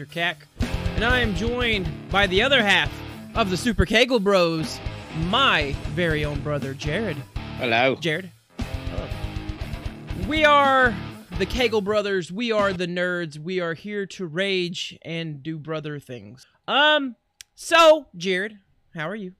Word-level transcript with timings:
Mr. 0.00 0.10
Keck, 0.10 0.46
and 0.94 1.04
I 1.04 1.20
am 1.20 1.34
joined 1.34 1.86
by 2.10 2.26
the 2.26 2.40
other 2.40 2.62
half 2.62 2.90
of 3.34 3.50
the 3.50 3.56
Super 3.56 3.84
Kegel 3.84 4.18
Bros, 4.18 4.80
my 5.26 5.72
very 5.88 6.24
own 6.24 6.40
brother, 6.40 6.72
Jared. 6.72 7.18
Hello. 7.58 7.96
Jared. 7.96 8.30
Hello. 8.58 9.06
We 10.26 10.42
are 10.46 10.94
the 11.38 11.44
Kegel 11.44 11.82
Brothers. 11.82 12.32
We 12.32 12.50
are 12.50 12.72
the 12.72 12.86
nerds. 12.86 13.38
We 13.38 13.60
are 13.60 13.74
here 13.74 14.06
to 14.06 14.26
rage 14.26 14.98
and 15.02 15.42
do 15.42 15.58
brother 15.58 16.00
things. 16.00 16.46
Um, 16.66 17.14
so, 17.54 18.06
Jared, 18.16 18.56
how 18.94 19.06
are 19.06 19.16
you? 19.16 19.34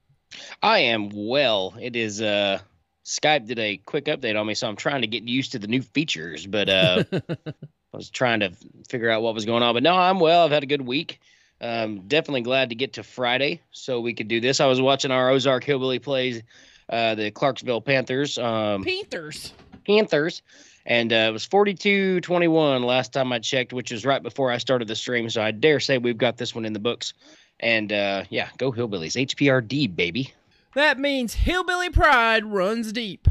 I 0.63 0.81
am 0.81 1.09
well. 1.15 1.75
It 1.81 1.97
is 1.97 2.21
uh 2.21 2.59
Skype 3.07 3.47
did 3.47 3.59
a 3.59 3.79
quick 3.79 4.05
update 4.05 4.39
on 4.39 4.47
me, 4.47 4.53
so 4.53 4.69
I'm 4.69 4.77
trying 4.77 5.01
to 5.01 5.07
get 5.07 5.23
used 5.23 5.53
to 5.53 5.59
the 5.59 5.69
new 5.69 5.81
features, 5.81 6.47
but 6.47 6.69
uh 6.69 7.05
I 7.93 7.97
was 7.97 8.11
trying 8.11 8.41
to 8.41 8.53
figure 8.89 9.11
out 9.11 9.23
what 9.23 9.35
was 9.35 9.45
going 9.45 9.63
on. 9.63 9.75
But 9.75 9.83
no, 9.83 9.95
I'm 9.95 10.21
well. 10.21 10.45
I've 10.45 10.51
had 10.51 10.63
a 10.63 10.67
good 10.67 10.83
week. 10.83 11.21
Um 11.61 12.09
definitely 12.09 12.43
glad 12.43 12.71
to 12.71 12.75
get 12.75 12.95
to 12.95 13.03
Friday 13.03 13.61
so 13.71 14.01
we 14.01 14.15
could 14.15 14.29
do 14.29 14.41
this. 14.41 14.61
I 14.61 14.67
was 14.67 14.81
watching 14.81 15.11
our 15.11 15.31
Ozark 15.31 15.65
Hillbilly 15.65 15.99
plays 15.99 16.43
uh 16.89 17.15
the 17.15 17.31
Clarksville 17.31 17.83
Panthers. 17.83 18.39
Um 18.39 18.83
Panthers. 18.85 19.53
Panthers. 19.87 20.43
And 20.87 21.13
uh, 21.13 21.27
it 21.29 21.33
was 21.33 21.45
42 21.45 22.21
21 22.23 22.83
last 22.83 23.13
time 23.13 23.33
I 23.33 23.39
checked, 23.39 23.73
which 23.73 23.93
was 23.93 24.05
right 24.07 24.23
before 24.23 24.51
I 24.51 24.59
started 24.59 24.89
the 24.89 24.97
stream. 24.97 25.29
So 25.29 25.43
I 25.43 25.51
dare 25.51 25.81
say 25.81 25.99
we've 25.99 26.19
got 26.19 26.37
this 26.39 26.55
one 26.55 26.65
in 26.65 26.73
the 26.73 26.79
books. 26.79 27.13
And 27.61 27.93
uh, 27.93 28.25
yeah, 28.31 28.49
go 28.57 28.73
Hillbillies. 28.73 29.29
HPRD, 29.29 29.95
baby. 29.95 30.33
That 30.75 30.99
means 30.99 31.35
Hillbilly 31.35 31.91
Pride 31.91 32.45
runs 32.47 32.93
deep. 32.93 33.29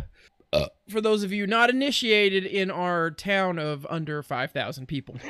For 0.89 1.01
those 1.01 1.21
of 1.23 1.31
you 1.31 1.45
not 1.45 1.69
initiated 1.69 2.45
in 2.45 2.71
our 2.71 3.11
town 3.11 3.59
of 3.59 3.85
under 3.89 4.23
5,000 4.23 4.87
people. 4.87 5.15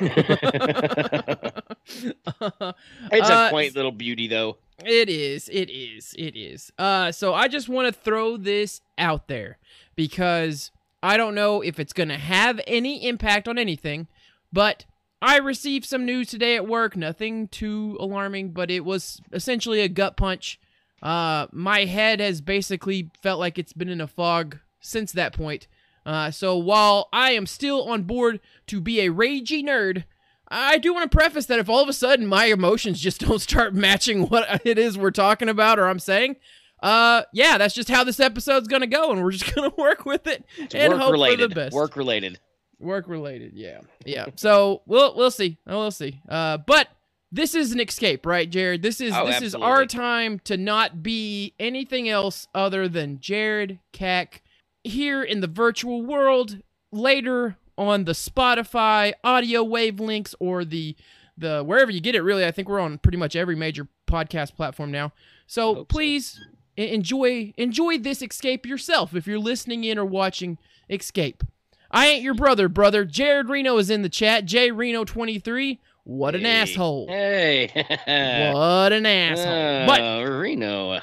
It's 3.12 3.28
a 3.28 3.34
Uh, 3.34 3.50
quaint 3.50 3.74
little 3.76 3.92
beauty, 3.92 4.26
though. 4.28 4.58
It 4.84 5.08
is. 5.08 5.48
It 5.50 5.68
is. 5.70 6.14
It 6.18 6.36
is. 6.36 6.72
Uh, 6.78 7.12
so 7.12 7.34
I 7.34 7.48
just 7.48 7.68
want 7.68 7.92
to 7.92 8.00
throw 8.00 8.36
this 8.36 8.80
out 8.96 9.28
there 9.28 9.58
because 9.96 10.70
I 11.02 11.16
don't 11.16 11.34
know 11.34 11.60
if 11.60 11.78
it's 11.78 11.92
going 11.92 12.08
to 12.08 12.16
have 12.16 12.60
any 12.66 13.06
impact 13.06 13.48
on 13.48 13.58
anything, 13.58 14.08
but 14.52 14.86
I 15.20 15.36
received 15.38 15.84
some 15.84 16.06
news 16.06 16.28
today 16.28 16.56
at 16.56 16.66
work. 16.66 16.96
Nothing 16.96 17.48
too 17.48 17.96
alarming, 18.00 18.52
but 18.52 18.70
it 18.70 18.84
was 18.84 19.20
essentially 19.32 19.80
a 19.80 19.88
gut 19.88 20.16
punch. 20.16 20.58
Uh, 21.02 21.46
my 21.52 21.84
head 21.84 22.20
has 22.20 22.40
basically 22.40 23.10
felt 23.22 23.38
like 23.40 23.58
it's 23.58 23.72
been 23.74 23.88
in 23.88 24.00
a 24.00 24.06
fog 24.06 24.58
since 24.80 25.12
that 25.12 25.32
point. 25.32 25.66
Uh, 26.06 26.30
so 26.30 26.56
while 26.56 27.08
I 27.12 27.32
am 27.32 27.46
still 27.46 27.88
on 27.88 28.04
board 28.04 28.40
to 28.68 28.80
be 28.80 29.00
a 29.00 29.10
ragey 29.10 29.62
nerd, 29.62 30.04
I 30.48 30.78
do 30.78 30.92
want 30.94 31.10
to 31.10 31.16
preface 31.16 31.46
that 31.46 31.58
if 31.58 31.68
all 31.68 31.82
of 31.82 31.88
a 31.88 31.92
sudden 31.92 32.26
my 32.26 32.46
emotions 32.46 33.00
just 33.00 33.20
don't 33.26 33.40
start 33.40 33.74
matching 33.74 34.28
what 34.28 34.66
it 34.66 34.78
is 34.78 34.98
we're 34.98 35.10
talking 35.10 35.48
about 35.48 35.78
or 35.78 35.86
I'm 35.88 35.98
saying, 36.00 36.36
uh, 36.82 37.22
yeah, 37.32 37.58
that's 37.58 37.74
just 37.74 37.90
how 37.90 38.04
this 38.04 38.18
episode's 38.20 38.66
gonna 38.66 38.86
go, 38.86 39.12
and 39.12 39.22
we're 39.22 39.32
just 39.32 39.54
gonna 39.54 39.72
work 39.76 40.06
with 40.06 40.26
it 40.26 40.44
It's 40.56 40.74
and 40.74 40.94
work 40.94 41.02
hope 41.02 41.12
related. 41.12 41.40
for 41.42 41.48
the 41.48 41.54
best. 41.54 41.74
Work 41.76 41.96
related. 41.96 42.40
Work 42.78 43.06
related, 43.08 43.52
yeah, 43.54 43.80
yeah. 44.06 44.26
So 44.36 44.80
we'll 44.86 45.14
we'll 45.14 45.30
see, 45.30 45.58
we'll 45.66 45.90
see. 45.90 46.18
Uh, 46.26 46.56
but 46.56 46.88
this 47.30 47.54
is 47.54 47.72
an 47.72 47.80
escape, 47.80 48.24
right, 48.24 48.48
Jared? 48.48 48.80
This 48.80 49.02
is 49.02 49.12
Oh, 49.14 49.26
this 49.26 49.42
is 49.42 49.54
our 49.54 49.84
time 49.84 50.38
to 50.44 50.56
not 50.56 51.02
be 51.02 51.54
anything 51.60 52.08
else 52.08 52.48
other 52.54 52.88
than 52.88 53.20
Jared 53.20 53.78
Keck 53.92 54.42
here 54.84 55.22
in 55.22 55.40
the 55.40 55.46
virtual 55.46 56.02
world. 56.02 56.58
Later 56.92 57.56
on 57.78 58.04
the 58.04 58.12
Spotify 58.12 59.12
audio 59.22 59.62
wave 59.62 60.00
links 60.00 60.34
or 60.40 60.64
the 60.64 60.96
the 61.38 61.62
wherever 61.64 61.90
you 61.90 62.00
get 62.00 62.14
it. 62.14 62.22
Really, 62.22 62.44
I 62.44 62.50
think 62.50 62.68
we're 62.68 62.80
on 62.80 62.98
pretty 62.98 63.16
much 63.18 63.36
every 63.36 63.54
major 63.56 63.86
podcast 64.06 64.56
platform 64.56 64.90
now. 64.90 65.12
So 65.46 65.74
so. 65.74 65.84
please 65.84 66.40
e- 66.76 66.92
enjoy 66.92 67.52
enjoy 67.56 67.98
this 67.98 68.22
escape 68.22 68.66
yourself 68.66 69.14
if 69.14 69.26
you're 69.26 69.38
listening 69.38 69.84
in 69.84 69.98
or 69.98 70.04
watching 70.04 70.58
escape 70.88 71.44
i 71.92 72.06
ain't 72.08 72.22
your 72.22 72.34
brother 72.34 72.68
brother 72.68 73.04
jared 73.04 73.48
reno 73.48 73.76
is 73.78 73.90
in 73.90 74.02
the 74.02 74.08
chat 74.08 74.44
j 74.44 74.70
reno 74.72 75.04
23 75.04 75.78
what 76.04 76.34
an 76.34 76.40
Hey. 76.42 76.46
asshole 76.48 77.06
Hey. 77.08 77.70
what 78.52 78.92
an 78.92 79.06
asshole 79.06 79.86
but 79.86 80.00
Uh, 80.00 80.30
Reno. 80.30 81.00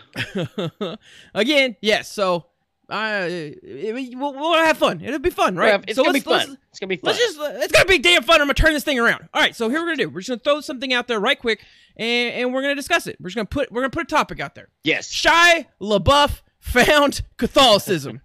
again 1.34 1.76
yes 1.82 2.12
so 2.12 2.46
uh, 2.90 3.26
it- 3.30 4.18
we'll, 4.18 4.34
we'll 4.34 4.54
have 4.54 4.78
fun 4.78 5.02
it'll 5.02 5.20
be 5.20 5.30
fun 5.30 5.56
right 5.56 5.84
it's 5.88 5.96
so 5.98 6.04
gonna 6.04 6.14
be 6.14 6.20
fun. 6.22 6.58
It's 6.70 6.80
gonna 6.80 6.88
be 6.90 6.96
fun. 6.98 7.08
Let's 7.14 7.20
just, 7.20 7.38
it's 7.40 7.72
gonna 7.74 7.86
be 7.86 7.98
damn 7.98 8.22
fun. 8.24 8.36
I'm 8.40 8.46
gonna 8.48 8.54
turn 8.54 8.74
this 8.74 8.84
thing 8.84 9.00
around. 9.00 9.28
All 9.34 9.42
right, 9.42 9.56
so 9.56 9.68
here 9.68 9.80
we're 9.80 9.88
gonna 9.88 9.98
do. 9.98 10.10
We're 10.10 10.20
just 10.22 10.30
gonna 10.30 10.40
throw 10.44 10.62
something 10.62 10.94
out 10.94 11.08
there 11.08 11.20
right 11.20 11.40
quick, 11.40 11.66
and, 11.96 12.34
and 12.36 12.54
we're 12.54 12.62
gonna 12.62 12.76
discuss 12.76 13.08
it. 13.08 13.18
We're 13.20 13.30
just 13.30 13.36
gonna 13.36 13.46
put, 13.48 13.72
we're 13.72 13.82
gonna 13.82 13.90
put 13.90 14.04
a 14.04 14.06
topic 14.06 14.40
out 14.40 14.54
there. 14.54 14.68
yes. 14.84 15.12
Shia 15.12 15.66
LaBeouf 15.82 16.42
found 16.60 17.24
Catholicism. 17.38 18.22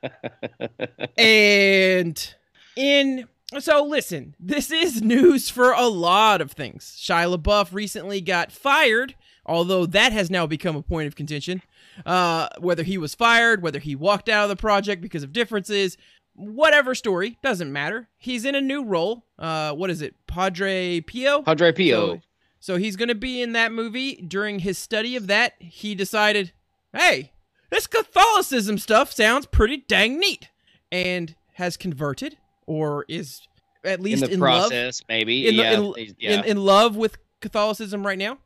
and 1.18 2.34
in 2.76 3.28
so 3.58 3.84
listen, 3.84 4.34
this 4.40 4.70
is 4.70 5.00
news 5.02 5.50
for 5.50 5.72
a 5.72 5.86
lot 5.86 6.40
of 6.40 6.52
things. 6.52 6.96
Shia 6.98 7.36
LaBeouf 7.36 7.72
recently 7.72 8.20
got 8.20 8.50
fired, 8.50 9.14
although 9.44 9.86
that 9.86 10.12
has 10.12 10.30
now 10.30 10.46
become 10.46 10.76
a 10.76 10.82
point 10.82 11.06
of 11.06 11.14
contention. 11.14 11.62
Uh, 12.04 12.48
whether 12.58 12.82
he 12.82 12.98
was 12.98 13.14
fired, 13.14 13.62
whether 13.62 13.78
he 13.78 13.96
walked 13.96 14.28
out 14.28 14.44
of 14.44 14.48
the 14.48 14.56
project 14.56 15.00
because 15.00 15.22
of 15.22 15.32
differences, 15.32 15.96
whatever 16.34 16.94
story 16.94 17.38
doesn't 17.42 17.72
matter. 17.72 18.08
He's 18.18 18.44
in 18.44 18.54
a 18.54 18.60
new 18.60 18.84
role. 18.84 19.24
Uh, 19.38 19.72
what 19.72 19.90
is 19.90 20.02
it, 20.02 20.14
Padre 20.26 21.00
Pio? 21.00 21.42
Padre 21.42 21.72
Pio. 21.72 22.16
So, 22.16 22.20
so 22.60 22.76
he's 22.76 22.96
going 22.96 23.08
to 23.08 23.14
be 23.14 23.40
in 23.40 23.52
that 23.52 23.72
movie. 23.72 24.16
During 24.16 24.58
his 24.58 24.76
study 24.76 25.16
of 25.16 25.28
that, 25.28 25.54
he 25.58 25.94
decided, 25.94 26.52
hey, 26.92 27.32
this 27.70 27.86
Catholicism 27.86 28.78
stuff 28.78 29.12
sounds 29.12 29.46
pretty 29.46 29.84
dang 29.88 30.18
neat. 30.18 30.50
And 30.92 31.34
has 31.54 31.76
converted, 31.76 32.36
or 32.66 33.04
is 33.08 33.40
at 33.82 33.98
in 33.98 34.04
least 34.04 34.24
the 34.24 34.30
in, 34.30 34.38
love 34.38 34.68
process, 34.68 35.02
maybe. 35.08 35.48
in, 35.48 35.54
yeah. 35.56 35.72
in, 35.72 35.94
yeah. 36.18 36.30
in, 36.38 36.44
in 36.44 36.56
love 36.58 36.96
with 36.96 37.18
Catholicism 37.40 38.06
right 38.06 38.18
now. 38.18 38.38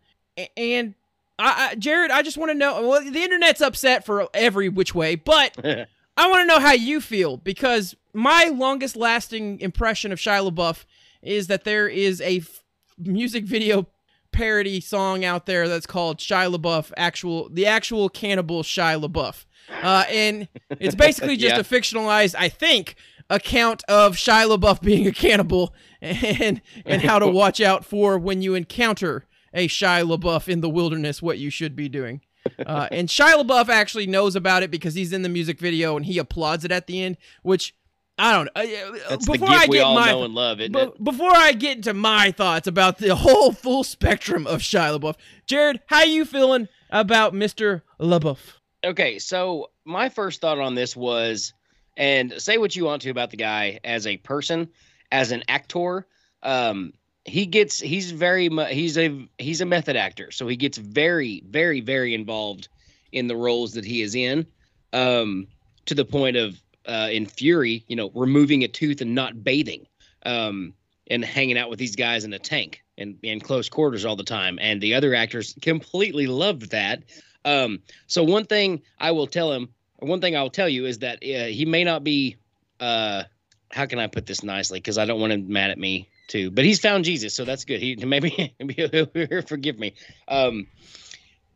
And 0.56 0.94
I, 1.40 1.70
I, 1.70 1.74
Jared, 1.76 2.10
I 2.10 2.22
just 2.22 2.36
want 2.36 2.50
to 2.50 2.54
know. 2.54 2.86
Well, 2.86 3.02
the 3.02 3.22
internet's 3.22 3.60
upset 3.60 4.04
for 4.04 4.28
every 4.34 4.68
which 4.68 4.94
way, 4.94 5.14
but 5.16 5.56
I 6.16 6.28
want 6.30 6.42
to 6.42 6.46
know 6.46 6.60
how 6.60 6.72
you 6.72 7.00
feel 7.00 7.36
because 7.38 7.94
my 8.12 8.50
longest 8.54 8.96
lasting 8.96 9.60
impression 9.60 10.12
of 10.12 10.18
Shia 10.18 10.50
LaBeouf 10.50 10.84
is 11.22 11.46
that 11.46 11.64
there 11.64 11.88
is 11.88 12.20
a 12.20 12.38
f- 12.38 12.62
music 12.98 13.44
video 13.44 13.86
parody 14.32 14.80
song 14.80 15.24
out 15.24 15.46
there 15.46 15.66
that's 15.68 15.86
called 15.86 16.18
Shia 16.18 16.54
LaBeouf 16.54 16.92
actual 16.96 17.48
the 17.48 17.66
actual 17.66 18.08
cannibal 18.08 18.62
Shia 18.62 19.02
LaBeouf. 19.02 19.44
Uh, 19.82 20.04
and 20.10 20.48
it's 20.78 20.94
basically 20.94 21.36
just 21.38 21.54
Yeah. 21.54 21.60
a 21.60 21.64
fictionalized, 21.64 22.34
I 22.38 22.48
think, 22.48 22.94
account 23.28 23.82
of 23.88 24.16
Shia 24.16 24.56
LaBeouf 24.56 24.82
being 24.82 25.06
a 25.06 25.12
cannibal 25.12 25.74
and 26.02 26.60
and 26.84 27.02
how 27.02 27.18
to 27.18 27.26
watch 27.28 27.60
out 27.60 27.84
for 27.84 28.18
when 28.18 28.42
you 28.42 28.54
encounter 28.54 29.24
a 29.52 29.68
Shia 29.68 30.04
LaBeouf 30.04 30.48
in 30.48 30.60
the 30.60 30.68
wilderness, 30.68 31.20
what 31.22 31.38
you 31.38 31.50
should 31.50 31.74
be 31.76 31.88
doing. 31.88 32.20
Uh, 32.66 32.88
and 32.90 33.08
Shia 33.08 33.44
LaBeouf 33.44 33.68
actually 33.68 34.06
knows 34.06 34.34
about 34.36 34.62
it 34.62 34.70
because 34.70 34.94
he's 34.94 35.12
in 35.12 35.22
the 35.22 35.28
music 35.28 35.58
video 35.58 35.96
and 35.96 36.06
he 36.06 36.18
applauds 36.18 36.64
it 36.64 36.72
at 36.72 36.86
the 36.86 37.02
end, 37.02 37.16
which 37.42 37.74
I 38.18 38.32
don't 38.32 38.44
know. 38.46 38.62
Uh, 38.62 38.98
That's 39.08 39.26
the 39.26 39.32
before 39.32 39.48
gift 39.48 39.60
I 39.62 39.66
we 39.66 39.76
get 39.78 39.84
all 39.84 39.94
my 39.94 40.10
know 40.10 40.24
and 40.24 40.34
love, 40.34 40.60
isn't 40.60 40.76
it? 40.76 41.02
before 41.04 41.34
I 41.34 41.52
get 41.52 41.76
into 41.78 41.94
my 41.94 42.30
thoughts 42.30 42.66
about 42.66 42.98
the 42.98 43.14
whole 43.16 43.52
full 43.52 43.82
spectrum 43.82 44.46
of 44.46 44.60
Shia 44.60 44.98
LaBeouf, 44.98 45.16
Jared, 45.46 45.80
how 45.86 46.02
you 46.02 46.24
feeling 46.24 46.68
about 46.90 47.32
Mr. 47.32 47.82
LaBeouf? 47.98 48.38
Okay, 48.84 49.18
so 49.18 49.70
my 49.84 50.08
first 50.08 50.40
thought 50.40 50.58
on 50.58 50.74
this 50.74 50.96
was, 50.96 51.52
and 51.96 52.32
say 52.38 52.58
what 52.58 52.74
you 52.76 52.84
want 52.84 53.02
to 53.02 53.10
about 53.10 53.30
the 53.30 53.36
guy 53.36 53.80
as 53.84 54.06
a 54.06 54.16
person, 54.18 54.68
as 55.12 55.32
an 55.32 55.42
actor. 55.48 56.06
Um, 56.42 56.92
he 57.24 57.46
gets 57.46 57.78
he's 57.78 58.10
very 58.10 58.48
he's 58.70 58.96
a 58.96 59.28
he's 59.38 59.60
a 59.60 59.66
method 59.66 59.96
actor, 59.96 60.30
so 60.30 60.48
he 60.48 60.56
gets 60.56 60.78
very 60.78 61.42
very 61.46 61.80
very 61.80 62.14
involved 62.14 62.68
in 63.12 63.26
the 63.26 63.36
roles 63.36 63.74
that 63.74 63.84
he 63.84 64.02
is 64.02 64.14
in, 64.14 64.46
um, 64.92 65.46
to 65.86 65.94
the 65.94 66.04
point 66.04 66.36
of 66.36 66.60
uh, 66.86 67.08
in 67.10 67.26
Fury, 67.26 67.84
you 67.88 67.96
know, 67.96 68.10
removing 68.14 68.64
a 68.64 68.68
tooth 68.68 69.00
and 69.00 69.14
not 69.14 69.42
bathing, 69.44 69.86
um, 70.24 70.72
and 71.08 71.24
hanging 71.24 71.58
out 71.58 71.68
with 71.68 71.78
these 71.78 71.96
guys 71.96 72.24
in 72.24 72.32
a 72.32 72.38
tank 72.38 72.82
and 72.96 73.18
in 73.22 73.40
close 73.40 73.68
quarters 73.68 74.04
all 74.04 74.16
the 74.16 74.24
time, 74.24 74.58
and 74.60 74.80
the 74.80 74.94
other 74.94 75.14
actors 75.14 75.54
completely 75.60 76.26
loved 76.26 76.70
that. 76.70 77.02
Um, 77.44 77.80
so 78.06 78.22
one 78.22 78.44
thing 78.44 78.82
I 78.98 79.10
will 79.10 79.26
tell 79.26 79.52
him, 79.52 79.68
one 79.98 80.20
thing 80.20 80.36
I 80.36 80.42
will 80.42 80.50
tell 80.50 80.68
you 80.68 80.86
is 80.86 81.00
that 81.00 81.16
uh, 81.16 81.46
he 81.46 81.66
may 81.66 81.84
not 81.84 82.02
be. 82.02 82.36
Uh, 82.78 83.24
how 83.70 83.86
can 83.86 84.00
I 84.00 84.08
put 84.08 84.26
this 84.26 84.42
nicely? 84.42 84.78
Because 84.78 84.98
I 84.98 85.04
don't 85.04 85.20
want 85.20 85.32
him 85.32 85.52
mad 85.52 85.70
at 85.70 85.78
me 85.78 86.08
too. 86.30 86.50
But 86.50 86.64
he's 86.64 86.80
found 86.80 87.04
Jesus, 87.04 87.34
so 87.34 87.44
that's 87.44 87.64
good. 87.64 87.80
He 87.80 87.96
maybe 87.96 88.54
maybe 88.60 88.74
he'll 89.30 89.42
forgive 89.42 89.78
me. 89.78 89.94
Um, 90.28 90.66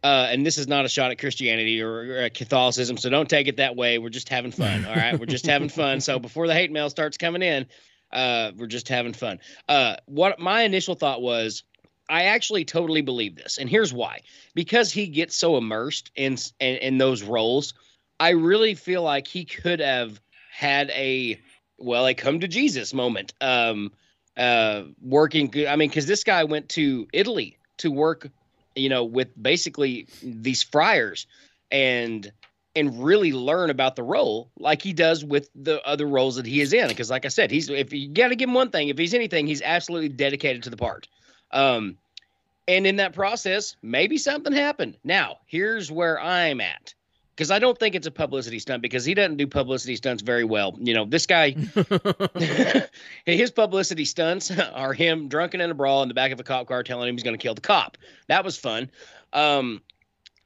uh, 0.03 0.29
and 0.31 0.44
this 0.44 0.59
is 0.59 0.69
not 0.69 0.85
a 0.85 0.88
shot 0.88 1.11
at 1.11 1.19
Christianity 1.19 1.81
or, 1.81 1.91
or 1.91 2.17
at 2.19 2.35
Catholicism, 2.35 2.99
so 2.99 3.09
don't 3.09 3.29
take 3.29 3.49
it 3.49 3.56
that 3.56 3.75
way. 3.75 3.99
We're 3.99 4.11
just 4.11 4.29
having 4.29 4.53
fun. 4.53 4.85
All 4.85 4.94
right, 4.94 5.19
we're 5.19 5.25
just 5.25 5.47
having 5.47 5.71
fun. 5.71 6.00
So 6.00 6.19
before 6.19 6.47
the 6.47 6.53
hate 6.53 6.71
mail 6.71 6.91
starts 6.91 7.17
coming 7.17 7.41
in, 7.41 7.65
uh, 8.12 8.53
we're 8.55 8.67
just 8.67 8.88
having 8.88 9.15
fun. 9.15 9.41
Uh, 9.67 9.97
what 10.05 10.38
my 10.38 10.62
initial 10.62 10.94
thought 10.94 11.23
was, 11.23 11.62
I 12.06 12.25
actually 12.25 12.67
totally 12.67 13.00
believe 13.00 13.35
this, 13.35 13.56
and 13.56 13.70
here's 13.70 13.94
why: 13.94 14.20
because 14.55 14.93
he 14.93 15.06
gets 15.06 15.37
so 15.37 15.56
immersed 15.56 16.11
in 16.15 16.37
in, 16.61 16.77
in 16.77 16.99
those 16.99 17.23
roles, 17.23 17.73
I 18.20 18.31
really 18.31 18.75
feel 18.75 19.03
like 19.03 19.27
he 19.27 19.47
could 19.47 19.81
have 19.81 20.20
had 20.53 20.91
a 20.91 21.41
well, 21.79 22.06
a 22.06 22.12
come 22.12 22.41
to 22.41 22.49
Jesus 22.49 22.93
moment. 22.93 23.32
Um, 23.41 23.91
uh, 24.36 24.82
working. 25.00 25.52
I 25.69 25.76
mean, 25.76 25.88
because 25.88 26.06
this 26.06 26.25
guy 26.25 26.44
went 26.44 26.69
to 26.70 27.06
Italy 27.12 27.58
to 27.78 27.90
work 27.90 28.31
you 28.75 28.88
know, 28.88 29.04
with 29.04 29.28
basically 29.40 30.06
these 30.22 30.62
friars 30.62 31.26
and 31.70 32.31
and 32.76 33.04
really 33.04 33.32
learn 33.32 33.70
about 33.70 33.94
the 33.94 34.02
role 34.02 34.50
like 34.58 34.82
he 34.82 34.92
does 34.92 35.25
with 35.25 35.48
the 35.54 35.81
other 35.86 36.06
roles 36.06 36.36
that 36.36 36.46
he 36.46 36.60
is 36.60 36.72
in. 36.72 36.88
Because, 36.88 37.10
like 37.10 37.25
I 37.25 37.28
said, 37.28 37.50
he's 37.50 37.69
if 37.69 37.92
you 37.92 38.08
got 38.08 38.28
to 38.28 38.36
give 38.36 38.48
him 38.48 38.54
one 38.54 38.70
thing, 38.70 38.88
if 38.88 38.98
he's 38.98 39.14
anything, 39.14 39.46
he's 39.46 39.62
absolutely 39.62 40.08
dedicated 40.08 40.64
to 40.64 40.70
the 40.70 40.76
part. 40.76 41.08
Um, 41.52 41.98
and 42.66 42.86
in 42.86 42.96
that 42.96 43.12
process, 43.12 43.76
maybe 43.82 44.19
something 44.19 44.52
happened. 44.52 44.96
Now, 45.04 45.38
here's 45.46 45.90
where 45.92 46.20
I'm 46.20 46.60
at. 46.60 46.94
Because 47.34 47.50
I 47.50 47.58
don't 47.58 47.76
think 47.76 47.94
it's 47.94 48.06
a 48.06 48.12
publicity 48.12 48.60
stunt 48.60 48.81
because 48.81 49.04
he 49.04 49.14
doesn't 49.14 49.38
do 49.38 49.46
publicity 49.46 49.96
stunts 49.96 50.22
very 50.22 50.44
well. 50.44 50.76
You 50.78 50.94
know, 50.94 51.04
this 51.04 51.26
guy, 51.26 51.50
his 53.26 53.50
publicity 53.50 54.04
stunts 54.04 54.50
are 54.75 54.92
him 54.92 55.28
drunken 55.28 55.60
in 55.60 55.70
a 55.70 55.75
brawl 55.75 56.02
in 56.02 56.08
the 56.08 56.14
back 56.14 56.32
of 56.32 56.38
a 56.38 56.44
cop 56.44 56.69
car 56.69 56.82
telling 56.82 57.08
him 57.08 57.14
he's 57.16 57.25
going 57.25 57.36
to 57.36 57.42
kill 57.42 57.54
the 57.54 57.60
cop. 57.60 57.98
That 58.28 58.44
was 58.44 58.56
fun, 58.56 58.90
um, 59.32 59.82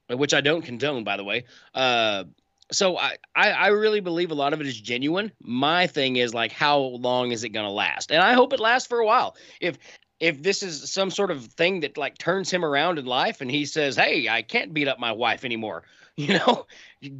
which 0.08 0.32
I 0.32 0.40
don't 0.40 0.62
condone, 0.62 1.04
by 1.04 1.18
the 1.18 1.24
way. 1.24 1.44
Uh, 1.74 2.24
so 2.70 2.96
I, 2.96 3.16
I, 3.34 3.50
I 3.50 3.66
really 3.68 4.00
believe 4.00 4.30
a 4.30 4.34
lot 4.34 4.52
of 4.52 4.60
it 4.60 4.66
is 4.66 4.78
genuine. 4.78 5.32
My 5.40 5.86
thing 5.86 6.16
is 6.16 6.34
like, 6.34 6.52
how 6.52 6.78
long 6.78 7.32
is 7.32 7.44
it 7.44 7.50
going 7.50 7.66
to 7.66 7.72
last? 7.72 8.10
And 8.10 8.22
I 8.22 8.34
hope 8.34 8.52
it 8.52 8.60
lasts 8.60 8.88
for 8.88 8.98
a 8.98 9.06
while. 9.06 9.36
If 9.60 9.78
if 10.20 10.42
this 10.42 10.62
is 10.62 10.90
some 10.90 11.10
sort 11.10 11.30
of 11.30 11.44
thing 11.44 11.80
that 11.80 11.96
like 11.96 12.18
turns 12.18 12.50
him 12.50 12.64
around 12.64 12.98
in 12.98 13.06
life 13.06 13.40
and 13.40 13.50
he 13.50 13.64
says, 13.64 13.96
"Hey, 13.96 14.28
I 14.28 14.42
can't 14.42 14.74
beat 14.74 14.88
up 14.88 14.98
my 14.98 15.12
wife 15.12 15.44
anymore," 15.44 15.84
you 16.26 16.34
know, 16.34 16.66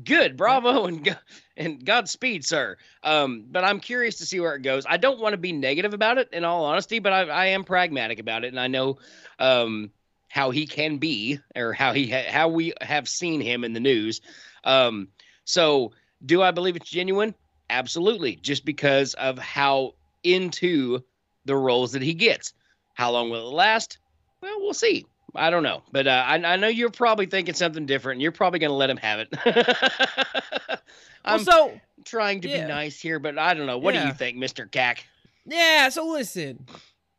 good, 0.03 0.37
bravo, 0.37 0.87
and 0.87 1.17
and 1.57 1.85
Godspeed, 1.85 2.45
sir. 2.45 2.77
Um, 3.05 3.45
but 3.49 3.63
I'm 3.63 3.79
curious 3.79 4.17
to 4.17 4.27
see 4.27 4.41
where 4.41 4.57
it 4.57 4.63
goes. 4.63 4.85
I 4.89 4.97
don't 4.97 5.21
want 5.21 5.35
to 5.35 5.39
be 5.39 5.53
negative 5.53 5.95
about 5.95 6.19
it, 6.19 6.29
in 6.33 6.43
all 6.43 6.65
honesty, 6.65 6.99
but 6.99 7.13
I, 7.13 7.21
I 7.23 7.47
am 7.47 7.63
pragmatic 7.63 8.19
about 8.19 8.45
it, 8.45 8.49
and 8.49 8.59
I 8.59 8.67
know 8.67 8.99
um, 9.39 9.93
how 10.27 10.51
he 10.51 10.67
can 10.67 10.99
be, 10.99 11.39
or 11.55 11.73
how 11.73 11.93
he 11.93 12.11
ha- 12.11 12.29
how 12.29 12.49
we 12.49 12.73
have 12.81 13.09
seen 13.09 13.41
him 13.41 13.63
in 13.63 13.73
the 13.73 13.79
news. 13.79 14.21
Um, 14.65 15.09
so, 15.45 15.93
do 16.27 16.43
I 16.43 16.51
believe 16.51 16.75
it's 16.75 16.91
genuine? 16.91 17.37
Absolutely, 17.71 18.35
just 18.35 18.65
because 18.65 19.15
of 19.15 19.39
how 19.39 19.95
into 20.25 21.05
the 21.45 21.55
roles 21.57 21.93
that 21.93 22.03
he 22.03 22.15
gets. 22.15 22.53
How 22.95 23.13
long 23.13 23.31
will 23.31 23.49
it 23.49 23.55
last? 23.55 23.99
Well, 24.43 24.59
we'll 24.59 24.75
see. 24.75 25.07
I 25.35 25.51
don't 25.51 25.63
know, 25.63 25.83
but 25.93 26.07
uh, 26.07 26.25
I, 26.27 26.37
I 26.37 26.57
know 26.57 26.69
you're 26.69 26.91
probably 26.91 27.27
thinking 27.27 27.55
something 27.55 27.87
different. 27.87 28.17
And 28.17 28.23
you're 28.23 28.33
probably 28.33 28.59
going 28.59 28.71
to 28.71 28.77
let 28.77 28.91
him 28.91 28.97
have 28.97 29.21
it. 29.21 29.35
I'm 31.25 31.45
well, 31.45 31.71
so 31.71 31.81
trying 32.05 32.41
to 32.43 32.49
yeah. 32.49 32.63
be 32.63 32.69
nice 32.69 33.01
here, 33.01 33.19
but 33.19 33.39
I 33.39 33.55
don't 33.55 33.67
know. 33.67 33.79
What 33.79 33.95
yeah. 33.95 34.03
do 34.03 34.07
you 34.09 34.15
think, 34.15 34.37
Mister 34.37 34.67
Cack? 34.67 35.07
Yeah. 35.45 35.89
So 35.91 36.07
listen. 36.07 36.67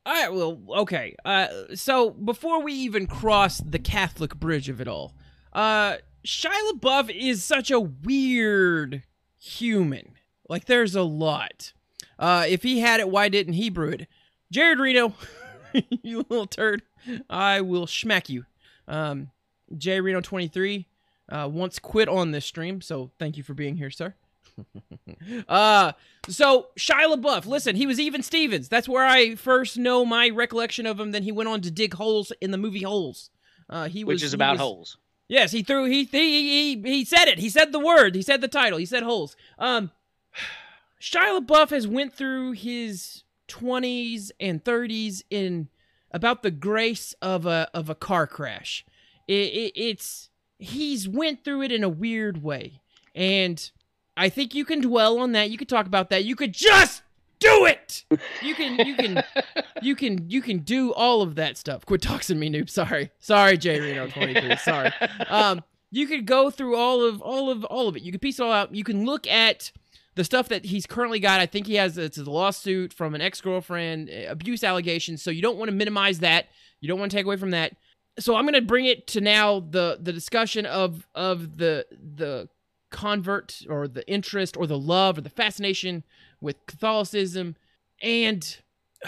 All 0.05 0.13
right. 0.13 0.33
Well, 0.33 0.59
okay. 0.81 1.15
Uh, 1.23 1.47
so 1.75 2.09
before 2.09 2.63
we 2.63 2.73
even 2.73 3.05
cross 3.05 3.59
the 3.59 3.79
Catholic 3.79 4.35
bridge 4.35 4.69
of 4.69 4.81
it 4.81 4.87
all, 4.87 5.13
uh, 5.53 5.97
Shia 6.25 6.71
LaBeouf 6.73 7.09
is 7.15 7.43
such 7.43 7.71
a 7.71 7.79
weird 7.79 9.03
human. 9.37 10.13
Like, 10.47 10.65
there's 10.65 10.95
a 10.95 11.03
lot. 11.03 11.73
Uh, 12.17 12.45
if 12.47 12.63
he 12.63 12.79
had 12.79 12.99
it, 12.99 13.09
why 13.09 13.29
didn't 13.29 13.53
he 13.53 13.69
brew 13.69 13.89
it? 13.89 14.07
Jared 14.51 14.79
Reno, 14.79 15.13
you 16.03 16.25
little 16.29 16.47
turd. 16.47 16.81
I 17.29 17.61
will 17.61 17.87
smack 17.87 18.29
you. 18.29 18.45
Um, 18.87 19.31
J 19.77 20.01
Reno 20.01 20.21
23 20.21 20.87
uh, 21.29 21.49
once 21.51 21.79
quit 21.79 22.09
on 22.09 22.31
this 22.31 22.45
stream, 22.45 22.81
so 22.81 23.11
thank 23.19 23.37
you 23.37 23.43
for 23.43 23.53
being 23.53 23.75
here, 23.75 23.91
sir. 23.91 24.15
uh, 25.47 25.91
so 26.27 26.67
Shia 26.77 27.15
LaBeouf, 27.15 27.45
listen, 27.45 27.75
he 27.75 27.85
was 27.85 27.99
even 27.99 28.23
Stevens. 28.23 28.67
That's 28.67 28.89
where 28.89 29.05
I 29.05 29.35
first 29.35 29.77
know 29.77 30.05
my 30.05 30.29
recollection 30.29 30.85
of 30.85 30.99
him. 30.99 31.11
Then 31.11 31.23
he 31.23 31.31
went 31.31 31.49
on 31.49 31.61
to 31.61 31.71
dig 31.71 31.93
holes 31.93 32.31
in 32.41 32.51
the 32.51 32.57
movie 32.57 32.83
Holes. 32.83 33.29
Uh, 33.69 33.87
he 33.87 34.03
was, 34.03 34.15
which 34.15 34.23
is 34.23 34.33
about 34.33 34.53
was, 34.53 34.61
holes. 34.61 34.97
Yes, 35.27 35.51
he 35.51 35.61
threw 35.61 35.85
he, 35.85 36.05
he 36.05 36.75
he 36.75 36.81
he 36.81 37.05
said 37.05 37.25
it. 37.27 37.37
He 37.37 37.49
said 37.49 37.71
the 37.71 37.79
word. 37.79 38.15
He 38.15 38.23
said 38.23 38.41
the 38.41 38.47
title. 38.47 38.79
He 38.79 38.85
said 38.85 39.03
holes. 39.03 39.35
Um, 39.59 39.91
Shia 41.01 41.39
LaBeouf 41.39 41.69
has 41.69 41.87
went 41.87 42.13
through 42.13 42.53
his 42.53 43.23
20s 43.47 44.31
and 44.39 44.63
30s 44.63 45.23
in 45.29 45.69
about 46.11 46.43
the 46.43 46.51
grace 46.51 47.13
of 47.21 47.45
a 47.45 47.69
of 47.73 47.89
a 47.89 47.95
car 47.95 48.27
crash. 48.27 48.85
It, 49.27 49.33
it, 49.33 49.73
it's 49.75 50.29
he's 50.57 51.07
went 51.07 51.43
through 51.43 51.63
it 51.63 51.71
in 51.71 51.83
a 51.83 51.89
weird 51.89 52.43
way, 52.43 52.81
and 53.15 53.71
I 54.17 54.29
think 54.29 54.53
you 54.53 54.65
can 54.65 54.81
dwell 54.81 55.19
on 55.19 55.31
that. 55.33 55.49
You 55.49 55.57
could 55.57 55.69
talk 55.69 55.85
about 55.85 56.09
that. 56.09 56.25
You 56.25 56.35
could 56.35 56.53
just 56.53 57.03
do 57.39 57.65
it. 57.65 58.03
You 58.41 58.53
can 58.55 58.85
you 58.85 58.95
can 58.95 59.23
you 59.81 59.95
can 59.95 60.29
you 60.29 60.41
can 60.41 60.59
do 60.59 60.93
all 60.93 61.21
of 61.21 61.35
that 61.35 61.57
stuff. 61.57 61.85
Quit 61.85 62.01
toxing 62.01 62.39
me, 62.39 62.49
noob. 62.49 62.69
Sorry, 62.69 63.11
sorry, 63.19 63.57
J 63.57 63.79
Reno 63.79 64.07
twenty 64.07 64.39
three. 64.39 64.55
Sorry. 64.57 64.91
Um, 65.29 65.63
you 65.91 66.07
could 66.07 66.25
go 66.25 66.49
through 66.49 66.75
all 66.75 67.03
of 67.03 67.21
all 67.21 67.49
of 67.49 67.63
all 67.65 67.87
of 67.87 67.95
it. 67.95 68.03
You 68.03 68.11
could 68.11 68.21
piece 68.21 68.39
it 68.39 68.43
all 68.43 68.51
out. 68.51 68.73
You 68.73 68.83
can 68.83 69.05
look 69.05 69.25
at 69.27 69.71
the 70.15 70.23
stuff 70.23 70.49
that 70.49 70.65
he's 70.65 70.85
currently 70.85 71.19
got, 71.19 71.39
I 71.39 71.45
think 71.45 71.67
he 71.67 71.75
has 71.75 71.97
it's 71.97 72.17
a 72.17 72.23
lawsuit 72.23 72.93
from 72.93 73.15
an 73.15 73.21
ex 73.21 73.41
girlfriend, 73.41 74.09
eh, 74.09 74.23
abuse 74.23 74.63
allegations. 74.63 75.21
So 75.21 75.31
you 75.31 75.41
don't 75.41 75.57
want 75.57 75.69
to 75.69 75.75
minimize 75.75 76.19
that. 76.19 76.47
You 76.81 76.87
don't 76.87 76.99
want 76.99 77.11
to 77.11 77.17
take 77.17 77.25
away 77.25 77.37
from 77.37 77.51
that. 77.51 77.75
So 78.19 78.35
I'm 78.35 78.43
going 78.43 78.53
to 78.53 78.61
bring 78.61 78.85
it 78.85 79.07
to 79.07 79.21
now 79.21 79.59
the 79.59 79.97
the 80.01 80.11
discussion 80.11 80.65
of 80.65 81.07
of 81.15 81.57
the 81.57 81.85
the 81.91 82.49
convert 82.91 83.61
or 83.69 83.87
the 83.87 84.07
interest 84.09 84.57
or 84.57 84.65
the 84.65 84.77
love 84.77 85.17
or 85.17 85.21
the 85.21 85.29
fascination 85.29 86.03
with 86.41 86.65
Catholicism 86.65 87.55
and 88.01 88.57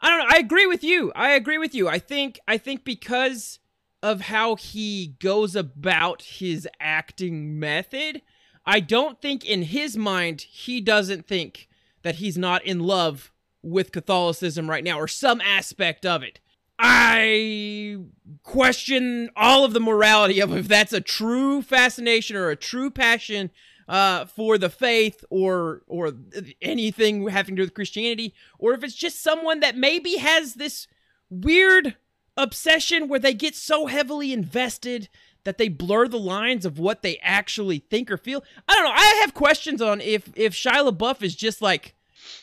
I 0.00 0.10
don't 0.10 0.18
know. 0.18 0.36
I 0.36 0.38
agree 0.38 0.66
with 0.66 0.84
you. 0.84 1.12
I 1.16 1.30
agree 1.30 1.56
with 1.56 1.74
you. 1.74 1.88
I 1.88 1.98
think 1.98 2.38
I 2.46 2.58
think 2.58 2.84
because 2.84 3.58
of 4.02 4.22
how 4.22 4.54
he 4.54 5.16
goes 5.18 5.56
about 5.56 6.22
his 6.22 6.68
acting 6.78 7.58
method, 7.58 8.22
I 8.68 8.80
don't 8.80 9.18
think 9.22 9.46
in 9.46 9.62
his 9.62 9.96
mind 9.96 10.42
he 10.42 10.82
doesn't 10.82 11.26
think 11.26 11.70
that 12.02 12.16
he's 12.16 12.36
not 12.36 12.62
in 12.66 12.80
love 12.80 13.32
with 13.62 13.92
Catholicism 13.92 14.68
right 14.68 14.84
now 14.84 15.00
or 15.00 15.08
some 15.08 15.40
aspect 15.40 16.04
of 16.04 16.22
it. 16.22 16.38
I 16.78 17.96
question 18.42 19.30
all 19.34 19.64
of 19.64 19.72
the 19.72 19.80
morality 19.80 20.38
of 20.40 20.54
if 20.54 20.68
that's 20.68 20.92
a 20.92 21.00
true 21.00 21.62
fascination 21.62 22.36
or 22.36 22.50
a 22.50 22.56
true 22.56 22.90
passion 22.90 23.50
uh, 23.88 24.26
for 24.26 24.58
the 24.58 24.68
faith 24.68 25.24
or 25.30 25.82
or 25.86 26.12
anything 26.60 27.26
having 27.26 27.56
to 27.56 27.62
do 27.62 27.64
with 27.64 27.74
Christianity, 27.74 28.34
or 28.58 28.74
if 28.74 28.84
it's 28.84 28.94
just 28.94 29.22
someone 29.22 29.60
that 29.60 29.78
maybe 29.78 30.18
has 30.18 30.54
this 30.54 30.86
weird 31.30 31.96
obsession 32.36 33.08
where 33.08 33.18
they 33.18 33.32
get 33.32 33.56
so 33.56 33.86
heavily 33.86 34.30
invested 34.30 35.08
that 35.44 35.58
they 35.58 35.68
blur 35.68 36.08
the 36.08 36.18
lines 36.18 36.64
of 36.64 36.78
what 36.78 37.02
they 37.02 37.18
actually 37.18 37.78
think 37.78 38.10
or 38.10 38.16
feel. 38.16 38.44
I 38.68 38.74
don't 38.74 38.84
know. 38.84 38.92
I 38.94 39.20
have 39.22 39.34
questions 39.34 39.80
on 39.80 40.00
if 40.00 40.30
if 40.36 40.54
Shia 40.54 40.88
LaBeouf 40.88 41.22
is 41.22 41.34
just 41.34 41.62
like, 41.62 41.94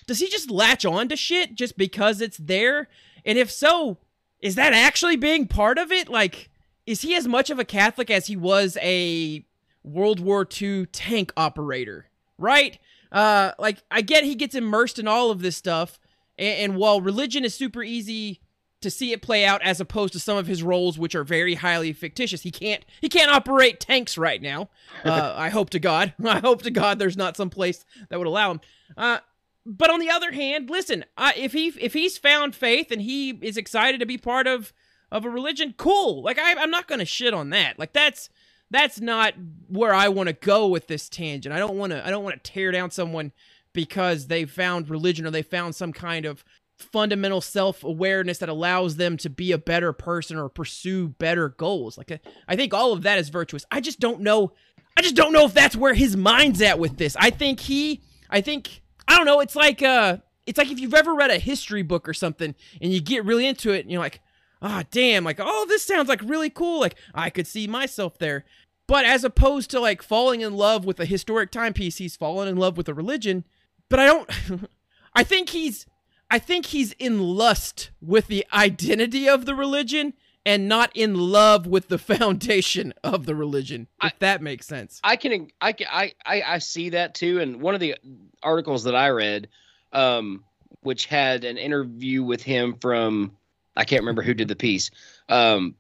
does 0.08 0.20
he 0.20 0.28
just 0.28 0.50
latch 0.50 0.86
on 0.86 1.10
to 1.10 1.16
shit 1.16 1.56
just 1.56 1.78
because 1.78 2.22
it's 2.22 2.38
there? 2.38 2.88
And 3.26 3.38
if 3.38 3.52
so, 3.52 3.98
is 4.42 4.56
that 4.56 4.74
actually 4.74 5.16
being 5.16 5.48
part 5.48 5.78
of 5.78 5.92
it? 5.92 6.10
Like, 6.10 6.50
is 6.86 7.02
he 7.02 7.16
as 7.16 7.28
much 7.28 7.50
of 7.50 7.60
a 7.60 7.66
Catholic 7.66 8.10
as 8.10 8.28
he 8.28 8.36
was 8.36 8.78
a 8.82 9.46
World 9.84 10.20
War 10.20 10.48
II 10.62 10.86
tank 10.88 11.34
operator? 11.36 12.08
Right? 12.38 12.80
Uh, 13.12 13.52
like 13.58 13.84
I 13.90 14.02
get 14.02 14.24
he 14.24 14.36
gets 14.36 14.56
immersed 14.56 15.00
in 15.00 15.08
all 15.08 15.32
of 15.32 15.42
this 15.42 15.56
stuff, 15.56 16.00
and, 16.38 16.72
and 16.72 16.76
while 16.76 17.02
religion 17.02 17.46
is 17.46 17.54
super 17.54 17.84
easy 17.84 18.42
to 18.86 18.92
see 18.92 19.12
it 19.12 19.22
play 19.22 19.44
out 19.44 19.62
as 19.64 19.82
opposed 19.82 20.14
to 20.14 20.20
some 20.20 20.38
of 20.38 20.46
his 20.48 20.62
roles 20.62 20.98
which 20.98 21.16
are 21.16 21.24
very 21.24 21.56
highly 21.56 21.92
fictitious. 21.92 22.44
He 22.44 22.52
can't 22.52 22.86
he 23.02 23.10
can't 23.10 23.32
operate 23.32 23.80
tanks 23.80 24.18
right 24.18 24.42
now. 24.42 24.70
Uh, 25.04 25.34
i 25.36 25.50
hope 25.50 25.70
to 25.72 25.80
god. 25.80 26.14
I 26.26 26.40
hope 26.40 26.64
to 26.64 26.72
god 26.72 26.98
there's 26.98 27.18
not 27.18 27.38
some 27.38 27.50
place 27.50 27.86
that 28.10 28.18
would 28.18 28.28
allow 28.28 28.52
him. 28.52 28.62
Uh, 28.96 29.20
but 29.66 29.90
on 29.90 30.00
the 30.00 30.10
other 30.10 30.32
hand 30.32 30.70
listen 30.70 31.06
uh, 31.18 31.32
if 31.36 31.54
he 31.54 31.68
if 31.80 31.94
he's 31.94 32.18
found 32.18 32.56
faith 32.56 32.92
and 32.92 33.02
he 33.02 33.32
is 33.42 33.58
excited 33.58 34.00
to 34.00 34.06
be 34.06 34.18
part 34.18 34.48
of 34.48 34.74
of 35.12 35.26
a 35.26 35.30
religion 35.30 35.74
cool. 35.78 36.24
Like 36.24 36.40
I, 36.40 36.56
i'm 36.56 36.72
not 36.72 36.88
gonna 36.88 37.06
shit 37.06 37.34
on 37.34 37.50
that. 37.50 37.78
Like 37.78 37.94
that's 37.94 38.30
that's 38.72 39.00
not 39.00 39.34
where 39.68 39.94
i 39.94 40.08
want 40.08 40.28
to 40.28 40.34
go 40.34 40.68
with 40.68 40.88
this 40.88 41.10
tangent. 41.10 41.54
I 41.54 41.60
don't 41.60 41.78
want 41.78 41.92
to 41.92 42.06
i 42.06 42.10
don't 42.10 42.24
want 42.24 42.42
to 42.42 42.52
tear 42.52 42.72
down 42.72 42.92
someone 42.92 43.32
because 43.76 44.28
they 44.28 44.46
found 44.46 44.90
religion 44.90 45.28
or 45.28 45.32
they 45.32 45.44
found 45.44 45.76
some 45.76 45.94
kind 45.94 46.26
of 46.26 46.44
fundamental 46.78 47.42
self-awareness 47.42 48.40
that 48.40 48.50
allows 48.50 48.98
them 48.98 49.18
to 49.18 49.30
be 49.30 49.52
a 49.52 49.58
better 49.58 49.94
person 49.94 50.38
or 50.38 50.50
pursue 50.50 51.08
better 51.08 51.50
goals. 51.50 51.98
Like 51.98 52.22
I 52.48 52.56
think 52.56 52.74
all 52.74 52.92
of 52.92 53.04
that 53.04 53.18
is 53.18 53.30
virtuous. 53.30 53.66
I 53.72 53.82
just 53.82 54.00
don't 54.00 54.22
know 54.22 54.52
I 54.98 55.02
just 55.02 55.16
don't 55.16 55.34
know 55.34 55.46
if 55.46 55.54
that's 55.54 55.76
where 55.76 55.94
his 55.94 56.16
mind's 56.16 56.62
at 56.62 56.80
with 56.80 56.98
this. 56.98 57.16
I 57.18 57.30
think 57.30 57.60
he 57.62 58.02
I 58.30 58.42
think 58.42 58.82
I 59.08 59.18
don't 59.18 59.26
know, 59.26 59.40
it's 59.40 59.56
like 59.56 59.82
uh 59.82 60.18
it's 60.46 60.58
like 60.58 60.72
if 60.72 60.80
you've 60.80 60.94
ever 60.94 61.14
read 61.14 61.32
a 61.32 61.40
history 61.40 61.82
book 61.82 62.08
or 62.08 62.14
something 62.14 62.56
and 62.82 62.94
you 62.94 63.02
get 63.02 63.26
really 63.26 63.48
into 63.48 63.72
it 63.72 63.82
and 63.82 63.92
you're 63.92 64.02
like, 64.02 64.22
ah, 64.62 64.82
oh, 64.82 64.88
damn, 64.92 65.24
like, 65.24 65.40
oh, 65.40 65.66
this 65.68 65.84
sounds 65.84 66.10
like 66.10 66.22
really 66.24 66.50
cool. 66.50 66.80
Like, 66.80 66.96
I 67.14 67.30
could 67.30 67.48
see 67.48 67.68
myself 67.68 68.18
there. 68.18 68.46
But 68.88 69.06
as 69.06 69.24
opposed 69.24 69.72
to 69.72 69.80
like 69.80 70.04
falling 70.04 70.42
in 70.42 70.54
love 70.54 70.86
with 70.86 71.00
a 71.00 71.06
historic 71.06 71.52
timepiece, 71.52 71.98
he's 71.98 72.16
fallen 72.16 72.48
in 72.48 72.58
love 72.58 72.78
with 72.78 72.88
a 72.88 72.94
religion. 72.94 73.44
But 73.90 74.00
I 74.00 74.06
don't, 74.06 74.30
I 75.16 75.24
think 75.24 75.50
he's, 75.50 75.86
I 76.30 76.40
think 76.40 76.68
he's 76.68 76.94
in 76.94 77.20
lust 77.20 77.92
with 78.02 78.28
the 78.28 78.46
identity 78.54 79.28
of 79.30 79.46
the 79.46 79.56
religion 79.56 80.14
and 80.46 80.68
not 80.68 80.92
in 80.94 81.16
love 81.16 81.66
with 81.66 81.88
the 81.88 81.98
foundation 82.16 82.94
of 83.04 83.26
the 83.26 83.36
religion. 83.36 83.88
If 84.04 84.14
I, 84.14 84.16
that 84.20 84.42
makes 84.42 84.68
sense. 84.68 85.00
I 85.04 85.16
can, 85.16 85.50
I 85.62 85.74
can, 85.74 85.88
I, 85.92 86.14
I, 86.26 86.42
I 86.42 86.58
see 86.60 86.90
that 86.90 87.16
too. 87.16 87.40
And 87.40 87.62
one 87.62 87.74
of 87.74 87.80
the 87.80 87.96
articles 88.44 88.84
that 88.84 88.96
I 88.96 89.10
read, 89.10 89.48
um, 89.92 90.44
which 90.82 91.08
had 91.08 91.44
an 91.44 91.58
interview 91.58 92.24
with 92.24 92.44
him 92.44 92.76
from 92.80 93.36
I 93.76 93.84
can't 93.84 94.02
remember 94.02 94.22
who 94.22 94.34
did 94.34 94.48
the 94.48 94.56
piece, 94.56 94.92
um, 95.28 95.76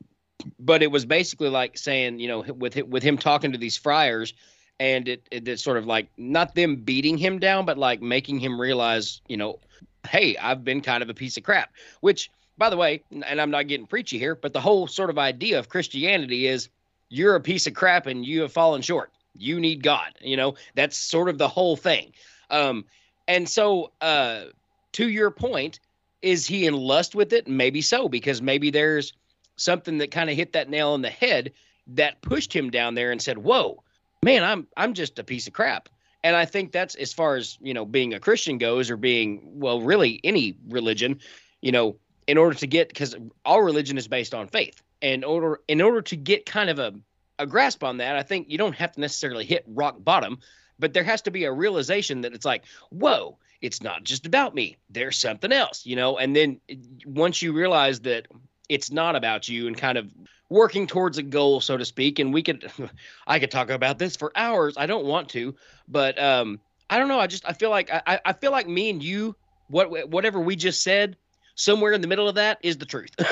but 0.59 0.83
it 0.83 0.91
was 0.91 1.05
basically 1.05 1.49
like 1.49 1.77
saying 1.77 2.19
you 2.19 2.27
know 2.27 2.41
with 2.41 2.75
with 2.83 3.03
him 3.03 3.17
talking 3.17 3.53
to 3.53 3.57
these 3.57 3.77
friars, 3.77 4.33
and 4.79 5.07
it, 5.07 5.27
it 5.31 5.47
it's 5.47 5.63
sort 5.63 5.77
of 5.77 5.85
like 5.85 6.09
not 6.17 6.55
them 6.55 6.77
beating 6.77 7.17
him 7.17 7.39
down, 7.39 7.65
but 7.65 7.77
like 7.77 8.01
making 8.01 8.39
him 8.39 8.59
realize 8.59 9.21
you 9.27 9.37
know, 9.37 9.59
hey, 10.05 10.37
I've 10.37 10.63
been 10.63 10.81
kind 10.81 11.03
of 11.03 11.09
a 11.09 11.13
piece 11.13 11.37
of 11.37 11.43
crap. 11.43 11.73
Which 12.01 12.29
by 12.57 12.69
the 12.69 12.77
way, 12.77 13.03
and 13.11 13.41
I'm 13.41 13.51
not 13.51 13.67
getting 13.67 13.87
preachy 13.87 14.17
here, 14.17 14.35
but 14.35 14.53
the 14.53 14.61
whole 14.61 14.87
sort 14.87 15.09
of 15.09 15.17
idea 15.17 15.59
of 15.59 15.69
Christianity 15.69 16.47
is 16.47 16.69
you're 17.09 17.35
a 17.35 17.41
piece 17.41 17.67
of 17.67 17.73
crap 17.73 18.07
and 18.07 18.25
you 18.25 18.41
have 18.41 18.51
fallen 18.51 18.81
short. 18.81 19.11
You 19.37 19.59
need 19.59 19.83
God. 19.83 20.13
You 20.21 20.37
know, 20.37 20.55
that's 20.75 20.97
sort 20.97 21.29
of 21.29 21.37
the 21.37 21.47
whole 21.47 21.75
thing. 21.75 22.13
Um, 22.49 22.85
and 23.27 23.49
so, 23.49 23.91
uh, 24.01 24.45
to 24.93 25.09
your 25.09 25.31
point, 25.31 25.79
is 26.21 26.45
he 26.45 26.65
in 26.65 26.73
lust 26.73 27.15
with 27.15 27.33
it? 27.33 27.47
Maybe 27.47 27.81
so, 27.81 28.07
because 28.07 28.41
maybe 28.41 28.69
there's 28.69 29.13
something 29.57 29.97
that 29.97 30.11
kind 30.11 30.29
of 30.29 30.35
hit 30.35 30.53
that 30.53 30.69
nail 30.69 30.89
on 30.91 31.01
the 31.01 31.09
head 31.09 31.51
that 31.87 32.21
pushed 32.21 32.53
him 32.53 32.69
down 32.69 32.95
there 32.95 33.11
and 33.11 33.21
said, 33.21 33.37
"Whoa, 33.37 33.83
man, 34.23 34.43
I'm 34.43 34.67
I'm 34.77 34.93
just 34.93 35.19
a 35.19 35.23
piece 35.23 35.47
of 35.47 35.53
crap." 35.53 35.89
And 36.25 36.35
I 36.35 36.45
think 36.45 36.71
that's 36.71 36.95
as 36.95 37.13
far 37.13 37.35
as 37.35 37.55
you 37.61 37.75
know, 37.75 37.85
being 37.85 38.15
a 38.15 38.19
Christian 38.19 38.57
goes, 38.57 38.89
or 38.89 38.97
being 38.97 39.41
well, 39.59 39.79
really 39.79 40.19
any 40.23 40.57
religion, 40.67 41.19
you 41.61 41.71
know, 41.71 41.97
in 42.25 42.39
order 42.39 42.55
to 42.55 42.65
get 42.65 42.87
because 42.87 43.15
all 43.45 43.61
religion 43.61 43.95
is 43.95 44.07
based 44.07 44.33
on 44.33 44.47
faith, 44.47 44.81
and 45.03 45.13
in 45.21 45.23
order 45.23 45.59
in 45.67 45.81
order 45.81 46.01
to 46.01 46.15
get 46.15 46.47
kind 46.47 46.71
of 46.71 46.79
a 46.79 46.95
a 47.37 47.45
grasp 47.45 47.83
on 47.83 47.97
that, 47.97 48.15
I 48.15 48.23
think 48.23 48.49
you 48.49 48.57
don't 48.57 48.73
have 48.73 48.93
to 48.93 49.01
necessarily 49.01 49.45
hit 49.45 49.65
rock 49.67 50.03
bottom, 50.03 50.39
but 50.79 50.93
there 50.93 51.03
has 51.03 51.21
to 51.23 51.31
be 51.31 51.43
a 51.43 51.51
realization 51.51 52.21
that 52.21 52.33
it's 52.33 52.45
like, 52.45 52.63
whoa, 52.89 53.37
it's 53.61 53.83
not 53.83 54.03
just 54.03 54.25
about 54.25 54.55
me. 54.55 54.77
There's 54.89 55.19
something 55.19 55.51
else, 55.51 55.85
you 55.85 55.95
know. 55.95 56.17
And 56.17 56.35
then 56.35 56.59
eh, 56.67 56.77
once 57.05 57.43
you 57.43 57.53
realize 57.53 57.99
that 57.99 58.25
it's 58.67 58.89
not 58.89 59.15
about 59.15 59.47
you 59.47 59.67
and 59.67 59.77
kind 59.77 59.99
of 59.99 60.11
working 60.49 60.87
towards 60.87 61.17
a 61.17 61.23
goal, 61.23 61.61
so 61.61 61.77
to 61.77 61.85
speak, 61.85 62.19
and 62.19 62.33
we 62.33 62.43
could, 62.43 62.69
I 63.27 63.39
could 63.39 63.51
talk 63.51 63.69
about 63.69 63.99
this 63.99 64.15
for 64.15 64.31
hours. 64.35 64.75
I 64.77 64.85
don't 64.85 65.05
want 65.05 65.29
to, 65.29 65.55
but 65.87 66.21
um, 66.21 66.59
I 66.89 66.97
don't 66.97 67.07
know. 67.07 67.19
I 67.19 67.27
just 67.27 67.47
I 67.47 67.53
feel 67.53 67.69
like 67.69 67.89
I 67.91 68.19
I 68.25 68.33
feel 68.33 68.51
like 68.51 68.67
me 68.67 68.89
and 68.89 69.03
you, 69.03 69.35
what 69.67 70.09
whatever 70.09 70.39
we 70.39 70.55
just 70.55 70.83
said, 70.83 71.17
somewhere 71.55 71.93
in 71.93 72.01
the 72.01 72.07
middle 72.07 72.29
of 72.29 72.35
that 72.35 72.59
is 72.61 72.77
the 72.77 72.85
truth. 72.85 73.11
All 73.19 73.25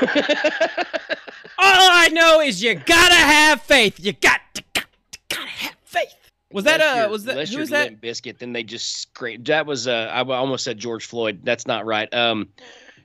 I 1.60 2.10
know 2.10 2.42
is 2.42 2.64
you 2.64 2.76
gotta 2.76 3.16
have 3.16 3.62
faith. 3.62 4.00
You 4.00 4.14
got 4.14 4.42
to, 4.56 4.64
got 4.74 4.86
to, 5.12 5.20
gotta 5.30 5.48
have 5.48 5.76
faith. 5.86 6.16
Was 6.52 6.66
that 6.66 6.82
uh? 6.82 7.10
Was 7.10 7.26
that 7.26 7.50
who 7.50 7.60
was 7.60 7.70
that? 7.70 8.02
Biscuit. 8.02 8.40
Then 8.40 8.54
they 8.54 8.64
just 8.64 8.98
scraped. 8.98 9.46
That 9.46 9.66
was 9.66 9.88
uh. 9.88 10.10
I 10.12 10.24
almost 10.24 10.64
said 10.64 10.78
George 10.78 11.06
Floyd. 11.06 11.42
That's 11.44 11.68
not 11.68 11.86
right. 11.86 12.12
Um, 12.14 12.50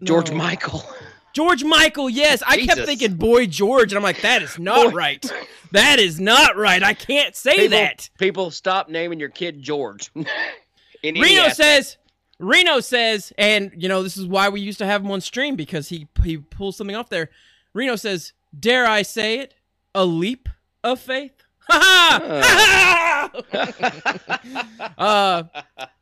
George 0.03 0.31
no. 0.31 0.37
Michael. 0.37 0.85
George 1.33 1.65
Michael, 1.65 2.11
yes. 2.11 2.43
I 2.47 2.65
kept 2.65 2.83
thinking 2.83 3.15
Boy 3.15 3.47
George, 3.47 3.93
and 3.93 3.97
I'm 3.97 4.03
like, 4.03 4.23
that 4.23 4.43
is 4.43 4.59
not 4.59 4.91
Boy. 4.91 4.97
right. 4.97 5.33
That 5.73 5.99
is 5.99 6.19
not 6.19 6.57
right. 6.57 6.83
I 6.83 6.95
can't 6.95 7.37
say 7.37 7.57
people, 7.57 7.79
that. 7.79 8.11
People, 8.19 8.51
stop 8.51 8.89
naming 8.89 9.21
your 9.21 9.29
kid 9.29 9.61
George. 9.63 10.11
Reno 11.05 11.49
says, 11.51 11.97
Reno 12.39 12.81
says, 12.81 13.33
and 13.37 13.73
you 13.77 13.89
know 13.89 14.03
this 14.03 14.17
is 14.17 14.27
why 14.27 14.49
we 14.49 14.61
used 14.61 14.79
to 14.79 14.87
have 14.87 15.03
him 15.03 15.11
on 15.11 15.21
stream 15.21 15.57
because 15.57 15.89
he 15.89 16.09
he 16.23 16.39
pulls 16.39 16.77
something 16.77 16.97
off 16.97 17.09
there. 17.09 17.31
Reno 17.75 17.97
says, 17.97 18.33
"Dare 18.59 18.87
I 18.87 19.03
say 19.03 19.41
it? 19.41 19.55
A 19.95 20.05
leap 20.05 20.49
of 20.83 21.01
faith." 21.01 21.33
Ha 21.71 23.31
ha! 23.53 24.91
uh, 24.97 25.43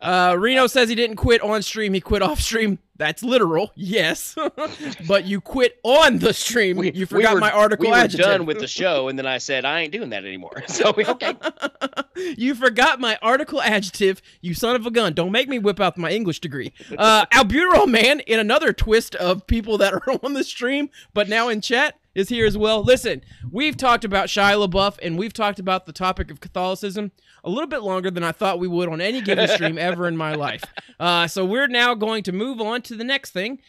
uh, 0.00 0.36
Reno 0.38 0.68
says 0.68 0.88
he 0.88 0.94
didn't 0.94 1.16
quit 1.16 1.42
on 1.42 1.60
stream. 1.62 1.92
He 1.92 2.00
quit 2.00 2.22
off 2.22 2.40
stream. 2.40 2.78
That's 2.98 3.22
literal, 3.22 3.72
yes. 3.74 4.34
but 5.06 5.24
you 5.24 5.40
quit 5.40 5.78
on 5.82 6.18
the 6.18 6.32
stream. 6.32 6.76
We, 6.78 6.92
you 6.92 7.06
forgot 7.06 7.30
we 7.30 7.34
were, 7.34 7.40
my 7.40 7.50
article 7.50 7.86
we 7.86 7.90
were 7.90 7.96
adjective. 7.96 8.26
done 8.26 8.46
with 8.46 8.58
the 8.58 8.66
show, 8.66 9.08
and 9.08 9.18
then 9.18 9.26
I 9.26 9.38
said 9.38 9.64
I 9.64 9.80
ain't 9.80 9.92
doing 9.92 10.10
that 10.10 10.24
anymore. 10.24 10.62
So 10.76 10.92
okay. 10.98 11.34
you 12.36 12.54
forgot 12.54 13.00
my 13.00 13.18
article 13.22 13.62
adjective. 13.62 14.20
You 14.42 14.52
son 14.52 14.76
of 14.76 14.84
a 14.84 14.90
gun! 14.90 15.14
Don't 15.14 15.32
make 15.32 15.48
me 15.48 15.58
whip 15.58 15.80
out 15.80 15.96
my 15.96 16.10
English 16.10 16.40
degree. 16.40 16.72
Uh, 16.98 17.24
Albuterol 17.26 17.88
man, 17.88 18.20
in 18.20 18.38
another 18.38 18.72
twist 18.72 19.14
of 19.14 19.46
people 19.46 19.78
that 19.78 19.94
are 19.94 20.02
on 20.22 20.34
the 20.34 20.44
stream, 20.44 20.90
but 21.14 21.28
now 21.28 21.48
in 21.48 21.62
chat 21.62 21.98
is 22.16 22.30
here 22.30 22.46
as 22.46 22.56
well. 22.56 22.82
Listen, 22.82 23.22
we've 23.50 23.76
talked 23.76 24.04
about 24.04 24.28
Shia 24.28 24.66
LaBeouf 24.66 24.98
and 25.02 25.18
we've 25.18 25.34
talked 25.34 25.58
about 25.58 25.84
the 25.84 25.92
topic 25.92 26.30
of 26.30 26.40
Catholicism 26.40 27.12
a 27.44 27.50
little 27.50 27.68
bit 27.68 27.82
longer 27.82 28.10
than 28.10 28.24
I 28.24 28.32
thought 28.32 28.58
we 28.58 28.66
would 28.66 28.88
on 28.88 29.00
any 29.00 29.20
given 29.20 29.46
stream 29.54 29.76
ever 29.76 30.08
in 30.08 30.16
my 30.16 30.34
life. 30.34 30.64
Uh, 30.98 31.26
so 31.26 31.44
we're 31.44 31.68
now 31.68 31.94
going 31.94 32.22
to 32.24 32.32
move 32.32 32.60
on 32.60 32.80
to 32.82 32.96
the 32.96 33.04
next 33.04 33.30
thing. 33.32 33.60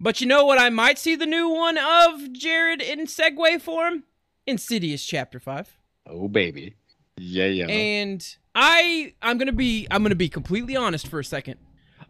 But 0.00 0.20
you 0.20 0.26
know 0.26 0.46
what? 0.46 0.58
I 0.58 0.70
might 0.70 0.98
see 0.98 1.14
the 1.14 1.26
new 1.26 1.48
one 1.48 1.76
of 1.78 2.32
Jared 2.32 2.80
in 2.80 3.00
segue 3.00 3.60
form 3.60 4.04
Insidious 4.46 5.04
Chapter 5.04 5.38
5. 5.38 5.76
Oh, 6.06 6.26
baby. 6.26 6.74
Yeah, 7.16 7.46
yeah. 7.46 7.66
And 7.66 8.36
I 8.54 9.14
I'm 9.22 9.38
gonna 9.38 9.52
be 9.52 9.86
I'm 9.90 10.02
gonna 10.02 10.14
be 10.14 10.28
completely 10.28 10.74
honest 10.74 11.06
for 11.06 11.20
a 11.20 11.24
second. 11.24 11.58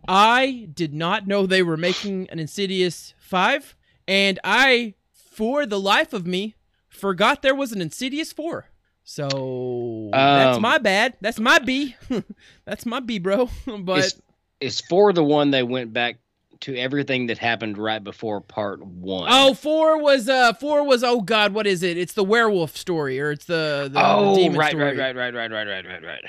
I 0.07 0.69
did 0.73 0.95
not 0.95 1.27
know 1.27 1.47
they 1.47 1.63
were 1.63 1.77
making 1.77 2.29
an 2.31 2.39
Insidious 2.39 3.15
5, 3.19 3.77
and 4.07 4.39
I 4.45 4.95
for 5.35 5.67
the 5.67 5.81
life 5.81 6.13
of 6.13 6.27
me, 6.27 6.55
forgot 6.89 7.43
there 7.43 7.55
was 7.55 7.73
an 7.73 7.81
Insidious 7.81 8.33
4. 8.33 8.67
So 9.05 9.27
um, 9.27 10.11
that's 10.13 10.61
my 10.61 10.79
bad. 10.79 11.15
That's 11.21 11.39
my 11.39 11.59
B. 11.59 11.95
that's 12.65 12.87
my 12.87 13.01
B, 13.01 13.19
bro. 13.19 13.51
but 13.81 14.05
it's, 14.05 14.23
is 14.61 14.81
four 14.81 15.13
the 15.13 15.23
one 15.23 15.51
they 15.51 15.63
went 15.63 15.93
back 15.93 16.17
to 16.61 16.75
everything 16.77 17.27
that 17.27 17.37
happened 17.37 17.77
right 17.77 18.03
before 18.03 18.41
part 18.41 18.83
one? 18.83 19.29
Oh, 19.31 19.53
four 19.53 20.01
was 20.01 20.29
uh 20.29 20.55
four 20.55 20.87
was 20.87 21.05
oh 21.05 21.21
god, 21.21 21.53
what 21.53 21.67
is 21.67 21.83
it? 21.83 21.99
It's 21.99 22.15
the 22.15 22.25
werewolf 22.25 22.77
story, 22.77 23.21
or 23.21 23.31
it's 23.33 23.45
the, 23.45 23.91
the 23.93 24.01
oh 24.03 24.35
the 24.37 24.49
right, 24.57 24.71
story. 24.71 24.97
right, 24.97 25.15
right, 25.15 25.17
right, 25.17 25.35
right, 25.35 25.51
right, 25.51 25.67
right, 25.67 25.85
right, 25.87 26.03
right. 26.03 26.25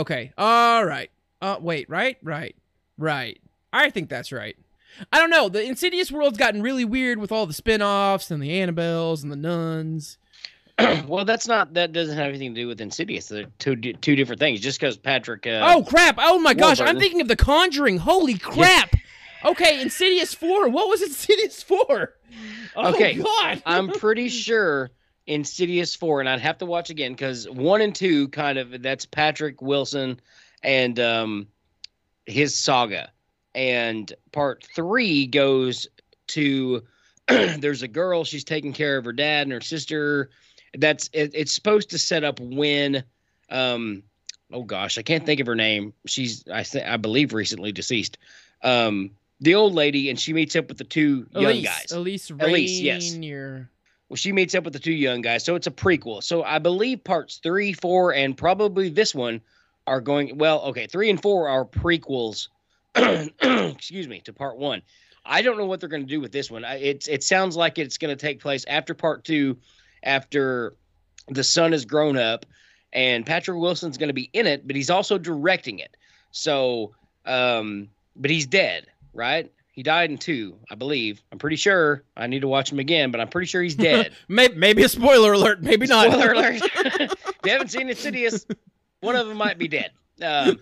Okay, 0.00 0.32
all 0.36 0.84
right. 0.84 1.10
Uh, 1.40 1.56
wait, 1.60 1.88
right, 1.88 2.18
right, 2.22 2.56
right. 2.98 3.40
I 3.72 3.90
think 3.90 4.08
that's 4.08 4.32
right. 4.32 4.56
I 5.12 5.18
don't 5.18 5.30
know. 5.30 5.48
The 5.48 5.62
Insidious 5.62 6.12
world's 6.12 6.38
gotten 6.38 6.62
really 6.62 6.84
weird 6.84 7.18
with 7.18 7.32
all 7.32 7.46
the 7.46 7.52
spin-offs 7.52 8.30
and 8.30 8.42
the 8.42 8.50
Annabelles 8.50 9.22
and 9.22 9.32
the 9.32 9.36
nuns. 9.36 10.18
well, 11.06 11.24
that's 11.24 11.46
not 11.46 11.74
that 11.74 11.92
doesn't 11.92 12.16
have 12.16 12.28
anything 12.28 12.54
to 12.54 12.60
do 12.60 12.66
with 12.66 12.80
Insidious. 12.80 13.28
They're 13.28 13.46
two 13.58 13.76
two 13.76 14.16
different 14.16 14.40
things. 14.40 14.60
Just 14.60 14.80
because 14.80 14.96
Patrick. 14.96 15.46
Uh, 15.46 15.60
oh 15.74 15.82
crap! 15.82 16.16
Oh 16.18 16.38
my 16.38 16.54
gosh! 16.54 16.80
I'm 16.80 16.98
thinking 16.98 17.20
of 17.20 17.28
The 17.28 17.36
Conjuring. 17.36 17.98
Holy 17.98 18.38
crap! 18.38 18.94
okay, 19.44 19.80
Insidious 19.82 20.34
four. 20.34 20.68
What 20.68 20.88
was 20.88 21.02
Insidious 21.02 21.62
four? 21.62 22.14
Oh, 22.74 22.94
okay, 22.94 23.14
God. 23.14 23.62
I'm 23.66 23.88
pretty 23.98 24.28
sure 24.28 24.90
Insidious 25.26 25.94
four, 25.94 26.20
and 26.20 26.28
I'd 26.28 26.40
have 26.40 26.58
to 26.58 26.66
watch 26.66 26.90
again 26.90 27.12
because 27.12 27.48
one 27.48 27.80
and 27.80 27.94
two 27.94 28.28
kind 28.28 28.58
of 28.58 28.82
that's 28.82 29.04
Patrick 29.04 29.60
Wilson 29.60 30.20
and 30.62 30.98
um 30.98 31.48
his 32.24 32.56
saga 32.56 33.10
and 33.54 34.12
part 34.32 34.66
three 34.74 35.26
goes 35.26 35.86
to 36.28 36.82
there's 37.28 37.82
a 37.82 37.88
girl 37.88 38.24
she's 38.24 38.44
taking 38.44 38.72
care 38.72 38.96
of 38.96 39.04
her 39.04 39.12
dad 39.12 39.42
and 39.42 39.52
her 39.52 39.60
sister. 39.60 40.30
That's 40.74 41.08
it, 41.12 41.32
it's 41.34 41.52
supposed 41.52 41.90
to 41.90 41.98
set 41.98 42.24
up 42.24 42.40
when 42.40 43.04
um 43.50 44.02
oh 44.52 44.62
gosh 44.62 44.96
i 44.96 45.02
can't 45.02 45.26
think 45.26 45.40
of 45.40 45.46
her 45.46 45.54
name. 45.54 45.92
She's 46.06 46.44
i 46.52 46.62
th- 46.62 46.84
i 46.84 46.96
believe 46.96 47.32
recently 47.32 47.72
deceased. 47.72 48.18
Um 48.62 49.10
the 49.40 49.54
old 49.54 49.74
lady 49.74 50.08
and 50.08 50.18
she 50.18 50.32
meets 50.32 50.56
up 50.56 50.68
with 50.68 50.78
the 50.78 50.84
two 50.84 51.26
Elise, 51.34 51.54
young 51.54 51.62
guys. 51.62 51.92
Elise 51.92 52.30
elise 52.30 52.80
yes. 52.80 53.12
Well 54.08 54.16
she 54.16 54.32
meets 54.32 54.54
up 54.54 54.64
with 54.64 54.72
the 54.72 54.78
two 54.78 54.92
young 54.92 55.20
guys. 55.20 55.44
So 55.44 55.54
it's 55.54 55.66
a 55.66 55.72
prequel. 55.72 56.22
So 56.22 56.42
i 56.42 56.58
believe 56.58 57.04
parts 57.04 57.38
three 57.42 57.72
four 57.72 58.14
and 58.14 58.36
probably 58.36 58.88
this 58.88 59.14
one 59.14 59.40
are 59.86 60.00
going 60.00 60.38
well 60.38 60.62
okay 60.62 60.86
three 60.86 61.10
and 61.10 61.20
four 61.20 61.48
are 61.48 61.64
prequels 61.64 62.48
excuse 63.42 64.08
me, 64.08 64.20
to 64.20 64.32
part 64.32 64.56
one. 64.58 64.82
I 65.24 65.42
don't 65.42 65.56
know 65.56 65.66
what 65.66 65.80
they're 65.80 65.88
going 65.88 66.02
to 66.02 66.08
do 66.08 66.20
with 66.20 66.32
this 66.32 66.50
one. 66.50 66.64
I- 66.64 66.76
It's 66.80 67.08
it 67.08 67.22
sounds 67.22 67.56
like 67.56 67.78
it's 67.78 67.98
going 67.98 68.16
to 68.16 68.20
take 68.20 68.40
place 68.40 68.64
after 68.66 68.94
part 68.94 69.24
two, 69.24 69.58
after 70.02 70.74
the 71.28 71.44
son 71.44 71.72
has 71.72 71.84
grown 71.84 72.16
up, 72.16 72.44
and 72.92 73.24
Patrick 73.24 73.58
Wilson's 73.58 73.96
going 73.98 74.08
to 74.08 74.14
be 74.14 74.28
in 74.32 74.46
it, 74.46 74.66
but 74.66 74.74
he's 74.76 74.90
also 74.90 75.18
directing 75.18 75.78
it. 75.78 75.96
So, 76.32 76.94
um, 77.24 77.88
but 78.16 78.30
he's 78.30 78.46
dead, 78.46 78.86
right? 79.14 79.50
He 79.72 79.82
died 79.82 80.10
in 80.10 80.18
two, 80.18 80.58
I 80.70 80.74
believe. 80.74 81.22
I'm 81.30 81.38
pretty 81.38 81.56
sure. 81.56 82.02
I 82.16 82.26
need 82.26 82.40
to 82.40 82.48
watch 82.48 82.70
him 82.70 82.78
again, 82.78 83.10
but 83.10 83.20
I'm 83.20 83.28
pretty 83.28 83.46
sure 83.46 83.62
he's 83.62 83.74
dead. 83.90 84.12
Maybe, 84.28 84.54
maybe 84.56 84.82
a 84.82 84.88
spoiler 84.88 85.32
alert, 85.32 85.62
maybe 85.62 85.86
not. 85.86 86.08
Spoiler 86.10 86.32
alert! 86.32 86.60
if 86.74 87.12
you 87.44 87.52
haven't 87.52 87.70
seen 87.70 87.88
Insidious, 87.88 88.44
one 89.00 89.14
of 89.16 89.28
them 89.28 89.36
might 89.38 89.56
be 89.58 89.68
dead. 89.68 89.92
Um, 90.20 90.58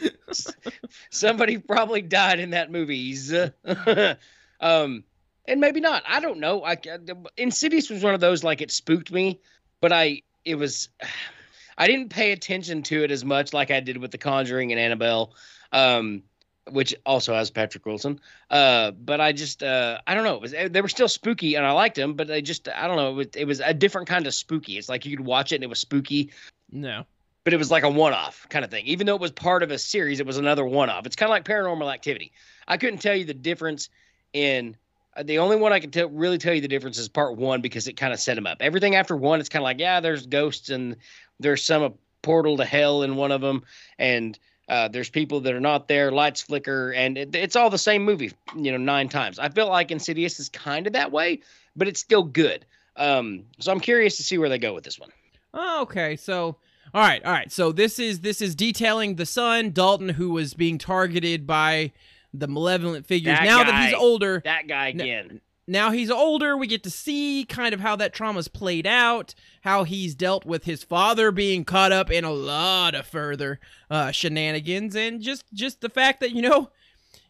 somebody 1.10 1.58
probably 1.58 2.02
died 2.02 2.40
in 2.40 2.50
that 2.50 2.70
movies. 2.70 3.32
um, 4.60 5.04
and 5.46 5.60
maybe 5.60 5.80
not. 5.80 6.02
I 6.06 6.20
don't 6.20 6.38
know. 6.38 6.64
I 6.64 6.76
Insidious 7.36 7.90
was 7.90 8.02
one 8.02 8.14
of 8.14 8.20
those 8.20 8.44
like 8.44 8.60
it 8.60 8.70
spooked 8.70 9.10
me, 9.12 9.40
but 9.80 9.92
I 9.92 10.22
it 10.44 10.56
was 10.56 10.88
I 11.78 11.86
didn't 11.86 12.10
pay 12.10 12.32
attention 12.32 12.82
to 12.84 13.04
it 13.04 13.10
as 13.10 13.24
much 13.24 13.54
like 13.54 13.70
I 13.70 13.80
did 13.80 13.96
with 13.96 14.10
The 14.10 14.18
Conjuring 14.18 14.70
and 14.70 14.80
Annabelle. 14.80 15.34
Um, 15.72 16.24
which 16.68 16.94
also 17.06 17.34
has 17.34 17.50
Patrick 17.50 17.84
Wilson. 17.86 18.20
Uh, 18.50 18.90
but 18.92 19.20
I 19.20 19.32
just 19.32 19.62
uh, 19.62 19.98
I 20.06 20.14
don't 20.14 20.24
know. 20.24 20.38
Was 20.38 20.52
they 20.52 20.80
were 20.80 20.88
still 20.88 21.08
spooky 21.08 21.54
and 21.54 21.66
I 21.66 21.72
liked 21.72 21.96
them, 21.96 22.14
but 22.14 22.28
they 22.28 22.42
just 22.42 22.68
I 22.68 22.86
don't 22.86 22.96
know. 22.96 23.10
It 23.10 23.14
was, 23.14 23.26
it 23.36 23.44
was 23.44 23.60
a 23.60 23.74
different 23.74 24.08
kind 24.08 24.26
of 24.26 24.34
spooky. 24.34 24.78
It's 24.78 24.88
like 24.88 25.04
you 25.04 25.16
could 25.16 25.26
watch 25.26 25.52
it 25.52 25.56
and 25.56 25.64
it 25.64 25.70
was 25.70 25.78
spooky, 25.78 26.30
No. 26.70 27.04
But 27.44 27.52
it 27.52 27.56
was 27.56 27.70
like 27.70 27.84
a 27.84 27.90
one-off 27.90 28.46
kind 28.50 28.64
of 28.64 28.70
thing. 28.70 28.86
Even 28.86 29.06
though 29.06 29.14
it 29.14 29.20
was 29.20 29.30
part 29.30 29.62
of 29.62 29.70
a 29.70 29.78
series, 29.78 30.20
it 30.20 30.26
was 30.26 30.36
another 30.36 30.64
one-off. 30.64 31.06
It's 31.06 31.16
kind 31.16 31.28
of 31.28 31.30
like 31.30 31.44
Paranormal 31.44 31.92
Activity. 31.92 32.32
I 32.68 32.76
couldn't 32.76 33.00
tell 33.00 33.14
you 33.14 33.24
the 33.24 33.34
difference 33.34 33.88
in 34.32 34.76
uh, 35.16 35.22
the 35.22 35.38
only 35.38 35.56
one 35.56 35.72
I 35.72 35.80
can 35.80 36.16
really 36.16 36.38
tell 36.38 36.54
you 36.54 36.60
the 36.60 36.68
difference 36.68 36.98
is 36.98 37.08
part 37.08 37.36
one 37.36 37.60
because 37.60 37.88
it 37.88 37.94
kind 37.94 38.12
of 38.12 38.20
set 38.20 38.34
them 38.34 38.46
up. 38.46 38.58
Everything 38.60 38.94
after 38.94 39.16
one, 39.16 39.40
it's 39.40 39.48
kind 39.48 39.62
of 39.62 39.64
like 39.64 39.80
yeah, 39.80 40.00
there's 40.00 40.26
ghosts 40.26 40.70
and 40.70 40.96
there's 41.38 41.64
some 41.64 41.82
a 41.82 41.92
portal 42.22 42.58
to 42.58 42.64
hell 42.64 43.02
in 43.02 43.16
one 43.16 43.32
of 43.32 43.40
them, 43.40 43.64
and 43.98 44.38
uh, 44.68 44.88
there's 44.88 45.10
people 45.10 45.40
that 45.40 45.54
are 45.54 45.60
not 45.60 45.88
there, 45.88 46.12
lights 46.12 46.42
flicker, 46.42 46.92
and 46.92 47.18
it, 47.18 47.34
it's 47.34 47.56
all 47.56 47.70
the 47.70 47.78
same 47.78 48.04
movie, 48.04 48.32
you 48.56 48.70
know, 48.70 48.78
nine 48.78 49.08
times. 49.08 49.38
I 49.38 49.48
feel 49.48 49.68
like 49.68 49.90
Insidious 49.90 50.38
is 50.38 50.48
kind 50.48 50.86
of 50.86 50.92
that 50.92 51.10
way, 51.10 51.40
but 51.74 51.88
it's 51.88 51.98
still 51.98 52.22
good. 52.22 52.64
Um, 52.96 53.44
so 53.58 53.72
I'm 53.72 53.80
curious 53.80 54.16
to 54.18 54.22
see 54.22 54.38
where 54.38 54.48
they 54.48 54.58
go 54.58 54.74
with 54.74 54.84
this 54.84 54.98
one. 54.98 55.10
Oh, 55.54 55.82
okay. 55.82 56.14
So, 56.14 56.56
all 56.94 57.00
right, 57.02 57.24
all 57.24 57.32
right. 57.32 57.50
So 57.52 57.72
this 57.72 57.98
is 57.98 58.20
this 58.20 58.40
is 58.40 58.54
detailing 58.54 59.16
the 59.16 59.26
son 59.26 59.70
Dalton, 59.70 60.10
who 60.10 60.30
was 60.30 60.54
being 60.54 60.78
targeted 60.78 61.46
by 61.46 61.92
the 62.32 62.46
malevolent 62.48 63.06
figures. 63.06 63.38
That 63.38 63.44
now 63.44 63.64
that 63.64 63.84
he's 63.86 63.94
older, 63.94 64.40
That 64.44 64.68
guy 64.68 64.88
again. 64.88 65.40
now 65.66 65.90
he's 65.90 66.10
older, 66.10 66.56
we 66.56 66.66
get 66.66 66.82
to 66.84 66.90
see 66.90 67.44
kind 67.48 67.74
of 67.74 67.80
how 67.80 67.96
that 67.96 68.12
trauma's 68.12 68.48
played 68.48 68.86
out, 68.86 69.34
how 69.62 69.84
he's 69.84 70.14
dealt 70.14 70.44
with 70.46 70.64
his 70.64 70.82
father 70.84 71.30
being 71.32 71.64
caught 71.64 71.92
up 71.92 72.10
in 72.10 72.24
a 72.24 72.30
lot 72.32 72.94
of 72.94 73.06
further 73.06 73.58
uh, 73.90 74.10
shenanigans, 74.12 74.94
and 74.96 75.20
just 75.20 75.44
just 75.52 75.80
the 75.80 75.88
fact 75.88 76.20
that 76.20 76.32
you 76.32 76.42
know 76.42 76.70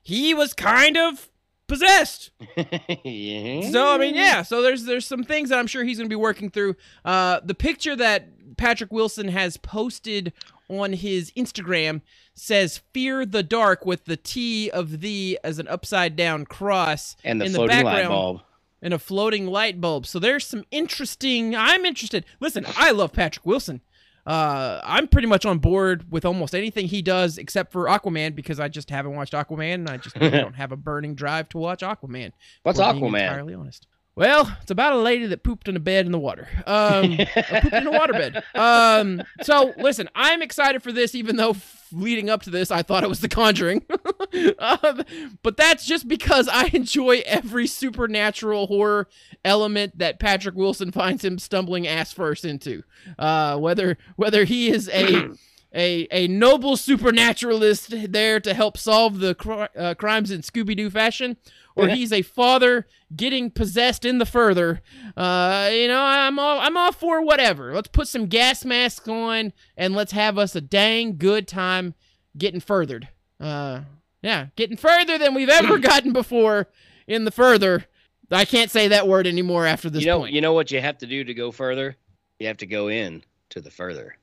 he 0.03 0.35
was 0.35 0.53
kind 0.55 0.97
of 0.97 1.29
possessed. 1.67 2.31
yeah. 3.05 3.71
So 3.71 3.89
I 3.95 3.99
mean, 3.99 4.15
yeah. 4.15 4.43
So 4.43 4.61
there's 4.63 4.85
there's 4.85 5.07
some 5.07 5.25
things 5.25 5.51
that 5.51 5.59
I'm 5.59 5.67
sure 5.67 5.85
he's 5.85 5.99
going 5.99 6.09
to 6.09 6.13
be 6.13 6.21
working 6.21 6.51
through. 6.51 6.77
Uh, 7.05 7.41
the 7.45 7.55
picture 7.55 7.97
that 7.97 8.29
Patrick 8.61 8.93
Wilson 8.93 9.29
has 9.29 9.57
posted 9.57 10.33
on 10.69 10.93
his 10.93 11.33
Instagram 11.33 12.03
says 12.35 12.83
"Fear 12.93 13.25
the 13.27 13.43
Dark" 13.43 13.87
with 13.87 14.05
the 14.05 14.17
T 14.19 14.71
of 14.71 15.01
the 15.01 15.39
as 15.43 15.59
an 15.59 15.67
upside 15.67 16.15
down 16.15 16.45
cross 16.45 17.17
and 17.25 17.41
the 17.41 17.47
in 17.47 17.53
the 17.53 17.57
floating 17.59 17.77
light 17.77 17.85
background. 17.85 18.09
bulb. 18.09 18.41
and 18.83 18.95
a 18.95 18.99
floating 18.99 19.47
light 19.47 19.81
bulb. 19.81 20.07
So 20.07 20.19
there's 20.19 20.47
some 20.47 20.65
interesting. 20.71 21.57
I'm 21.57 21.85
interested. 21.87 22.25
Listen, 22.39 22.67
I 22.77 22.91
love 22.91 23.13
Patrick 23.13 23.47
Wilson. 23.47 23.81
Uh, 24.27 24.81
I'm 24.85 25.09
pretty 25.09 25.27
much 25.27 25.47
on 25.47 25.59
board 25.59 26.13
with 26.13 26.27
almost 26.27 26.55
anything 26.55 26.87
he 26.87 27.01
does 27.01 27.39
except 27.39 27.73
for 27.73 27.87
Aquaman 27.87 28.35
because 28.35 28.61
I 28.61 28.69
just 28.69 28.91
haven't 28.91 29.17
watched 29.17 29.33
Aquaman 29.33 29.75
and 29.75 29.89
I 29.89 29.97
just 29.97 30.15
don't 30.19 30.55
have 30.55 30.71
a 30.71 30.77
burning 30.77 31.15
drive 31.15 31.49
to 31.49 31.59
watch 31.59 31.81
Aquaman. 31.81 32.33
What's 32.63 32.79
if 32.79 32.87
we're 32.87 32.93
being 32.93 33.05
Aquaman? 33.07 33.23
Entirely 33.23 33.55
honest. 33.55 33.87
Well, 34.17 34.55
it's 34.61 34.71
about 34.71 34.93
a 34.93 34.99
lady 34.99 35.27
that 35.27 35.45
pooped 35.45 35.69
in 35.69 35.77
a 35.77 35.81
bed 35.81 36.05
in 36.05 36.13
the 36.13 36.19
water. 36.19 36.49
Um, 36.67 37.17
pooped 37.17 37.73
in 37.73 37.87
a 37.87 37.91
waterbed. 37.91 38.43
Um, 38.55 39.23
so 39.43 39.73
listen, 39.79 40.09
I'm 40.15 40.43
excited 40.43 40.83
for 40.83 40.93
this, 40.93 41.15
even 41.15 41.37
though 41.37 41.51
f- 41.51 41.87
leading 41.93 42.29
up 42.29 42.43
to 42.43 42.51
this, 42.51 42.71
I 42.71 42.83
thought 42.83 43.05
it 43.05 43.09
was 43.09 43.21
The 43.21 43.29
Conjuring. 43.29 43.85
um, 44.59 45.05
but 45.43 45.57
that's 45.57 45.87
just 45.87 46.09
because 46.09 46.49
I 46.49 46.71
enjoy 46.73 47.23
every 47.25 47.67
supernatural 47.67 48.67
horror 48.67 49.09
element 49.45 49.99
that 49.99 50.19
Patrick 50.19 50.55
Wilson 50.55 50.93
finds 50.93 51.25
him 51.25 51.39
stumbling 51.39 51.87
ass 51.87 52.13
first 52.13 52.45
into. 52.45 52.83
Uh, 53.19 53.57
whether 53.59 53.97
whether 54.17 54.45
he 54.45 54.71
is 54.71 54.89
a 54.93 55.31
a, 55.75 56.09
a 56.11 56.27
noble 56.27 56.77
supernaturalist 56.77 58.13
there 58.13 58.41
to 58.41 58.55
help 58.55 58.77
solve 58.77 59.21
the 59.21 59.71
uh, 59.77 59.95
crimes 59.95 60.31
in 60.31 60.43
Scooby 60.43 60.77
Doo 60.77 60.91
fashion, 60.91 61.37
or 61.81 61.89
he's 61.89 62.13
a 62.13 62.23
father 62.23 62.87
getting 63.15 63.51
possessed 63.51 64.05
in 64.05 64.19
the 64.19 64.27
further. 64.27 64.81
Uh, 65.17 65.71
you 65.73 65.89
know, 65.89 66.03
I'm 66.03 66.39
all 66.39 66.61
I'm 66.61 66.77
all 66.77 66.93
for 66.93 67.23
whatever. 67.23 67.75
Let's 67.75 67.89
put 67.89 68.09
some 68.09 68.27
gas 68.27 68.65
masks 68.65 69.09
on 69.09 69.53
and 69.77 69.95
let's 69.95 70.13
have 70.13 70.39
us 70.39 70.55
a 70.55 70.61
dang 70.61 71.17
good 71.17 71.49
time 71.49 71.95
getting 72.37 72.61
furthered. 72.61 73.09
Uh, 73.39 73.83
yeah, 74.23 74.47
getting 74.57 74.77
further 74.77 75.19
than 75.19 75.35
we've 75.35 75.49
ever 75.49 75.79
gotten 75.79 76.13
before 76.13 76.69
in 77.07 77.25
the 77.25 77.31
further. 77.31 77.87
I 78.31 78.45
can't 78.45 78.71
say 78.71 78.89
that 78.89 79.09
word 79.09 79.27
anymore 79.27 79.67
after 79.67 79.91
this 79.91 80.03
you 80.03 80.07
know, 80.07 80.21
point. 80.21 80.33
you 80.33 80.41
know 80.41 80.53
what 80.53 80.71
you 80.71 80.81
have 80.81 80.99
to 80.99 81.07
do 81.07 81.25
to 81.25 81.35
go 81.35 81.51
further? 81.51 81.97
You 82.39 82.47
have 82.47 82.59
to 82.59 82.67
go 82.67 82.89
in 82.89 83.25
to 83.51 83.61
the 83.61 83.71
further. 83.71 84.17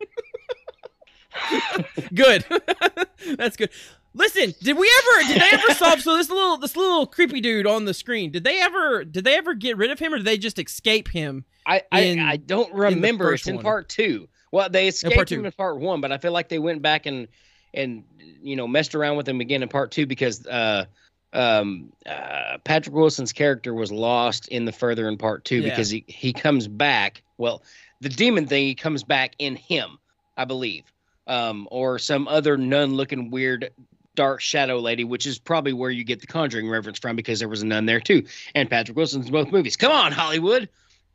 Good. 2.14 2.44
That's 3.36 3.56
good. 3.56 3.70
Listen, 4.16 4.54
did 4.62 4.76
we 4.78 4.88
ever 5.02 5.28
did 5.32 5.40
they 5.42 5.48
ever 5.56 5.74
solve 5.74 6.00
so 6.00 6.16
this 6.16 6.30
little 6.30 6.56
this 6.56 6.76
little 6.76 7.06
creepy 7.06 7.40
dude 7.40 7.66
on 7.66 7.84
the 7.84 7.94
screen, 7.94 8.30
did 8.30 8.44
they 8.44 8.60
ever 8.60 9.04
did 9.04 9.24
they 9.24 9.36
ever 9.36 9.54
get 9.54 9.76
rid 9.76 9.90
of 9.90 9.98
him 9.98 10.14
or 10.14 10.18
did 10.18 10.26
they 10.26 10.38
just 10.38 10.58
escape 10.58 11.08
him? 11.08 11.44
I 11.66 11.82
I, 11.90 12.00
In- 12.02 12.20
I 12.20 12.36
don't 12.36 12.72
remember. 12.72 13.24
first 13.30 13.42
It's 13.42 13.48
in 13.48 13.56
one. 13.56 13.64
part 13.64 13.88
two. 13.88 14.28
Well, 14.52 14.68
they 14.70 14.86
escaped 14.86 15.28
two. 15.28 15.40
him 15.40 15.46
in 15.46 15.52
part 15.52 15.80
one, 15.80 16.00
but 16.00 16.12
I 16.12 16.18
feel 16.18 16.30
like 16.32 16.48
they 16.48 16.60
went 16.60 16.80
back 16.80 17.06
and 17.06 17.26
and 17.74 18.04
you 18.40 18.54
know 18.54 18.68
messed 18.68 18.94
around 18.94 19.16
with 19.16 19.28
him 19.28 19.40
again 19.40 19.62
in 19.64 19.68
part 19.68 19.90
two 19.90 20.06
because 20.06 20.46
uh 20.46 20.84
um 21.32 21.92
uh 22.06 22.58
Patrick 22.62 22.94
Wilson's 22.94 23.32
character 23.32 23.74
was 23.74 23.90
lost 23.90 24.46
in 24.48 24.64
the 24.64 24.70
further 24.72 25.08
in 25.08 25.18
part 25.18 25.44
two 25.44 25.56
Yeah. 25.56 25.70
because 25.70 25.90
he 25.90 26.04
he 26.06 26.32
comes 26.32 26.68
back. 26.68 27.22
Well, 27.36 27.64
the 28.00 28.08
demon 28.08 28.46
thing 28.46 28.64
he 28.64 28.76
comes 28.76 29.02
back 29.02 29.34
in 29.40 29.56
him, 29.56 29.98
I 30.36 30.44
believe, 30.44 30.84
um 31.26 31.66
or 31.72 31.98
some 31.98 32.28
other 32.28 32.56
nun 32.56 32.94
looking 32.94 33.32
weird. 33.32 33.70
Dark 34.14 34.40
Shadow 34.40 34.78
Lady, 34.78 35.04
which 35.04 35.26
is 35.26 35.38
probably 35.38 35.72
where 35.72 35.90
you 35.90 36.04
get 36.04 36.20
the 36.20 36.26
Conjuring 36.26 36.68
reference 36.68 36.98
from 36.98 37.16
because 37.16 37.38
there 37.38 37.48
was 37.48 37.62
a 37.62 37.66
nun 37.66 37.86
there 37.86 38.00
too, 38.00 38.24
and 38.54 38.68
Patrick 38.70 38.96
Wilson's 38.96 39.26
in 39.26 39.32
both 39.32 39.50
movies. 39.50 39.76
Come 39.76 39.92
on, 39.92 40.12
Hollywood, 40.12 40.68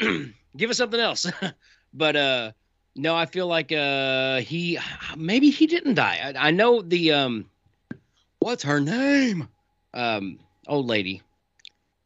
give 0.57 0.69
us 0.69 0.77
something 0.77 0.99
else. 0.99 1.25
but 1.93 2.15
uh 2.15 2.51
no 2.95 3.15
i 3.15 3.25
feel 3.25 3.47
like 3.47 3.71
uh 3.71 4.41
he 4.41 4.77
maybe 5.17 5.49
he 5.49 5.65
didn't 5.67 5.95
die. 5.95 6.33
I, 6.35 6.47
I 6.49 6.51
know 6.51 6.81
the 6.81 7.13
um 7.13 7.49
what's 8.39 8.63
her 8.63 8.79
name? 8.79 9.47
Um 9.93 10.39
old 10.67 10.85
lady. 10.88 11.21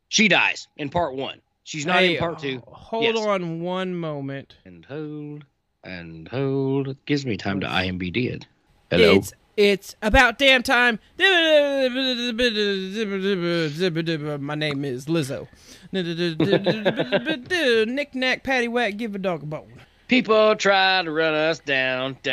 She 0.10 0.28
dies 0.28 0.68
in 0.78 0.90
part 0.90 1.16
one. 1.16 1.42
She's 1.64 1.86
not 1.86 1.98
Hey, 2.00 2.14
in 2.16 2.20
part 2.20 2.40
two. 2.40 2.62
Hold 2.68 3.04
Yes. 3.16 3.18
on 3.26 3.62
one 3.62 3.96
moment. 3.96 4.56
and 4.66 4.86
hold 4.86 5.46
and 5.84 6.28
hold. 6.28 6.88
It 6.90 7.06
gives 7.06 7.26
me 7.26 7.36
time 7.38 7.60
to 7.62 7.68
imb 7.68 8.16
it. 8.16 8.46
Hello? 8.92 9.16
It's 9.16 9.34
it's 9.56 9.96
about 10.02 10.38
damn 10.38 10.64
time. 10.64 11.00
My 11.20 11.26
name 14.56 14.86
is 14.86 15.06
Lizzo. 15.06 15.48
Knick 17.88 18.16
knack, 18.16 18.44
patty 18.44 18.68
whack, 18.68 18.98
give 18.98 19.16
a 19.16 19.20
dog 19.20 19.44
a 19.44 19.46
bone. 19.46 19.82
people 20.08 20.56
try 20.56 21.02
to 21.04 21.12
run 21.12 21.34
us 21.34 21.60
down 21.60 22.18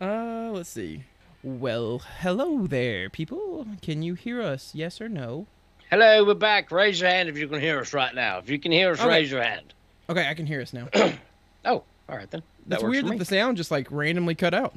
Uh, 0.00 0.50
let's 0.52 0.70
see. 0.70 1.02
Well, 1.42 2.00
hello 2.20 2.66
there, 2.66 3.10
people. 3.10 3.66
Can 3.82 4.02
you 4.02 4.14
hear 4.14 4.40
us? 4.40 4.72
Yes 4.74 5.00
or 5.00 5.08
no? 5.08 5.46
hello 5.90 6.24
we're 6.24 6.34
back 6.34 6.70
raise 6.70 7.00
your 7.00 7.10
hand 7.10 7.28
if 7.28 7.36
you 7.36 7.48
can 7.48 7.58
hear 7.60 7.80
us 7.80 7.92
right 7.92 8.14
now 8.14 8.38
if 8.38 8.48
you 8.48 8.60
can 8.60 8.70
hear 8.70 8.92
us 8.92 9.00
Okay. 9.00 9.08
raise 9.08 9.28
your 9.28 9.42
hand 9.42 9.74
Okay, 10.08 10.28
I 10.28 10.34
can 10.34 10.46
hear 10.46 10.60
us 10.60 10.72
now. 10.72 10.86
oh 11.64 11.82
all 12.08 12.16
right 12.16 12.30
then 12.30 12.44
that 12.70 12.80
That's 12.80 12.82
weird 12.90 13.06
that 13.06 13.18
the 13.18 13.24
sound 13.24 13.56
just 13.56 13.70
like 13.70 13.86
randomly 13.90 14.34
cut 14.34 14.54
out. 14.54 14.74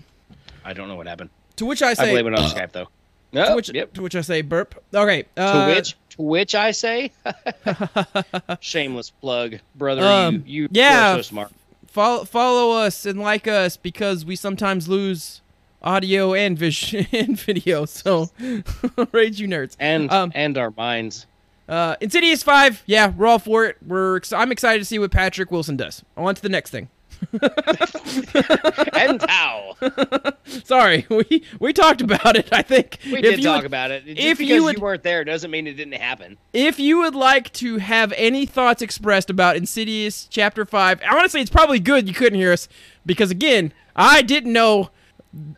i 0.65 0.73
don't 0.73 0.87
know 0.87 0.95
what 0.95 1.07
happened 1.07 1.29
To 1.57 1.65
which 1.65 1.81
I 1.81 1.93
say, 1.93 2.03
I 2.03 2.05
say, 2.07 2.11
blame 2.21 2.33
it 2.33 2.39
on 2.39 2.49
Skype 2.55 2.71
though. 2.73 2.85
to 2.85 2.89
No, 3.31 3.55
which, 3.55 3.69
yep. 3.73 3.93
to 3.93 4.01
which 4.01 4.15
I 4.15 4.21
say, 4.21 4.41
burp. 4.41 4.83
Okay. 4.93 5.23
To 5.35 5.41
Uh, 5.41 5.67
which, 5.67 5.95
to 6.11 6.21
which 6.21 6.53
I 6.55 6.71
say, 6.71 7.11
shameless 8.59 9.09
plug, 9.09 9.59
brother. 9.75 10.03
Um, 10.03 10.43
you, 10.45 10.63
you, 10.63 10.67
yeah. 10.71 11.13
are 11.13 11.17
so 11.17 11.21
smart. 11.23 11.51
follow 11.87 12.25
follow 12.25 12.71
us 12.77 13.05
and 13.05 13.19
like 13.19 13.47
us 13.47 13.77
because 13.77 14.25
we 14.25 14.35
sometimes 14.35 14.87
lose 14.87 15.41
audio 15.81 16.33
and 16.33 16.57
vision 16.57 17.07
and 17.13 17.39
video. 17.39 17.85
So 17.85 18.29
rage 19.11 19.39
you 19.39 19.47
nerds. 19.47 19.75
and 19.79 20.11
Um, 20.11 20.31
and 20.35 20.57
our 20.57 20.71
minds. 20.71 21.25
Uh, 21.67 21.95
Insidious 22.01 22.43
Five, 22.43 22.83
yeah, 22.85 23.07
we're 23.07 23.25
all 23.25 23.39
for 23.39 23.65
it. 23.65 23.77
We're 23.85 24.17
ex- 24.17 24.33
I'm 24.33 24.51
excited 24.51 24.79
to 24.79 24.85
see 24.85 24.99
what 24.99 25.11
Patrick 25.11 25.49
Wilson 25.49 25.77
does. 25.77 26.03
On 26.17 26.35
to 26.35 26.41
the 26.41 26.49
next 26.49 26.71
thing. 26.71 26.89
and 28.93 29.21
how 29.29 29.75
Sorry, 30.63 31.05
we 31.09 31.43
we 31.59 31.73
talked 31.73 32.01
about 32.01 32.35
it. 32.35 32.49
I 32.51 32.61
think 32.61 32.99
we 33.05 33.17
If 33.17 33.21
did 33.23 33.37
you 33.39 33.45
talk 33.45 33.57
would- 33.57 33.65
about 33.65 33.91
it. 33.91 34.05
Just 34.05 34.19
if 34.19 34.39
you 34.39 34.69
you, 34.69 34.79
weren't 34.79 35.03
there 35.03 35.23
doesn't 35.23 35.49
mean 35.51 35.67
it 35.67 35.73
didn't 35.73 35.93
happen. 35.93 36.37
If 36.53 36.79
you 36.79 36.99
would 36.99 37.15
like 37.15 37.51
to 37.53 37.77
have 37.77 38.13
any 38.17 38.45
thoughts 38.45 38.81
expressed 38.81 39.29
about 39.29 39.55
Insidious 39.55 40.25
Chapter 40.29 40.65
5, 40.65 41.01
honestly, 41.09 41.41
it's 41.41 41.49
probably 41.49 41.79
good 41.79 42.07
you 42.07 42.13
couldn't 42.13 42.39
hear 42.39 42.51
us 42.51 42.67
because, 43.05 43.31
again, 43.31 43.73
I 43.95 44.21
didn't 44.21 44.53
know 44.53 44.89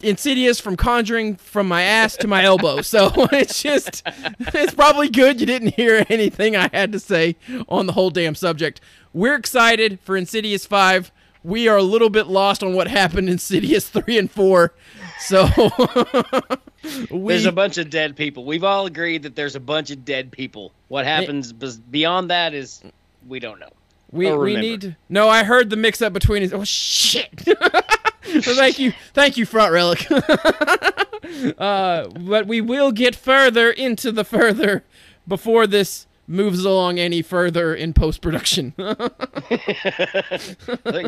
Insidious 0.02 0.60
from 0.60 0.78
Conjuring 0.78 1.36
from 1.36 1.68
my 1.68 1.82
ass 1.82 2.16
to 2.18 2.28
my 2.28 2.44
elbow. 2.44 2.82
So 2.82 3.12
it's 3.32 3.62
just, 3.62 4.04
it's 4.40 4.74
probably 4.74 5.10
good 5.10 5.40
you 5.40 5.46
didn't 5.46 5.76
hear 5.76 6.06
anything 6.10 6.56
I 6.56 6.70
had 6.72 6.92
to 6.94 7.00
say 7.00 7.36
on 7.68 7.86
the 7.86 7.94
whole 7.94 8.10
damn 8.10 8.36
subject. 8.36 8.80
We're 9.14 9.36
excited 9.36 10.00
for 10.00 10.16
Insidious 10.16 10.66
5. 10.66 11.12
We 11.46 11.68
are 11.68 11.78
a 11.78 11.84
little 11.84 12.10
bit 12.10 12.26
lost 12.26 12.64
on 12.64 12.74
what 12.74 12.88
happened 12.88 13.28
in 13.28 13.34
Insidious 13.34 13.88
3 13.90 14.18
and 14.18 14.32
4. 14.32 14.74
So 15.20 15.48
we, 17.12 17.34
There's 17.34 17.46
a 17.46 17.52
bunch 17.52 17.78
of 17.78 17.90
dead 17.90 18.16
people. 18.16 18.46
We've 18.46 18.64
all 18.64 18.86
agreed 18.86 19.24
that 19.24 19.36
there's 19.36 19.56
a 19.56 19.60
bunch 19.60 19.92
of 19.92 20.04
dead 20.04 20.32
people. 20.32 20.72
What 20.88 21.06
happens 21.06 21.54
bes- 21.54 21.78
beyond 21.78 22.32
that 22.32 22.54
is 22.54 22.84
we 23.28 23.40
don't 23.40 23.60
know. 23.60 23.70
We 24.12 24.32
we 24.36 24.56
need 24.56 24.82
to, 24.82 24.96
no. 25.10 25.28
I 25.30 25.44
heard 25.44 25.70
the 25.70 25.76
mix 25.76 26.02
up 26.02 26.14
between 26.14 26.42
his. 26.42 26.54
Oh 26.54 26.64
shit! 26.64 27.42
so 27.46 27.56
thank 28.56 28.80
you, 28.80 28.94
thank 29.14 29.36
you, 29.36 29.46
front 29.46 29.74
relic. 29.74 30.08
uh, 31.58 32.08
but 32.08 32.48
we 32.48 32.62
will 32.62 32.92
get 32.92 33.16
further 33.16 33.72
into 33.72 34.12
the 34.12 34.24
further 34.24 34.84
before 35.28 35.68
this 35.68 36.08
moves 36.28 36.66
along 36.66 37.00
any 37.00 37.22
further 37.22 37.76
in 37.76 37.94
post 37.94 38.22
production. 38.22 38.74
Thank 38.78 39.00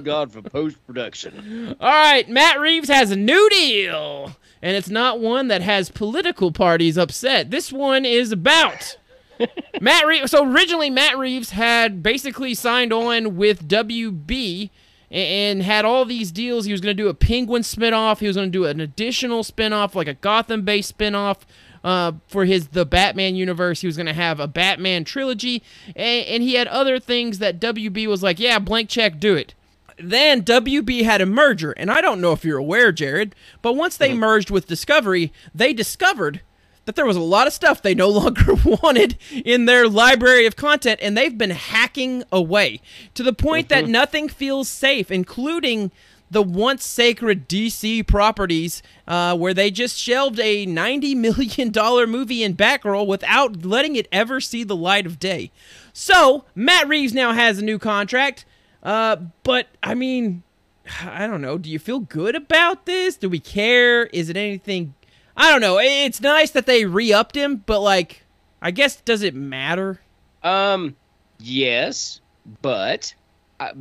God 0.03 0.31
for 0.31 0.41
post 0.41 0.77
production. 0.85 1.75
All 1.79 1.89
right, 1.89 2.27
Matt 2.29 2.59
Reeves 2.59 2.89
has 2.89 3.11
a 3.11 3.15
new 3.15 3.49
deal, 3.49 4.35
and 4.61 4.75
it's 4.75 4.89
not 4.89 5.19
one 5.19 5.47
that 5.47 5.61
has 5.61 5.89
political 5.89 6.51
parties 6.51 6.97
upset. 6.97 7.51
This 7.51 7.71
one 7.71 8.05
is 8.05 8.31
about 8.31 8.97
Matt 9.81 10.05
Reeves. 10.05 10.31
So 10.31 10.45
originally, 10.45 10.89
Matt 10.89 11.17
Reeves 11.17 11.51
had 11.51 12.03
basically 12.03 12.53
signed 12.53 12.93
on 12.93 13.37
with 13.37 13.67
WB 13.67 14.69
and 15.09 15.63
had 15.63 15.85
all 15.85 16.05
these 16.05 16.31
deals. 16.31 16.65
He 16.65 16.71
was 16.71 16.81
going 16.81 16.95
to 16.95 17.03
do 17.03 17.09
a 17.09 17.13
Penguin 17.13 17.61
spinoff. 17.61 18.19
He 18.19 18.27
was 18.27 18.35
going 18.35 18.51
to 18.51 18.57
do 18.57 18.65
an 18.65 18.81
additional 18.81 19.43
spinoff, 19.43 19.95
like 19.95 20.07
a 20.07 20.15
Gotham-based 20.15 20.97
spinoff. 20.97 21.39
Uh, 21.87 22.11
for 22.27 22.43
his 22.43 22.67
the 22.67 22.85
Batman 22.85 23.37
universe, 23.37 23.79
he 23.79 23.87
was 23.87 23.95
going 23.95 24.07
to 24.07 24.13
have 24.13 24.41
a 24.41 24.47
Batman 24.47 25.05
trilogy, 25.05 25.63
and, 25.95 26.25
and 26.27 26.43
he 26.43 26.55
had 26.55 26.67
other 26.67 26.99
things 26.99 27.39
that 27.39 27.61
WB 27.61 28.07
was 28.07 28.21
like, 28.21 28.39
"Yeah, 28.39 28.59
blank 28.59 28.89
check, 28.89 29.21
do 29.21 29.35
it." 29.35 29.53
then 29.97 30.43
WB 30.43 31.03
had 31.03 31.21
a 31.21 31.25
merger, 31.25 31.71
and 31.71 31.89
I 31.89 32.01
don't 32.01 32.19
know 32.19 32.33
if 32.33 32.43
you're 32.43 32.57
aware, 32.57 32.91
Jared, 32.91 33.33
but 33.61 33.73
once 33.73 33.95
they 33.95 34.13
merged 34.13 34.51
with 34.51 34.67
Discovery, 34.67 35.31
they 35.55 35.71
discovered 35.73 36.41
that 36.85 36.95
there 36.95 37.05
was 37.05 37.15
a 37.15 37.21
lot 37.21 37.47
of 37.47 37.53
stuff 37.53 37.81
they 37.81 37.95
no 37.95 38.09
longer 38.21 38.55
wanted 38.65 39.17
in 39.31 39.65
their 39.65 39.87
library 39.87 40.45
of 40.45 40.57
content, 40.57 40.99
and 41.01 41.17
they've 41.17 41.37
been 41.37 41.51
hacking 41.51 42.23
away 42.33 42.81
to 43.13 43.23
the 43.23 43.33
point 43.33 43.69
that 43.69 43.87
nothing 43.87 44.27
feels 44.27 44.67
safe, 44.67 45.09
including 45.09 45.91
the 46.29 46.41
once 46.41 46.85
sacred 46.85 47.47
DC 47.47 48.05
properties, 48.05 48.83
uh, 49.07 49.35
where 49.37 49.53
they 49.53 49.71
just 49.71 49.97
shelved 49.97 50.39
a 50.39 50.65
$90 50.65 51.15
million 51.15 52.09
movie 52.09 52.43
in 52.43 52.55
Batgirl 52.55 53.07
without 53.07 53.65
letting 53.65 53.95
it 53.95 54.07
ever 54.11 54.41
see 54.41 54.63
the 54.63 54.75
light 54.75 55.05
of 55.05 55.19
day. 55.19 55.51
So, 55.93 56.45
Matt 56.53 56.87
Reeves 56.87 57.13
now 57.13 57.33
has 57.33 57.59
a 57.59 57.63
new 57.63 57.79
contract. 57.79 58.45
Uh, 58.83 59.17
but 59.43 59.67
I 59.81 59.95
mean, 59.95 60.43
I 61.03 61.27
don't 61.27 61.41
know. 61.41 61.57
Do 61.57 61.69
you 61.69 61.79
feel 61.79 61.99
good 61.99 62.35
about 62.35 62.85
this? 62.85 63.17
Do 63.17 63.29
we 63.29 63.39
care? 63.39 64.05
Is 64.07 64.29
it 64.29 64.37
anything? 64.37 64.93
I 65.35 65.51
don't 65.51 65.61
know. 65.61 65.79
It's 65.79 66.21
nice 66.21 66.51
that 66.51 66.65
they 66.65 66.85
re-upped 66.85 67.35
him, 67.35 67.63
but 67.65 67.81
like, 67.81 68.23
I 68.61 68.71
guess 68.71 69.01
does 69.01 69.21
it 69.21 69.35
matter? 69.35 70.01
Um, 70.43 70.95
yes, 71.39 72.21
but 72.61 73.13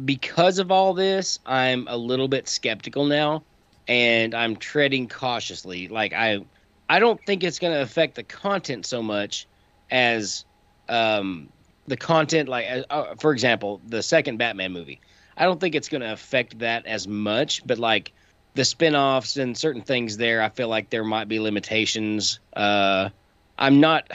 because 0.05 0.59
of 0.59 0.71
all 0.71 0.95
this, 0.95 1.39
I'm 1.47 1.87
a 1.89 1.97
little 1.97 2.29
bit 2.29 2.49
skeptical 2.49 3.05
now, 3.05 3.43
and 3.89 4.35
I'm 4.35 4.57
treading 4.57 5.09
cautiously. 5.09 5.89
Like 5.89 6.13
I, 6.13 6.41
I 6.89 6.99
don't 6.99 7.21
think 7.27 7.45
it's 7.45 7.59
going 7.59 7.75
to 7.75 7.83
affect 7.83 8.15
the 8.15 8.23
content 8.23 8.87
so 8.87 9.03
much 9.03 9.47
as 9.91 10.45
um, 10.89 11.49
the 11.87 11.97
content. 11.97 12.49
Like, 12.49 12.67
uh, 12.91 13.15
for 13.17 13.33
example, 13.33 13.81
the 13.87 14.03
second 14.03 14.39
Batman 14.39 14.73
movie. 14.73 15.01
I 15.37 15.45
don't 15.45 15.61
think 15.61 15.75
it's 15.75 15.89
going 15.89 16.01
to 16.01 16.13
affect 16.13 16.59
that 16.61 16.87
as 16.87 17.07
much, 17.07 17.67
but 17.67 17.79
like 17.79 18.13
the 18.55 18.65
spin-offs 18.65 19.37
and 19.37 19.57
certain 19.57 19.83
things 19.83 20.17
there, 20.17 20.41
I 20.41 20.49
feel 20.49 20.69
like 20.69 20.89
there 20.89 21.05
might 21.05 21.29
be 21.29 21.39
limitations. 21.39 22.41
Uh, 22.55 23.11
I'm 23.59 23.81
not. 23.81 24.11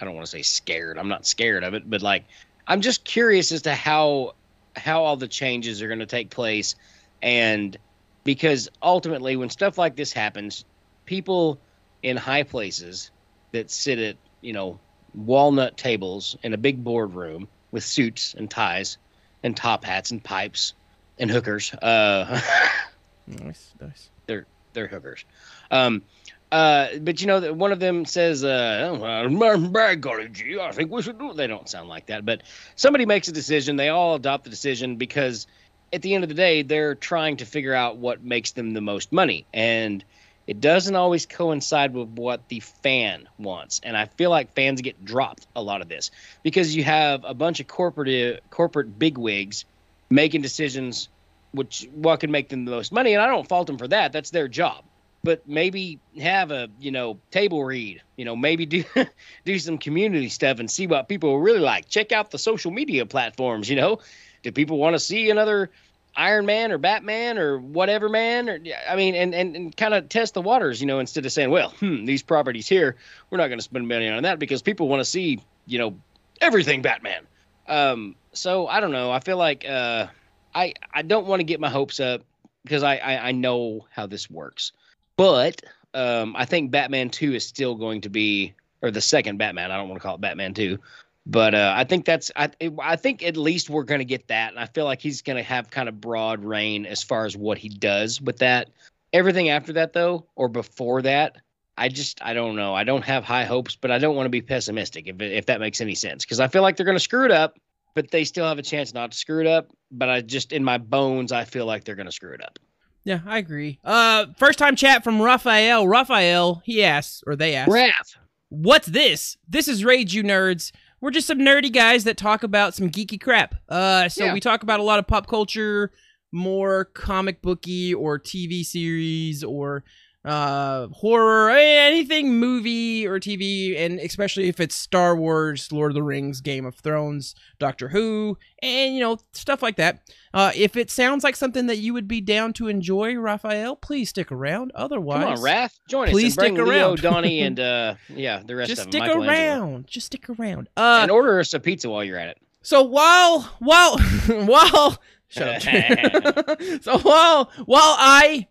I 0.00 0.04
don't 0.04 0.14
want 0.14 0.26
to 0.26 0.30
say 0.30 0.42
scared. 0.42 0.98
I'm 0.98 1.08
not 1.08 1.26
scared 1.26 1.64
of 1.64 1.72
it, 1.74 1.88
but 1.88 2.02
like 2.02 2.24
I'm 2.66 2.82
just 2.82 3.04
curious 3.04 3.50
as 3.50 3.62
to 3.62 3.74
how 3.74 4.34
how 4.78 5.04
all 5.04 5.16
the 5.16 5.28
changes 5.28 5.82
are 5.82 5.88
going 5.88 5.98
to 6.00 6.06
take 6.06 6.30
place 6.30 6.74
and 7.22 7.76
because 8.24 8.68
ultimately 8.82 9.36
when 9.36 9.48
stuff 9.50 9.78
like 9.78 9.96
this 9.96 10.12
happens, 10.12 10.64
people 11.06 11.58
in 12.02 12.16
high 12.16 12.42
places 12.42 13.10
that 13.52 13.70
sit 13.70 13.98
at, 13.98 14.16
you 14.40 14.52
know, 14.52 14.78
walnut 15.14 15.76
tables 15.76 16.36
in 16.42 16.52
a 16.52 16.58
big 16.58 16.84
boardroom 16.84 17.48
with 17.70 17.82
suits 17.82 18.34
and 18.34 18.50
ties 18.50 18.98
and 19.42 19.56
top 19.56 19.84
hats 19.84 20.10
and 20.10 20.22
pipes 20.22 20.74
and 21.18 21.30
hookers. 21.30 21.72
Uh 21.74 22.40
Nice, 23.26 23.74
nice. 23.80 24.10
they're 24.26 24.46
they're 24.72 24.86
hookers. 24.86 25.24
Um, 25.70 26.02
uh, 26.50 26.88
but 27.00 27.20
you 27.20 27.26
know 27.26 27.40
that 27.40 27.56
one 27.56 27.72
of 27.72 27.80
them 27.80 28.04
says, 28.04 28.44
uh, 28.44 28.96
oh, 29.00 29.28
"By 29.68 29.96
gee, 29.96 30.58
I 30.58 30.72
think 30.72 30.90
we 30.90 31.02
should 31.02 31.18
do." 31.18 31.30
it." 31.30 31.36
They 31.36 31.46
don't 31.46 31.68
sound 31.68 31.88
like 31.88 32.06
that, 32.06 32.24
but 32.24 32.42
somebody 32.76 33.06
makes 33.06 33.28
a 33.28 33.32
decision. 33.32 33.76
They 33.76 33.88
all 33.88 34.14
adopt 34.14 34.44
the 34.44 34.50
decision 34.50 34.96
because 34.96 35.46
at 35.92 36.02
the 36.02 36.14
end 36.14 36.24
of 36.24 36.28
the 36.28 36.34
day, 36.34 36.62
they're 36.62 36.94
trying 36.94 37.38
to 37.38 37.46
figure 37.46 37.74
out 37.74 37.96
what 37.96 38.22
makes 38.22 38.52
them 38.52 38.72
the 38.72 38.80
most 38.80 39.12
money, 39.12 39.46
and 39.52 40.04
it 40.46 40.62
doesn't 40.62 40.96
always 40.96 41.26
coincide 41.26 41.92
with 41.92 42.08
what 42.08 42.48
the 42.48 42.60
fan 42.60 43.28
wants. 43.38 43.80
And 43.84 43.94
I 43.94 44.06
feel 44.06 44.30
like 44.30 44.54
fans 44.54 44.80
get 44.80 45.04
dropped 45.04 45.46
a 45.54 45.62
lot 45.62 45.82
of 45.82 45.88
this 45.88 46.10
because 46.42 46.74
you 46.74 46.82
have 46.84 47.24
a 47.24 47.34
bunch 47.34 47.60
of 47.60 47.66
corporate 47.66 48.42
corporate 48.48 48.98
bigwigs 48.98 49.66
making 50.10 50.40
decisions 50.40 51.08
which 51.52 51.86
what 51.92 52.20
can 52.20 52.30
make 52.30 52.48
them 52.48 52.64
the 52.64 52.70
most 52.70 52.92
money 52.92 53.14
and 53.14 53.22
i 53.22 53.26
don't 53.26 53.48
fault 53.48 53.66
them 53.66 53.78
for 53.78 53.88
that 53.88 54.12
that's 54.12 54.30
their 54.30 54.48
job 54.48 54.84
but 55.28 55.46
maybe 55.46 56.00
have 56.18 56.50
a 56.50 56.70
you 56.80 56.90
know 56.90 57.20
table 57.30 57.62
read 57.62 58.00
you 58.16 58.24
know 58.24 58.34
maybe 58.34 58.64
do 58.64 58.82
do 59.44 59.58
some 59.58 59.76
community 59.76 60.30
stuff 60.30 60.58
and 60.58 60.70
see 60.70 60.86
what 60.86 61.06
people 61.06 61.38
really 61.38 61.60
like. 61.60 61.86
Check 61.86 62.12
out 62.12 62.30
the 62.30 62.38
social 62.38 62.70
media 62.70 63.04
platforms 63.04 63.68
you 63.68 63.76
know? 63.76 63.98
Do 64.42 64.52
people 64.52 64.78
want 64.78 64.94
to 64.94 64.98
see 64.98 65.28
another 65.28 65.68
iron 66.16 66.46
man 66.46 66.72
or 66.72 66.78
batman 66.78 67.36
or 67.36 67.58
whatever 67.58 68.08
man? 68.08 68.48
Or 68.48 68.58
i 68.88 68.96
mean 68.96 69.14
and 69.14 69.34
and, 69.34 69.54
and 69.54 69.76
kind 69.76 69.92
of 69.92 70.08
test 70.08 70.32
the 70.32 70.40
waters 70.40 70.80
you 70.80 70.86
know 70.86 70.98
instead 70.98 71.26
of 71.26 71.32
saying 71.32 71.50
well 71.50 71.72
hmm, 71.72 72.06
these 72.06 72.22
properties 72.22 72.66
here 72.66 72.96
we're 73.28 73.36
not 73.36 73.48
going 73.48 73.58
to 73.58 73.62
spend 73.62 73.86
money 73.86 74.08
on 74.08 74.22
that 74.22 74.38
because 74.38 74.62
people 74.62 74.88
want 74.88 75.00
to 75.00 75.04
see 75.04 75.42
you 75.66 75.78
know 75.78 75.94
everything 76.40 76.80
batman. 76.80 77.26
Um 77.66 78.16
so 78.32 78.66
i 78.66 78.80
don't 78.80 78.92
know. 78.92 79.12
I 79.12 79.20
feel 79.20 79.36
like 79.36 79.66
uh 79.68 80.06
I 80.54 80.72
I 80.90 81.02
don't 81.02 81.26
want 81.26 81.40
to 81.40 81.44
get 81.44 81.60
my 81.60 81.68
hopes 81.68 82.00
up 82.00 82.22
because 82.62 82.82
I, 82.82 82.96
I 82.96 83.28
I 83.28 83.32
know 83.32 83.86
how 83.90 84.06
this 84.06 84.30
works, 84.30 84.72
but 85.18 85.60
um 85.92 86.34
I 86.34 86.46
think 86.46 86.70
Batman 86.70 87.10
Two 87.10 87.34
is 87.34 87.46
still 87.46 87.74
going 87.74 88.00
to 88.00 88.08
be 88.08 88.54
or 88.80 88.90
the 88.90 89.02
second 89.02 89.36
Batman. 89.36 89.70
I 89.70 89.76
don't 89.76 89.90
want 89.90 90.00
to 90.00 90.06
call 90.06 90.14
it 90.14 90.22
Batman 90.22 90.54
Two, 90.54 90.78
but 91.26 91.54
uh, 91.54 91.74
I 91.76 91.84
think 91.84 92.06
that's 92.06 92.30
I 92.36 92.48
I 92.80 92.96
think 92.96 93.22
at 93.22 93.36
least 93.36 93.68
we're 93.68 93.82
going 93.82 93.98
to 93.98 94.06
get 94.06 94.28
that, 94.28 94.52
and 94.52 94.58
I 94.58 94.64
feel 94.64 94.86
like 94.86 95.02
he's 95.02 95.20
going 95.20 95.36
to 95.36 95.42
have 95.42 95.70
kind 95.70 95.90
of 95.90 96.00
broad 96.00 96.42
reign 96.42 96.86
as 96.86 97.02
far 97.02 97.26
as 97.26 97.36
what 97.36 97.58
he 97.58 97.68
does 97.68 98.22
with 98.22 98.38
that. 98.38 98.70
Everything 99.12 99.50
after 99.50 99.74
that 99.74 99.92
though, 99.92 100.24
or 100.36 100.48
before 100.48 101.02
that. 101.02 101.36
I 101.76 101.88
just 101.88 102.20
I 102.22 102.32
don't 102.32 102.56
know. 102.56 102.74
I 102.74 102.82
don't 102.82 103.04
have 103.04 103.24
high 103.24 103.44
hopes, 103.44 103.76
but 103.76 103.92
I 103.92 103.98
don't 103.98 104.16
want 104.16 104.24
to 104.24 104.30
be 104.30 104.42
pessimistic 104.42 105.06
if 105.06 105.20
if 105.20 105.46
that 105.46 105.60
makes 105.60 105.80
any 105.80 105.94
sense 105.94 106.24
because 106.24 106.40
I 106.40 106.48
feel 106.48 106.62
like 106.62 106.76
they're 106.76 106.86
going 106.86 106.96
to 106.96 107.00
screw 107.02 107.24
it 107.24 107.30
up 107.30 107.56
but 107.98 108.12
they 108.12 108.22
still 108.22 108.46
have 108.46 108.60
a 108.60 108.62
chance 108.62 108.94
not 108.94 109.10
to 109.10 109.18
screw 109.18 109.40
it 109.40 109.46
up. 109.48 109.72
But 109.90 110.08
I 110.08 110.20
just, 110.20 110.52
in 110.52 110.62
my 110.62 110.78
bones, 110.78 111.32
I 111.32 111.42
feel 111.42 111.66
like 111.66 111.82
they're 111.82 111.96
going 111.96 112.06
to 112.06 112.12
screw 112.12 112.32
it 112.32 112.40
up. 112.40 112.60
Yeah, 113.04 113.20
I 113.26 113.38
agree. 113.38 113.78
Uh, 113.84 114.26
first 114.36 114.58
time 114.58 114.76
chat 114.76 115.02
from 115.04 115.20
Raphael. 115.22 115.86
Raphael, 115.88 116.62
he 116.64 116.82
asks, 116.84 117.22
or 117.26 117.36
they 117.36 117.54
ask, 117.54 117.70
Raph. 117.70 118.16
What's 118.50 118.86
this? 118.86 119.36
This 119.48 119.68
is 119.68 119.84
Rage 119.84 120.14
You 120.14 120.22
Nerds. 120.22 120.72
We're 121.00 121.10
just 121.10 121.26
some 121.26 121.38
nerdy 121.38 121.72
guys 121.72 122.04
that 122.04 122.16
talk 122.16 122.42
about 122.42 122.74
some 122.74 122.90
geeky 122.90 123.20
crap. 123.20 123.54
Uh, 123.68 124.08
so 124.08 124.24
Yeah. 124.24 124.32
we 124.34 124.40
talk 124.40 124.62
about 124.62 124.80
a 124.80 124.82
lot 124.82 124.98
of 124.98 125.06
pop 125.06 125.26
culture, 125.28 125.92
more 126.32 126.86
comic 126.86 127.40
booky 127.40 127.94
or 127.94 128.18
TV 128.18 128.64
series 128.64 129.44
or 129.44 129.84
uh 130.28 130.88
horror 130.88 131.50
anything 131.50 132.38
movie 132.38 133.06
or 133.06 133.18
tv 133.18 133.78
and 133.78 133.98
especially 134.00 134.48
if 134.48 134.60
it's 134.60 134.74
star 134.74 135.16
wars 135.16 135.72
lord 135.72 135.90
of 135.90 135.94
the 135.94 136.02
rings 136.02 136.40
game 136.40 136.66
of 136.66 136.74
thrones 136.74 137.34
doctor 137.58 137.88
who 137.88 138.36
and 138.62 138.94
you 138.94 139.00
know 139.00 139.16
stuff 139.32 139.62
like 139.62 139.76
that 139.76 140.00
uh 140.34 140.52
if 140.54 140.76
it 140.76 140.90
sounds 140.90 141.24
like 141.24 141.34
something 141.34 141.66
that 141.66 141.78
you 141.78 141.94
would 141.94 142.06
be 142.06 142.20
down 142.20 142.52
to 142.52 142.68
enjoy 142.68 143.14
raphael 143.16 143.74
please 143.74 144.10
stick 144.10 144.30
around 144.30 144.70
otherwise 144.74 145.22
Come 145.22 145.32
on, 145.32 145.38
Raph, 145.38 145.72
join 145.88 146.08
Please 146.10 146.32
us. 146.32 146.36
bring 146.36 146.54
stick 146.56 146.66
Leo, 146.66 146.88
around. 146.90 147.00
Donnie, 147.02 147.40
and 147.48 147.58
uh, 147.58 147.94
yeah, 148.08 148.42
the 148.44 148.54
rest 148.54 148.68
just 148.68 148.80
of 148.86 148.90
them. 148.90 149.00
stick 149.00 149.02
Michelangelo. 149.16 149.62
around 149.64 149.86
just 149.86 150.06
stick 150.06 150.28
around 150.28 150.68
uh 150.76 150.98
and 151.02 151.10
order 151.10 151.40
us 151.40 151.54
a 151.54 151.60
pizza 151.60 151.88
while 151.88 152.04
you're 152.04 152.18
at 152.18 152.28
it. 152.28 152.38
So 152.62 152.82
while 152.82 153.42
while 153.60 153.98
while 154.28 154.98
shut 155.28 155.66
up. 155.66 156.60
so 156.82 156.98
while 156.98 157.50
while 157.64 157.94
I 157.98 158.46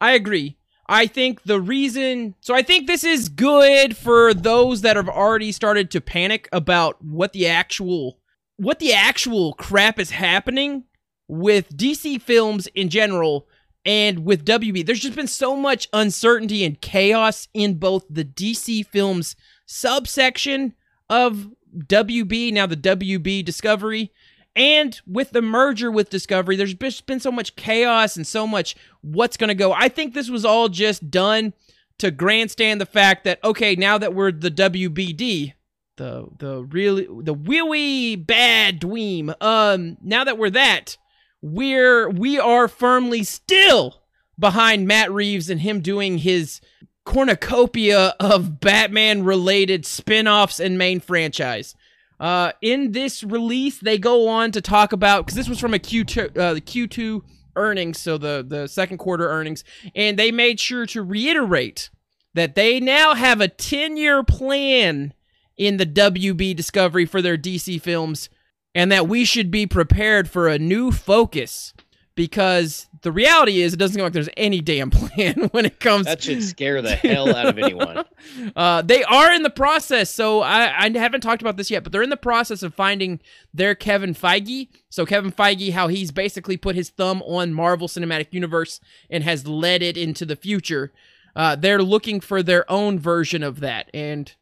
I 0.00 0.12
agree. 0.12 0.56
I 0.92 1.06
think 1.06 1.44
the 1.44 1.58
reason 1.58 2.34
so 2.42 2.54
I 2.54 2.60
think 2.60 2.86
this 2.86 3.02
is 3.02 3.30
good 3.30 3.96
for 3.96 4.34
those 4.34 4.82
that 4.82 4.96
have 4.96 5.08
already 5.08 5.50
started 5.50 5.90
to 5.92 6.02
panic 6.02 6.50
about 6.52 7.02
what 7.02 7.32
the 7.32 7.46
actual 7.46 8.18
what 8.58 8.78
the 8.78 8.92
actual 8.92 9.54
crap 9.54 9.98
is 9.98 10.10
happening 10.10 10.84
with 11.28 11.74
DC 11.74 12.20
films 12.20 12.66
in 12.74 12.90
general 12.90 13.48
and 13.86 14.26
with 14.26 14.44
WB. 14.44 14.84
There's 14.84 15.00
just 15.00 15.16
been 15.16 15.26
so 15.26 15.56
much 15.56 15.88
uncertainty 15.94 16.62
and 16.62 16.78
chaos 16.78 17.48
in 17.54 17.78
both 17.78 18.04
the 18.10 18.26
DC 18.26 18.86
films 18.86 19.34
subsection 19.64 20.74
of 21.08 21.48
WB, 21.74 22.52
now 22.52 22.66
the 22.66 22.76
WB 22.76 23.42
Discovery, 23.46 24.12
and 24.54 25.00
with 25.06 25.30
the 25.30 25.42
merger 25.42 25.90
with 25.90 26.10
Discovery, 26.10 26.56
there's 26.56 26.74
been 26.74 27.20
so 27.20 27.32
much 27.32 27.56
chaos 27.56 28.16
and 28.16 28.26
so 28.26 28.46
much 28.46 28.76
what's 29.00 29.36
going 29.36 29.48
to 29.48 29.54
go. 29.54 29.72
I 29.72 29.88
think 29.88 30.12
this 30.12 30.28
was 30.28 30.44
all 30.44 30.68
just 30.68 31.10
done 31.10 31.54
to 31.98 32.10
grandstand 32.10 32.80
the 32.80 32.86
fact 32.86 33.24
that 33.24 33.42
okay, 33.44 33.74
now 33.76 33.96
that 33.98 34.14
we're 34.14 34.32
the 34.32 34.50
WBD, 34.50 35.54
the 35.96 36.26
the 36.38 36.64
really 36.64 37.06
the 37.08 37.34
wee 37.34 37.62
wee 37.62 38.16
bad 38.16 38.80
dweem, 38.80 39.34
um, 39.40 39.96
now 40.02 40.24
that 40.24 40.36
we're 40.36 40.50
that, 40.50 40.98
we're 41.40 42.10
we 42.10 42.38
are 42.38 42.68
firmly 42.68 43.24
still 43.24 44.02
behind 44.38 44.86
Matt 44.86 45.12
Reeves 45.12 45.48
and 45.48 45.60
him 45.60 45.80
doing 45.80 46.18
his 46.18 46.60
cornucopia 47.04 48.14
of 48.20 48.60
Batman 48.60 49.24
related 49.24 49.86
spin-offs 49.86 50.60
and 50.60 50.78
main 50.78 51.00
franchise. 51.00 51.74
Uh, 52.22 52.52
in 52.62 52.92
this 52.92 53.24
release, 53.24 53.78
they 53.80 53.98
go 53.98 54.28
on 54.28 54.52
to 54.52 54.60
talk 54.60 54.92
about 54.92 55.26
because 55.26 55.34
this 55.34 55.48
was 55.48 55.58
from 55.58 55.74
a 55.74 55.78
Q2, 55.78 56.38
uh, 56.38 56.54
the 56.54 56.60
Q2 56.60 57.20
earnings, 57.56 57.98
so 57.98 58.16
the 58.16 58.46
the 58.46 58.68
second 58.68 58.98
quarter 58.98 59.28
earnings, 59.28 59.64
and 59.96 60.16
they 60.16 60.30
made 60.30 60.60
sure 60.60 60.86
to 60.86 61.02
reiterate 61.02 61.90
that 62.34 62.54
they 62.54 62.78
now 62.78 63.14
have 63.14 63.40
a 63.40 63.48
10 63.48 63.96
year 63.96 64.22
plan 64.22 65.12
in 65.56 65.78
the 65.78 65.84
WB 65.84 66.54
Discovery 66.54 67.06
for 67.06 67.20
their 67.20 67.36
DC 67.36 67.82
films, 67.82 68.30
and 68.72 68.92
that 68.92 69.08
we 69.08 69.24
should 69.24 69.50
be 69.50 69.66
prepared 69.66 70.30
for 70.30 70.46
a 70.46 70.60
new 70.60 70.92
focus 70.92 71.74
because 72.14 72.86
the 73.02 73.12
reality 73.12 73.62
is 73.62 73.72
it 73.72 73.78
doesn't 73.78 73.94
seem 73.94 74.04
like 74.04 74.12
there's 74.12 74.28
any 74.36 74.60
damn 74.60 74.90
plan 74.90 75.48
when 75.52 75.64
it 75.64 75.80
comes 75.80 76.06
That 76.06 76.22
should 76.22 76.42
scare 76.42 76.82
the 76.82 76.94
hell 76.94 77.34
out 77.34 77.46
of 77.46 77.58
anyone. 77.58 78.04
uh, 78.56 78.82
they 78.82 79.02
are 79.04 79.32
in 79.32 79.42
the 79.42 79.50
process, 79.50 80.10
so 80.10 80.40
I, 80.40 80.84
I 80.84 80.90
haven't 80.90 81.22
talked 81.22 81.42
about 81.42 81.56
this 81.56 81.70
yet, 81.70 81.82
but 81.82 81.92
they're 81.92 82.02
in 82.02 82.10
the 82.10 82.16
process 82.16 82.62
of 82.62 82.74
finding 82.74 83.20
their 83.52 83.74
Kevin 83.74 84.14
Feige. 84.14 84.68
So 84.90 85.06
Kevin 85.06 85.32
Feige, 85.32 85.72
how 85.72 85.88
he's 85.88 86.10
basically 86.10 86.56
put 86.56 86.76
his 86.76 86.90
thumb 86.90 87.22
on 87.22 87.54
Marvel 87.54 87.88
Cinematic 87.88 88.28
Universe 88.32 88.80
and 89.10 89.24
has 89.24 89.46
led 89.46 89.82
it 89.82 89.96
into 89.96 90.24
the 90.26 90.36
future. 90.36 90.92
Uh, 91.34 91.56
they're 91.56 91.82
looking 91.82 92.20
for 92.20 92.42
their 92.42 92.70
own 92.70 92.98
version 92.98 93.42
of 93.42 93.60
that, 93.60 93.90
and 93.94 94.34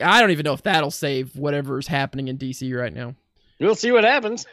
I 0.00 0.20
don't 0.20 0.30
even 0.30 0.44
know 0.44 0.52
if 0.52 0.62
that'll 0.62 0.90
save 0.90 1.36
whatever's 1.36 1.86
happening 1.86 2.28
in 2.28 2.36
DC 2.36 2.78
right 2.78 2.92
now. 2.92 3.14
We'll 3.58 3.74
see 3.74 3.92
what 3.92 4.04
happens. 4.04 4.44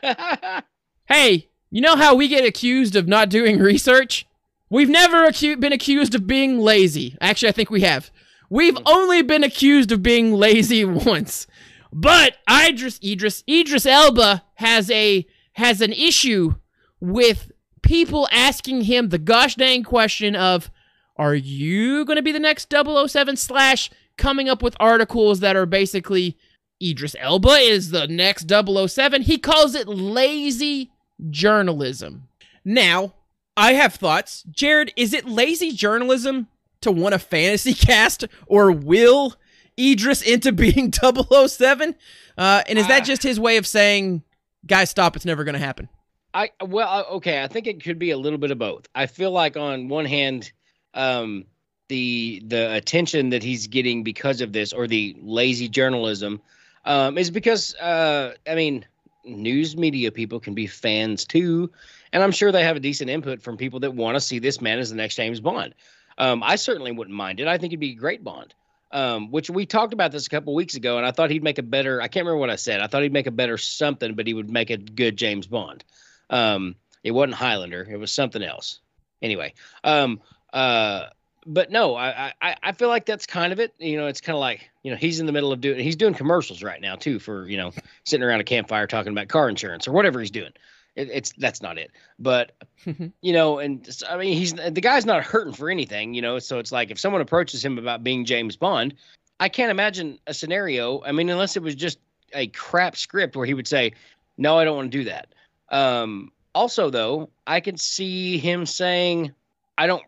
Hey, 1.10 1.50
you 1.72 1.82
know 1.82 1.96
how 1.96 2.16
we 2.16 2.28
get 2.28 2.46
accused 2.46 2.96
of 2.96 3.08
not 3.08 3.30
doing 3.30 3.60
research? 3.60 4.26
We've 4.70 4.90
never 4.90 5.28
acu- 5.28 5.60
been 5.60 5.74
accused 5.74 6.14
of 6.16 6.28
being 6.28 6.60
lazy. 6.60 7.18
Actually, 7.22 7.50
I 7.50 7.54
think 7.54 7.70
we 7.70 7.82
have. 7.82 8.12
We've 8.50 8.78
only 8.86 9.22
been 9.22 9.44
accused 9.44 9.92
of 9.92 10.04
being 10.04 10.34
lazy 10.34 10.86
once. 10.86 11.48
But 11.92 12.38
Idris 12.50 13.00
Idris 13.04 13.44
Idris 13.50 13.86
Elba 13.86 14.44
has 14.56 14.92
a 14.92 15.26
has 15.54 15.82
an 15.82 15.94
issue 15.94 16.56
with 17.00 17.52
people 17.82 18.28
asking 18.32 18.82
him 18.82 19.10
the 19.10 19.18
gosh 19.18 19.56
dang 19.56 19.84
question 19.84 20.36
of 20.36 20.70
are 21.18 21.36
you 21.36 22.06
going 22.06 22.16
to 22.16 22.22
be 22.22 22.32
the 22.32 22.40
next 22.40 22.72
007 22.72 23.36
slash 23.36 23.90
coming 24.18 24.48
up 24.48 24.62
with 24.62 24.76
articles 24.80 25.40
that 25.40 25.56
are 25.56 25.66
basically 25.66 26.38
Idris 26.82 27.16
Elba 27.20 27.50
is 27.50 27.90
the 27.90 28.08
next 28.08 28.50
007. 28.50 29.24
He 29.24 29.38
calls 29.38 29.76
it 29.76 29.88
lazy 29.88 30.92
journalism. 31.30 32.28
Now, 32.66 33.14
I 33.58 33.74
have 33.74 33.96
thoughts. 33.96 34.44
Jared, 34.50 34.94
is 34.96 35.14
it 35.14 35.26
lazy 35.28 35.72
journalism 35.72 36.48
to 36.82 36.92
want 36.92 37.16
a 37.16 37.20
fantasy 37.20 37.74
cast 37.88 38.26
or 38.48 38.72
will 38.72 39.36
Idris 39.80 40.22
into 40.22 40.52
being 40.54 40.92
007? 40.94 41.96
Uh, 42.38 42.64
and 42.68 42.80
is 42.80 42.88
that 42.88 43.02
Ah. 43.02 43.06
just 43.06 43.24
his 43.24 43.40
way 43.40 43.58
of 43.58 43.68
saying, 43.68 44.24
guys, 44.66 44.90
stop, 44.90 45.16
it's 45.16 45.26
never 45.26 45.44
going 45.44 45.54
to 45.54 45.60
happen? 45.60 45.90
I 46.34 46.52
well, 46.62 47.06
okay. 47.14 47.42
I 47.44 47.48
think 47.48 47.66
it 47.66 47.84
could 47.84 47.98
be 47.98 48.12
a 48.12 48.18
little 48.18 48.38
bit 48.38 48.52
of 48.52 48.60
both. 48.60 48.88
I 48.94 49.08
feel 49.08 49.32
like 49.32 49.58
on 49.58 49.88
one 49.88 50.06
hand, 50.06 50.52
um, 50.94 51.46
the 51.88 52.44
the 52.46 52.72
attention 52.76 53.32
that 53.32 53.42
he's 53.42 53.66
getting 53.66 54.04
because 54.04 54.40
of 54.42 54.54
this, 54.54 54.72
or 54.72 54.86
the 54.86 55.18
lazy 55.20 55.68
journalism, 55.68 56.40
um, 56.86 57.18
is 57.18 57.32
because 57.32 57.74
uh, 57.76 58.36
I 58.48 58.54
mean, 58.54 58.86
news 59.26 59.76
media 59.78 60.12
people 60.12 60.40
can 60.40 60.54
be 60.54 60.68
fans 60.68 61.26
too, 61.26 61.72
and 62.12 62.24
I'm 62.24 62.32
sure 62.32 62.52
they 62.52 62.64
have 62.64 62.78
a 62.78 62.82
decent 62.82 63.10
input 63.10 63.42
from 63.42 63.58
people 63.58 63.82
that 63.82 63.94
want 63.94 64.16
to 64.16 64.22
see 64.22 64.40
this 64.40 64.62
man 64.62 64.80
as 64.80 64.90
the 64.90 64.96
next 64.96 65.16
James 65.16 65.40
Bond. 65.40 65.76
Um, 66.18 66.44
I 66.44 66.56
certainly 66.56 66.92
wouldn't 66.92 67.16
mind 67.16 67.40
it. 67.40 67.48
I 67.48 67.58
think 67.58 67.72
it'd 67.72 67.80
be 67.80 67.92
a 67.92 67.96
great 67.96 68.24
Bond. 68.24 68.54
Um, 68.92 69.30
which 69.30 69.52
we 69.52 69.68
talked 69.68 69.94
about 69.94 70.12
this 70.12 70.26
a 70.26 70.30
couple 70.32 70.56
weeks 70.56 70.74
ago, 70.74 70.98
and 70.98 71.06
I 71.06 71.12
thought 71.12 71.30
he'd 71.30 71.44
make 71.44 71.60
a 71.60 71.64
better. 71.64 72.02
I 72.02 72.08
can't 72.08 72.26
remember 72.26 72.40
what 72.40 72.50
I 72.50 72.56
said. 72.56 72.82
I 72.82 72.88
thought 72.88 73.04
he'd 73.04 73.14
make 73.14 73.28
a 73.28 73.32
better 73.32 73.56
something, 73.56 74.16
but 74.16 74.26
he 74.26 74.34
would 74.34 74.50
make 74.50 74.72
a 74.72 74.78
good 74.78 75.16
James 75.16 75.46
Bond. 75.46 75.84
Um, 76.32 76.76
it 77.04 77.12
wasn't 77.12 77.36
Highlander. 77.36 77.88
It 77.88 77.98
was 77.98 78.12
something 78.12 78.42
else. 78.42 78.80
Anyway, 79.22 79.54
um, 79.84 80.20
uh, 80.52 81.06
but 81.46 81.72
no, 81.72 81.96
I, 81.96 82.34
I, 82.42 82.56
I 82.62 82.72
feel 82.72 82.90
like 82.90 83.06
that's 83.06 83.26
kind 83.26 83.54
of 83.54 83.60
it. 83.60 83.74
You 83.78 83.98
know, 83.98 84.08
it's 84.08 84.22
kind 84.22 84.36
of 84.36 84.40
like, 84.40 84.70
you 84.84 84.92
know, 84.92 84.98
he's 84.98 85.20
in 85.20 85.26
the 85.26 85.32
middle 85.32 85.52
of 85.52 85.62
doing, 85.62 85.80
he's 85.80 85.96
doing 85.96 86.14
commercials 86.14 86.64
right 86.64 86.82
now 86.82 86.96
too 86.96 87.20
for, 87.20 87.48
you 87.48 87.58
know, 87.58 87.72
sitting 88.06 88.24
around 88.24 88.42
a 88.42 88.44
campfire 88.44 88.88
talking 88.88 89.12
about 89.12 89.28
car 89.28 89.50
insurance 89.50 89.88
or 89.88 89.92
whatever 89.92 90.20
he's 90.20 90.32
doing. 90.32 90.52
It, 90.96 91.10
it's, 91.12 91.34
that's 91.38 91.62
not 91.62 91.78
it. 91.78 91.92
But, 92.18 92.52
you 93.22 93.34
know, 93.34 93.60
and 93.60 93.88
I 94.10 94.18
mean, 94.18 94.38
he's, 94.38 94.54
the 94.54 94.82
guy's 94.82 95.06
not 95.06 95.24
hurting 95.24 95.54
for 95.54 95.70
anything, 95.70 96.14
you 96.14 96.22
know, 96.22 96.40
so 96.40 96.60
it's 96.60 96.72
like 96.72 96.92
if 96.92 97.00
someone 97.00 97.22
approaches 97.22 97.64
him 97.64 97.78
about 97.78 98.04
being 98.04 98.26
James 98.26 98.56
Bond, 98.56 98.96
I 99.40 99.50
can't 99.50 99.72
imagine 99.72 100.20
a 100.28 100.34
scenario. 100.34 101.02
I 101.04 101.12
mean, 101.12 101.30
unless 101.30 101.56
it 101.56 101.64
was 101.64 101.76
just 101.76 102.00
a 102.34 102.48
crap 102.48 102.98
script 102.98 103.36
where 103.36 103.46
he 103.46 103.54
would 103.54 103.68
say, 103.68 103.94
no, 104.38 104.58
I 104.58 104.66
don't 104.66 104.76
want 104.76 104.92
to 104.92 104.98
do 104.98 105.04
that. 105.06 105.34
Um, 105.70 106.32
also, 106.54 106.90
though, 106.90 107.30
I 107.48 107.60
can 107.60 107.78
see 107.78 108.38
him 108.38 108.66
saying, 108.66 109.34
I 109.78 109.88
don't 109.88 110.04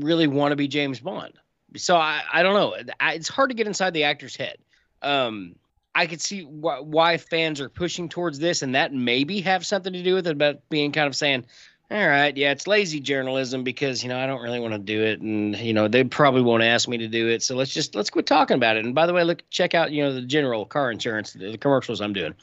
really 0.00 0.26
want 0.26 0.52
to 0.52 0.56
be 0.56 0.68
James 0.68 1.00
Bond. 1.00 1.34
So 1.76 1.96
I, 1.96 2.22
I 2.32 2.42
don't 2.42 2.54
know. 2.54 2.76
It's 3.00 3.28
hard 3.28 3.50
to 3.50 3.54
get 3.54 3.66
inside 3.66 3.94
the 3.94 4.04
actor's 4.04 4.36
head. 4.36 4.58
Um, 5.02 5.56
I 5.94 6.06
could 6.06 6.20
see 6.20 6.42
wh- 6.42 6.84
why 6.84 7.18
fans 7.18 7.60
are 7.60 7.68
pushing 7.68 8.08
towards 8.08 8.38
this, 8.38 8.62
and 8.62 8.74
that 8.74 8.92
maybe 8.92 9.40
have 9.42 9.64
something 9.64 9.92
to 9.92 10.02
do 10.02 10.14
with 10.14 10.26
it 10.26 10.32
about 10.32 10.68
being 10.68 10.92
kind 10.92 11.06
of 11.06 11.14
saying, 11.14 11.44
all 11.90 12.08
right, 12.08 12.36
yeah, 12.36 12.50
it's 12.50 12.66
lazy 12.66 12.98
journalism 12.98 13.62
because 13.62 14.02
you 14.02 14.08
know 14.08 14.18
I 14.18 14.26
don't 14.26 14.40
really 14.40 14.58
want 14.58 14.72
to 14.72 14.78
do 14.78 15.02
it, 15.02 15.20
and 15.20 15.56
you 15.58 15.72
know 15.72 15.86
they 15.86 16.02
probably 16.02 16.42
won't 16.42 16.62
ask 16.62 16.88
me 16.88 16.98
to 16.98 17.08
do 17.08 17.28
it. 17.28 17.42
So 17.42 17.54
let's 17.54 17.72
just 17.72 17.94
let's 17.94 18.10
quit 18.10 18.26
talking 18.26 18.56
about 18.56 18.76
it. 18.76 18.84
And 18.84 18.94
by 18.94 19.06
the 19.06 19.12
way, 19.12 19.22
look, 19.22 19.48
check 19.50 19.74
out 19.74 19.92
you 19.92 20.02
know 20.02 20.12
the 20.12 20.22
general 20.22 20.64
car 20.64 20.90
insurance, 20.90 21.34
the, 21.34 21.52
the 21.52 21.58
commercials 21.58 22.00
I'm 22.00 22.12
doing. 22.12 22.34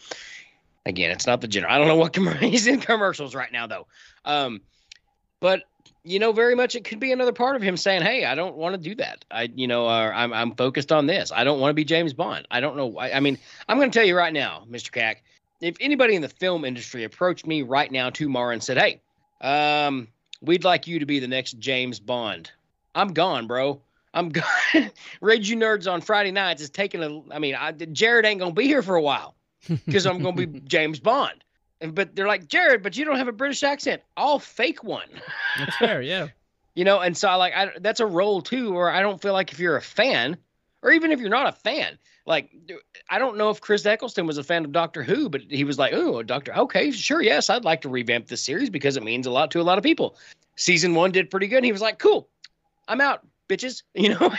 Again, 0.85 1.11
it's 1.11 1.27
not 1.27 1.41
the 1.41 1.47
general. 1.47 1.73
I 1.73 1.77
don't 1.77 1.87
know 1.87 1.95
what 1.95 2.13
com- 2.13 2.27
he's 2.39 2.67
in 2.67 2.79
commercials 2.79 3.35
right 3.35 3.51
now 3.51 3.67
though. 3.67 3.87
Um, 4.25 4.61
but 5.39 5.63
you 6.03 6.19
know, 6.19 6.31
very 6.31 6.55
much 6.55 6.75
it 6.75 6.83
could 6.83 6.99
be 6.99 7.11
another 7.11 7.31
part 7.31 7.55
of 7.55 7.61
him 7.61 7.77
saying, 7.77 8.01
"Hey, 8.01 8.25
I 8.25 8.35
don't 8.35 8.55
want 8.55 8.73
to 8.73 8.89
do 8.89 8.95
that. 8.95 9.23
I, 9.29 9.43
you 9.53 9.67
know, 9.67 9.87
uh, 9.87 10.11
I'm 10.13 10.33
I'm 10.33 10.55
focused 10.55 10.91
on 10.91 11.05
this. 11.05 11.31
I 11.31 11.43
don't 11.43 11.59
want 11.59 11.69
to 11.69 11.75
be 11.75 11.85
James 11.85 12.13
Bond. 12.13 12.47
I 12.49 12.59
don't 12.59 12.75
know. 12.75 12.97
I, 12.97 13.17
I 13.17 13.19
mean, 13.19 13.37
I'm 13.67 13.77
going 13.77 13.91
to 13.91 13.97
tell 13.97 14.07
you 14.07 14.17
right 14.17 14.33
now, 14.33 14.63
Mr. 14.69 14.91
Cack. 14.91 15.23
If 15.61 15.75
anybody 15.79 16.15
in 16.15 16.23
the 16.23 16.29
film 16.29 16.65
industry 16.65 17.03
approached 17.03 17.45
me 17.45 17.61
right 17.61 17.91
now 17.91 18.09
tomorrow 18.09 18.53
and 18.53 18.63
said, 18.63 18.77
"Hey, 18.77 19.01
um, 19.41 20.07
we'd 20.41 20.63
like 20.63 20.87
you 20.87 20.99
to 20.99 21.05
be 21.05 21.19
the 21.19 21.27
next 21.27 21.59
James 21.59 21.99
Bond," 21.99 22.51
I'm 22.95 23.13
gone, 23.13 23.45
bro. 23.45 23.81
I'm 24.13 24.29
gone. 24.29 24.91
Rage 25.21 25.49
you 25.49 25.55
nerds 25.55 25.91
on 25.91 26.01
Friday 26.01 26.31
nights 26.31 26.63
is 26.63 26.71
taking 26.71 27.03
a. 27.03 27.21
I 27.33 27.37
mean, 27.37 27.53
I, 27.53 27.71
Jared 27.73 28.25
ain't 28.25 28.39
gonna 28.39 28.53
be 28.53 28.65
here 28.65 28.81
for 28.81 28.95
a 28.95 29.01
while 29.01 29.35
because 29.85 30.07
I'm 30.07 30.23
gonna 30.23 30.47
be 30.47 30.61
James 30.61 30.99
Bond. 30.99 31.43
But 31.89 32.15
they're 32.15 32.27
like, 32.27 32.47
Jared, 32.47 32.83
but 32.83 32.95
you 32.95 33.05
don't 33.05 33.17
have 33.17 33.27
a 33.27 33.33
British 33.33 33.63
accent. 33.63 34.01
I'll 34.15 34.39
fake 34.39 34.83
one. 34.83 35.09
That's 35.57 35.75
fair. 35.77 36.01
Yeah. 36.11 36.27
You 36.73 36.85
know, 36.85 36.99
and 37.01 37.17
so 37.17 37.27
I 37.27 37.35
like 37.35 37.53
I, 37.53 37.71
that's 37.79 37.99
a 37.99 38.05
role 38.05 38.41
too, 38.41 38.71
where 38.71 38.89
I 38.89 39.01
don't 39.01 39.21
feel 39.21 39.33
like 39.33 39.51
if 39.51 39.59
you're 39.59 39.75
a 39.75 39.81
fan, 39.81 40.37
or 40.81 40.91
even 40.91 41.11
if 41.11 41.19
you're 41.19 41.29
not 41.29 41.49
a 41.49 41.51
fan, 41.51 41.97
like 42.25 42.49
I 43.09 43.19
don't 43.19 43.37
know 43.37 43.49
if 43.49 43.59
Chris 43.59 43.85
Eccleston 43.85 44.25
was 44.25 44.37
a 44.37 44.43
fan 44.43 44.63
of 44.63 44.71
Doctor 44.71 45.03
Who, 45.03 45.27
but 45.27 45.41
he 45.49 45.65
was 45.65 45.77
like, 45.77 45.91
"Oh, 45.93 46.23
Doctor, 46.23 46.55
okay, 46.55 46.91
sure, 46.91 47.21
yes, 47.21 47.49
I'd 47.49 47.65
like 47.65 47.81
to 47.81 47.89
revamp 47.89 48.27
this 48.27 48.41
series 48.41 48.69
because 48.69 48.95
it 48.95 49.03
means 49.03 49.27
a 49.27 49.31
lot 49.31 49.51
to 49.51 49.59
a 49.59 49.63
lot 49.63 49.77
of 49.77 49.83
people." 49.83 50.17
Season 50.55 50.95
one 50.95 51.11
did 51.11 51.29
pretty 51.29 51.47
good. 51.47 51.57
And 51.57 51.65
he 51.65 51.73
was 51.73 51.81
like, 51.81 51.99
"Cool, 51.99 52.29
I'm 52.87 53.01
out, 53.01 53.25
bitches." 53.49 53.83
You 53.93 54.15
know, 54.17 54.33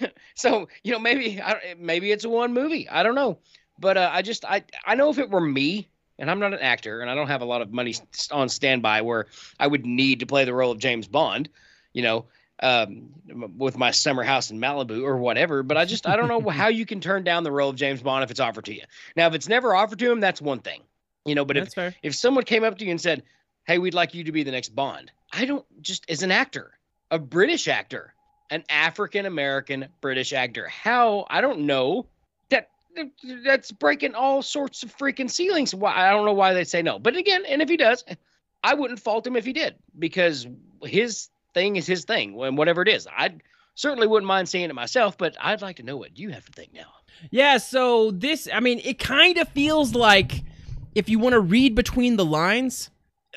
so 0.34 0.68
you 0.82 0.92
know 0.92 0.98
maybe 0.98 1.40
I, 1.42 1.74
maybe 1.78 2.12
it's 2.12 2.24
a 2.24 2.30
one 2.30 2.54
movie. 2.54 2.88
I 2.88 3.02
don't 3.02 3.14
know, 3.14 3.38
but 3.78 3.96
uh, 3.96 4.10
I 4.12 4.22
just 4.22 4.44
I 4.44 4.64
I 4.84 4.94
know 4.94 5.10
if 5.10 5.18
it 5.18 5.30
were 5.30 5.40
me. 5.40 5.88
And 6.20 6.28
I'm 6.28 6.40
not 6.40 6.52
an 6.52 6.58
actor, 6.58 7.00
and 7.00 7.08
I 7.08 7.14
don't 7.14 7.28
have 7.28 7.42
a 7.42 7.44
lot 7.44 7.62
of 7.62 7.72
money 7.72 7.94
on 8.32 8.48
standby 8.48 9.02
where 9.02 9.26
I 9.60 9.68
would 9.68 9.86
need 9.86 10.18
to 10.18 10.26
play 10.26 10.44
the 10.44 10.52
role 10.52 10.72
of 10.72 10.80
James 10.80 11.06
Bond, 11.06 11.48
you 11.92 12.02
know, 12.02 12.24
um, 12.60 13.10
with 13.56 13.78
my 13.78 13.90
summer 13.90 14.22
house 14.22 14.50
in 14.50 14.58
Malibu 14.58 15.02
or 15.02 15.16
whatever. 15.16 15.62
But 15.62 15.76
I 15.76 15.84
just 15.84 16.06
I 16.06 16.16
don't 16.16 16.28
know 16.28 16.50
how 16.50 16.68
you 16.68 16.86
can 16.86 17.00
turn 17.00 17.24
down 17.24 17.44
the 17.44 17.52
role 17.52 17.70
of 17.70 17.76
James 17.76 18.02
Bond 18.02 18.24
if 18.24 18.30
it's 18.30 18.40
offered 18.40 18.64
to 18.66 18.74
you. 18.74 18.82
Now, 19.16 19.28
if 19.28 19.34
it's 19.34 19.48
never 19.48 19.74
offered 19.74 19.98
to 20.00 20.10
him, 20.10 20.20
that's 20.20 20.42
one 20.42 20.60
thing, 20.60 20.82
you 21.24 21.34
know. 21.34 21.44
But 21.44 21.56
if 21.56 21.72
fair. 21.72 21.94
if 22.02 22.14
someone 22.14 22.44
came 22.44 22.64
up 22.64 22.78
to 22.78 22.84
you 22.84 22.90
and 22.90 23.00
said, 23.00 23.22
"Hey, 23.66 23.78
we'd 23.78 23.94
like 23.94 24.14
you 24.14 24.24
to 24.24 24.32
be 24.32 24.42
the 24.42 24.50
next 24.50 24.70
Bond," 24.74 25.12
I 25.32 25.44
don't 25.44 25.64
just 25.82 26.08
as 26.10 26.22
an 26.22 26.32
actor, 26.32 26.72
a 27.10 27.18
British 27.18 27.68
actor, 27.68 28.14
an 28.50 28.64
African 28.68 29.26
American 29.26 29.88
British 30.00 30.32
actor. 30.32 30.66
How 30.66 31.26
I 31.30 31.40
don't 31.40 31.60
know 31.60 32.06
that's 33.44 33.72
breaking 33.72 34.14
all 34.14 34.42
sorts 34.42 34.82
of 34.82 34.96
freaking 34.96 35.30
ceilings. 35.30 35.74
Why 35.74 35.94
I 35.94 36.10
don't 36.10 36.26
know 36.26 36.32
why 36.32 36.54
they 36.54 36.64
say 36.64 36.82
no. 36.82 36.98
But 36.98 37.16
again, 37.16 37.44
and 37.46 37.62
if 37.62 37.68
he 37.68 37.76
does, 37.76 38.04
I 38.62 38.74
wouldn't 38.74 39.00
fault 39.00 39.26
him 39.26 39.36
if 39.36 39.44
he 39.44 39.52
did 39.52 39.76
because 39.98 40.46
his 40.82 41.28
thing 41.54 41.76
is 41.76 41.86
his 41.86 42.04
thing, 42.04 42.40
and 42.40 42.58
whatever 42.58 42.82
it 42.82 42.88
is, 42.88 43.06
I 43.06 43.34
certainly 43.74 44.06
wouldn't 44.06 44.28
mind 44.28 44.48
seeing 44.48 44.68
it 44.68 44.74
myself. 44.74 45.16
But 45.18 45.36
I'd 45.40 45.62
like 45.62 45.76
to 45.76 45.82
know 45.82 45.96
what 45.96 46.18
you 46.18 46.30
have 46.30 46.44
to 46.46 46.52
think 46.52 46.72
now. 46.72 46.92
Yeah, 47.30 47.58
so 47.58 48.12
this, 48.12 48.48
I 48.52 48.60
mean, 48.60 48.80
it 48.84 48.98
kind 48.98 49.38
of 49.38 49.48
feels 49.48 49.94
like 49.94 50.44
if 50.94 51.08
you 51.08 51.18
want 51.18 51.32
to 51.32 51.40
read 51.40 51.74
between 51.74 52.16
the 52.16 52.24
lines, 52.24 52.90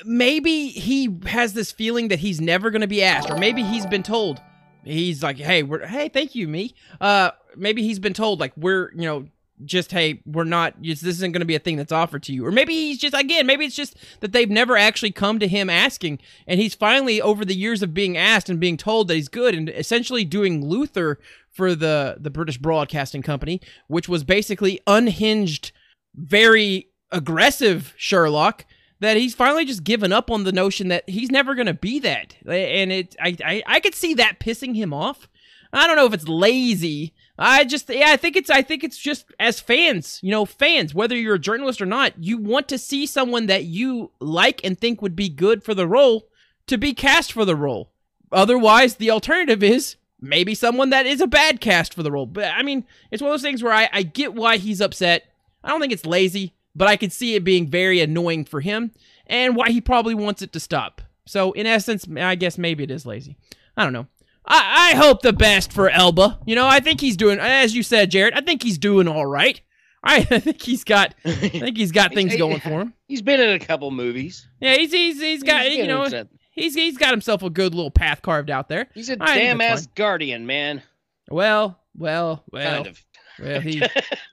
maybe 0.04 0.68
he 0.68 1.16
has 1.26 1.52
this 1.52 1.72
feeling 1.72 2.08
that 2.08 2.20
he's 2.20 2.40
never 2.40 2.70
going 2.70 2.82
to 2.82 2.86
be 2.86 3.02
asked, 3.02 3.30
or 3.30 3.36
maybe 3.36 3.62
he's 3.62 3.86
been 3.86 4.02
told. 4.02 4.40
He's 4.84 5.22
like, 5.22 5.36
hey, 5.36 5.62
we're, 5.62 5.86
hey, 5.86 6.08
thank 6.08 6.34
you, 6.34 6.48
me. 6.48 6.74
Uh, 7.00 7.32
maybe 7.56 7.82
he's 7.82 7.98
been 7.98 8.14
told, 8.14 8.40
like, 8.40 8.52
we're, 8.56 8.92
you 8.94 9.02
know, 9.02 9.26
just, 9.64 9.92
hey, 9.92 10.22
we're 10.26 10.44
not, 10.44 10.82
this 10.82 11.02
isn't 11.02 11.32
going 11.32 11.40
to 11.40 11.46
be 11.46 11.54
a 11.54 11.60
thing 11.60 11.76
that's 11.76 11.92
offered 11.92 12.22
to 12.24 12.32
you. 12.32 12.46
Or 12.46 12.52
maybe 12.52 12.74
he's 12.74 12.98
just, 12.98 13.14
again, 13.14 13.46
maybe 13.46 13.64
it's 13.64 13.76
just 13.76 13.96
that 14.20 14.32
they've 14.32 14.50
never 14.50 14.76
actually 14.76 15.12
come 15.12 15.38
to 15.38 15.48
him 15.48 15.70
asking, 15.70 16.18
and 16.46 16.60
he's 16.60 16.74
finally, 16.74 17.20
over 17.20 17.44
the 17.44 17.54
years 17.54 17.82
of 17.82 17.94
being 17.94 18.16
asked 18.16 18.48
and 18.48 18.60
being 18.60 18.76
told 18.76 19.08
that 19.08 19.14
he's 19.14 19.28
good, 19.28 19.54
and 19.54 19.68
essentially 19.68 20.24
doing 20.24 20.66
Luther 20.66 21.18
for 21.50 21.74
the 21.74 22.16
the 22.18 22.30
British 22.30 22.58
Broadcasting 22.58 23.22
Company, 23.22 23.60
which 23.86 24.08
was 24.08 24.24
basically 24.24 24.80
unhinged, 24.86 25.72
very 26.14 26.88
aggressive 27.10 27.94
Sherlock. 27.96 28.64
That 29.00 29.16
he's 29.16 29.34
finally 29.34 29.64
just 29.64 29.82
given 29.82 30.12
up 30.12 30.30
on 30.30 30.44
the 30.44 30.52
notion 30.52 30.86
that 30.88 31.08
he's 31.10 31.30
never 31.30 31.56
going 31.56 31.66
to 31.66 31.74
be 31.74 31.98
that, 31.98 32.36
and 32.46 32.92
it 32.92 33.16
I, 33.20 33.36
I 33.44 33.62
I 33.66 33.80
could 33.80 33.96
see 33.96 34.14
that 34.14 34.38
pissing 34.38 34.76
him 34.76 34.94
off. 34.94 35.28
I 35.72 35.86
don't 35.86 35.96
know 35.96 36.06
if 36.06 36.14
it's 36.14 36.28
lazy. 36.28 37.12
I 37.44 37.64
just 37.64 37.90
yeah, 37.90 38.10
I 38.10 38.16
think 38.16 38.36
it's 38.36 38.50
I 38.50 38.62
think 38.62 38.84
it's 38.84 38.96
just 38.96 39.26
as 39.40 39.58
fans, 39.58 40.20
you 40.22 40.30
know, 40.30 40.44
fans, 40.44 40.94
whether 40.94 41.16
you're 41.16 41.34
a 41.34 41.40
journalist 41.40 41.82
or 41.82 41.86
not, 41.86 42.12
you 42.22 42.38
want 42.38 42.68
to 42.68 42.78
see 42.78 43.04
someone 43.04 43.46
that 43.46 43.64
you 43.64 44.12
like 44.20 44.60
and 44.62 44.78
think 44.78 45.02
would 45.02 45.16
be 45.16 45.28
good 45.28 45.64
for 45.64 45.74
the 45.74 45.88
role 45.88 46.28
to 46.68 46.78
be 46.78 46.94
cast 46.94 47.32
for 47.32 47.44
the 47.44 47.56
role. 47.56 47.90
Otherwise, 48.30 48.94
the 48.94 49.10
alternative 49.10 49.60
is 49.60 49.96
maybe 50.20 50.54
someone 50.54 50.90
that 50.90 51.04
is 51.04 51.20
a 51.20 51.26
bad 51.26 51.60
cast 51.60 51.94
for 51.94 52.04
the 52.04 52.12
role. 52.12 52.26
But 52.26 52.52
I 52.54 52.62
mean, 52.62 52.84
it's 53.10 53.20
one 53.20 53.32
of 53.32 53.34
those 53.34 53.42
things 53.42 53.60
where 53.60 53.72
I, 53.72 53.88
I 53.92 54.04
get 54.04 54.34
why 54.34 54.58
he's 54.58 54.80
upset. 54.80 55.24
I 55.64 55.70
don't 55.70 55.80
think 55.80 55.92
it's 55.92 56.06
lazy, 56.06 56.54
but 56.76 56.86
I 56.86 56.96
could 56.96 57.12
see 57.12 57.34
it 57.34 57.42
being 57.42 57.68
very 57.68 58.00
annoying 58.00 58.44
for 58.44 58.60
him 58.60 58.92
and 59.26 59.56
why 59.56 59.70
he 59.70 59.80
probably 59.80 60.14
wants 60.14 60.42
it 60.42 60.52
to 60.52 60.60
stop. 60.60 61.02
So, 61.26 61.50
in 61.52 61.66
essence, 61.66 62.06
I 62.16 62.36
guess 62.36 62.56
maybe 62.56 62.84
it 62.84 62.90
is 62.90 63.04
lazy. 63.04 63.36
I 63.76 63.82
don't 63.82 63.92
know. 63.92 64.06
I, 64.46 64.92
I 64.92 64.96
hope 64.96 65.22
the 65.22 65.32
best 65.32 65.72
for 65.72 65.88
Elba. 65.88 66.40
You 66.46 66.54
know, 66.54 66.66
I 66.66 66.80
think 66.80 67.00
he's 67.00 67.16
doing, 67.16 67.38
as 67.38 67.74
you 67.74 67.82
said, 67.82 68.10
Jared, 68.10 68.34
I 68.34 68.40
think 68.40 68.62
he's 68.62 68.78
doing 68.78 69.08
all 69.08 69.26
right. 69.26 69.60
I, 70.04 70.16
I 70.30 70.38
think 70.40 70.60
he's 70.62 70.84
got, 70.84 71.14
I 71.24 71.32
think 71.34 71.76
he's 71.76 71.92
got 71.92 72.12
things 72.14 72.36
going 72.36 72.60
for 72.60 72.80
him. 72.80 72.94
He's 73.06 73.20
been 73.20 73.40
in 73.40 73.50
a 73.50 73.58
couple 73.58 73.90
movies. 73.90 74.48
Yeah, 74.58 74.74
he's 74.76 74.90
he's 74.90 75.20
he's 75.20 75.42
got 75.42 75.66
He's 75.66 75.76
you 75.76 75.86
know 75.86 76.08
he's 76.52 76.74
he's 76.74 76.96
got 76.96 77.10
himself 77.10 77.42
a 77.42 77.50
good 77.50 77.74
little 77.74 77.90
path 77.90 78.22
carved 78.22 78.48
out 78.48 78.70
there. 78.70 78.88
He's 78.94 79.10
a 79.10 79.18
Heimdall 79.20 79.66
ass 79.66 79.86
guardian, 79.94 80.46
man. 80.46 80.82
Well, 81.30 81.78
well, 81.94 82.42
well, 82.50 82.74
kind 82.74 82.86
of. 82.86 83.04
well, 83.38 83.60
he 83.60 83.82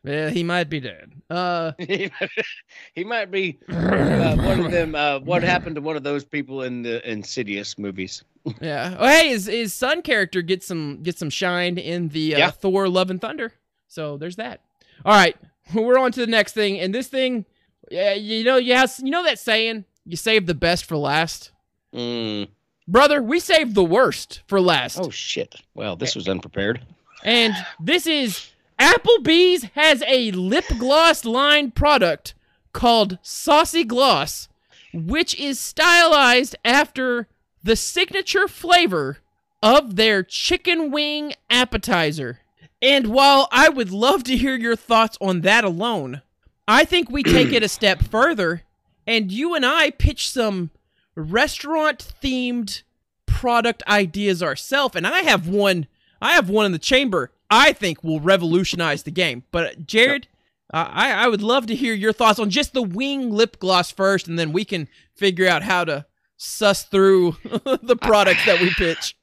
well 0.05 0.29
he 0.29 0.43
might 0.43 0.69
be 0.69 0.79
dead. 0.79 1.11
Uh, 1.29 1.73
he 1.77 3.03
might 3.03 3.31
be 3.31 3.59
uh, 3.67 4.37
one 4.37 4.61
of 4.61 4.71
them. 4.71 4.95
Uh, 4.95 5.19
what 5.19 5.43
happened 5.43 5.75
to 5.75 5.81
one 5.81 5.97
of 5.97 6.03
those 6.03 6.23
people 6.23 6.63
in 6.63 6.81
the 6.81 7.05
Insidious 7.09 7.77
movies? 7.77 8.23
Yeah. 8.61 8.95
Oh, 8.97 9.07
hey, 9.07 9.29
his 9.29 9.45
his 9.45 9.73
son 9.73 10.01
character 10.01 10.41
gets 10.41 10.65
some 10.65 11.03
gets 11.03 11.19
some 11.19 11.29
shine 11.29 11.77
in 11.77 12.09
the 12.09 12.35
uh, 12.35 12.37
Yeah. 12.37 12.51
Thor: 12.51 12.87
Love 12.87 13.09
and 13.09 13.21
Thunder. 13.21 13.53
So 13.87 14.17
there's 14.17 14.35
that. 14.37 14.61
All 15.05 15.13
right, 15.13 15.35
we're 15.73 15.97
on 15.97 16.11
to 16.13 16.19
the 16.21 16.27
next 16.27 16.53
thing, 16.53 16.79
and 16.79 16.93
this 16.93 17.07
thing, 17.07 17.45
yeah, 17.89 18.13
you 18.13 18.43
know, 18.43 18.57
you 18.57 18.73
have, 18.75 18.93
you 18.99 19.11
know 19.11 19.23
that 19.23 19.39
saying, 19.39 19.85
you 20.05 20.17
save 20.17 20.45
the 20.45 20.53
best 20.53 20.85
for 20.85 20.97
last. 20.97 21.51
Mm. 21.93 22.49
Brother, 22.87 23.21
we 23.21 23.39
saved 23.39 23.75
the 23.75 23.83
worst 23.83 24.41
for 24.47 24.59
last. 24.59 24.99
Oh 24.99 25.09
shit! 25.09 25.55
Well, 25.73 25.95
this 25.95 26.15
was 26.15 26.27
unprepared. 26.27 26.81
And 27.23 27.53
this 27.79 28.07
is 28.07 28.51
Applebee's 28.79 29.65
has 29.75 30.01
a 30.07 30.31
lip 30.31 30.65
gloss 30.77 31.25
line 31.25 31.71
product 31.71 32.33
called 32.73 33.17
Saucy 33.21 33.83
Gloss, 33.83 34.47
which 34.93 35.37
is 35.39 35.59
stylized 35.59 36.55
after 36.63 37.27
the 37.63 37.75
signature 37.75 38.47
flavor 38.47 39.19
of 39.61 39.95
their 39.95 40.23
chicken 40.23 40.91
wing 40.91 41.33
appetizer. 41.49 42.39
And 42.81 43.07
while 43.07 43.47
I 43.51 43.69
would 43.69 43.91
love 43.91 44.23
to 44.25 44.37
hear 44.37 44.55
your 44.55 44.75
thoughts 44.75 45.17
on 45.19 45.41
that 45.41 45.63
alone, 45.63 46.21
I 46.67 46.85
think 46.85 47.09
we 47.09 47.23
take 47.23 47.51
it 47.51 47.63
a 47.63 47.67
step 47.67 48.01
further 48.11 48.63
and 49.05 49.31
you 49.31 49.55
and 49.55 49.65
I 49.65 49.89
pitch 49.89 50.29
some 50.29 50.69
restaurant 51.15 52.13
themed 52.21 52.83
product 53.25 53.83
ideas 53.87 54.43
ourselves. 54.43 54.95
And 54.95 55.07
I 55.07 55.21
have 55.21 55.47
one 55.47 55.87
I 56.21 56.33
have 56.33 56.49
one 56.49 56.65
in 56.65 56.71
the 56.71 56.79
chamber 56.79 57.31
I 57.49 57.73
think 57.73 58.03
will 58.03 58.19
revolutionize 58.19 59.03
the 59.03 59.11
game. 59.11 59.43
But 59.51 59.87
Jared, 59.87 60.27
I 60.71 61.11
I 61.11 61.27
would 61.27 61.41
love 61.41 61.65
to 61.67 61.75
hear 61.75 61.93
your 61.93 62.13
thoughts 62.13 62.39
on 62.39 62.49
just 62.49 62.73
the 62.73 62.83
wing 62.83 63.31
lip 63.31 63.59
gloss 63.59 63.91
first, 63.91 64.27
and 64.27 64.37
then 64.37 64.53
we 64.53 64.63
can 64.63 64.87
figure 65.15 65.47
out 65.47 65.63
how 65.63 65.85
to 65.85 66.05
suss 66.39 66.83
through 66.83 67.35
the 67.83 67.97
products 68.01 68.45
that 68.45 68.59
we 68.59 68.73
pitch. 68.77 69.15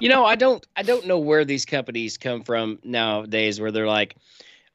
you 0.00 0.08
know, 0.08 0.24
I 0.24 0.34
don't 0.34 0.66
I 0.76 0.82
don't 0.82 1.06
know 1.06 1.18
where 1.18 1.44
these 1.44 1.64
companies 1.64 2.18
come 2.18 2.42
from 2.42 2.78
nowadays 2.84 3.60
where 3.60 3.72
they're 3.72 3.86
like 3.86 4.16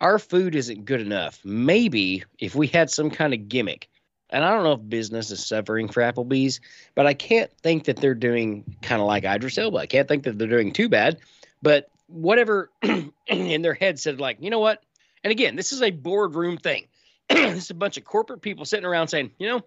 our 0.01 0.17
food 0.17 0.55
isn't 0.55 0.85
good 0.85 1.01
enough. 1.01 1.39
Maybe 1.43 2.23
if 2.39 2.55
we 2.55 2.67
had 2.67 2.89
some 2.89 3.11
kind 3.11 3.33
of 3.33 3.49
gimmick. 3.49 3.89
And 4.31 4.45
I 4.45 4.51
don't 4.51 4.63
know 4.63 4.73
if 4.73 4.89
business 4.89 5.31
is 5.31 5.45
suffering 5.45 5.87
for 5.87 6.01
Applebee's, 6.01 6.61
but 6.93 7.07
I 7.07 7.15
can't 7.15 7.51
think 7.63 7.85
that 7.85 7.97
they're 7.97 8.13
doing 8.13 8.63
kind 8.81 9.01
of 9.01 9.07
like 9.07 9.23
Idris 9.23 9.57
Elba. 9.57 9.77
I 9.77 9.87
can't 9.87 10.07
think 10.07 10.23
that 10.23 10.37
they're 10.37 10.47
doing 10.47 10.71
too 10.71 10.87
bad. 10.87 11.17
But 11.63 11.89
whatever 12.07 12.69
in 13.27 13.61
their 13.63 13.73
head 13.73 13.99
said, 13.99 14.19
like, 14.19 14.37
you 14.39 14.51
know 14.51 14.59
what? 14.59 14.83
And 15.23 15.31
again, 15.31 15.55
this 15.55 15.71
is 15.71 15.81
a 15.81 15.89
boardroom 15.89 16.57
thing. 16.57 16.87
this 17.29 17.65
is 17.65 17.69
a 17.71 17.75
bunch 17.75 17.97
of 17.97 18.05
corporate 18.05 18.41
people 18.41 18.65
sitting 18.65 18.85
around 18.85 19.07
saying, 19.07 19.31
you 19.39 19.47
know, 19.47 19.61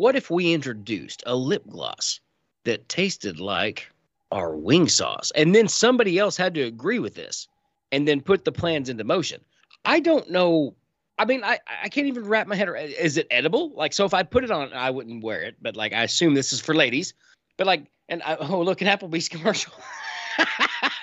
what 0.00 0.16
if 0.16 0.30
we 0.30 0.54
introduced 0.54 1.22
a 1.26 1.36
lip 1.36 1.62
gloss 1.68 2.20
that 2.64 2.88
tasted 2.88 3.38
like 3.38 3.86
our 4.32 4.56
wing 4.56 4.88
sauce? 4.88 5.30
And 5.36 5.54
then 5.54 5.68
somebody 5.68 6.18
else 6.18 6.38
had 6.38 6.54
to 6.54 6.62
agree 6.62 6.98
with 6.98 7.14
this 7.14 7.46
and 7.92 8.08
then 8.08 8.22
put 8.22 8.46
the 8.46 8.50
plans 8.50 8.88
into 8.88 9.04
motion. 9.04 9.42
I 9.84 10.00
don't 10.00 10.30
know. 10.30 10.74
I 11.18 11.26
mean, 11.26 11.44
I, 11.44 11.58
I 11.82 11.90
can't 11.90 12.06
even 12.06 12.26
wrap 12.26 12.46
my 12.46 12.56
head 12.56 12.70
around. 12.70 12.88
Is 12.88 13.18
it 13.18 13.26
edible? 13.30 13.72
Like, 13.74 13.92
so 13.92 14.06
if 14.06 14.14
I 14.14 14.22
put 14.22 14.42
it 14.42 14.50
on, 14.50 14.72
I 14.72 14.88
wouldn't 14.88 15.22
wear 15.22 15.42
it, 15.42 15.56
but 15.60 15.76
like, 15.76 15.92
I 15.92 16.04
assume 16.04 16.32
this 16.32 16.54
is 16.54 16.62
for 16.62 16.74
ladies. 16.74 17.12
But 17.58 17.66
like, 17.66 17.84
and 18.08 18.22
I, 18.22 18.36
oh, 18.36 18.62
look 18.62 18.80
at 18.80 19.00
Applebee's 19.00 19.28
commercial. 19.28 19.74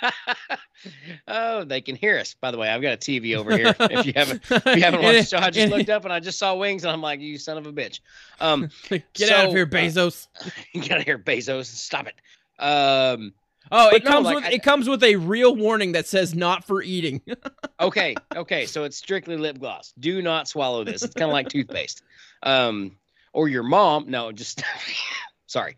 oh, 1.27 1.63
they 1.63 1.81
can 1.81 1.95
hear 1.95 2.17
us. 2.19 2.35
By 2.39 2.51
the 2.51 2.57
way, 2.57 2.69
I've 2.69 2.81
got 2.81 2.93
a 2.93 2.97
TV 2.97 3.35
over 3.35 3.55
here. 3.55 3.75
If 3.79 4.05
you 4.05 4.13
haven't, 4.15 4.41
if 4.49 4.65
you 4.75 4.81
haven't 4.83 5.01
watched 5.03 5.29
the 5.29 5.37
show, 5.37 5.43
I 5.43 5.49
just 5.49 5.71
looked 5.71 5.89
up 5.89 6.03
and 6.03 6.13
I 6.13 6.19
just 6.19 6.39
saw 6.39 6.55
wings, 6.55 6.83
and 6.83 6.91
I'm 6.91 7.01
like, 7.01 7.19
"You 7.19 7.37
son 7.37 7.57
of 7.57 7.65
a 7.67 7.73
bitch!" 7.73 7.99
Um, 8.39 8.69
Get 8.89 9.29
out 9.31 9.45
of 9.45 9.49
So, 9.51 9.55
here, 9.55 9.63
uh, 9.65 9.75
Bezos. 9.75 10.27
get 10.73 10.91
out 10.91 10.99
of 10.99 11.05
here, 11.05 11.17
Bezos. 11.19 11.65
Stop 11.65 12.07
it. 12.07 12.15
Um, 12.63 13.33
Oh, 13.69 13.89
it 13.89 14.05
no, 14.05 14.11
comes 14.11 14.25
like, 14.25 14.35
with 14.35 14.45
I- 14.45 14.51
it 14.51 14.63
comes 14.63 14.87
with 14.87 15.03
a 15.03 15.17
real 15.17 15.53
warning 15.53 15.91
that 15.91 16.07
says 16.07 16.33
not 16.33 16.63
for 16.63 16.81
eating. 16.81 17.21
okay, 17.81 18.15
okay, 18.33 18.65
so 18.65 18.85
it's 18.85 18.95
strictly 18.95 19.35
lip 19.35 19.59
gloss. 19.59 19.93
Do 19.99 20.21
not 20.21 20.47
swallow 20.47 20.85
this. 20.85 21.03
It's 21.03 21.13
kind 21.13 21.29
of 21.29 21.33
like 21.33 21.49
toothpaste. 21.49 22.01
Um, 22.43 22.95
or 23.33 23.49
your 23.49 23.63
mom. 23.63 24.05
No, 24.09 24.31
just 24.31 24.63
sorry. 25.47 25.75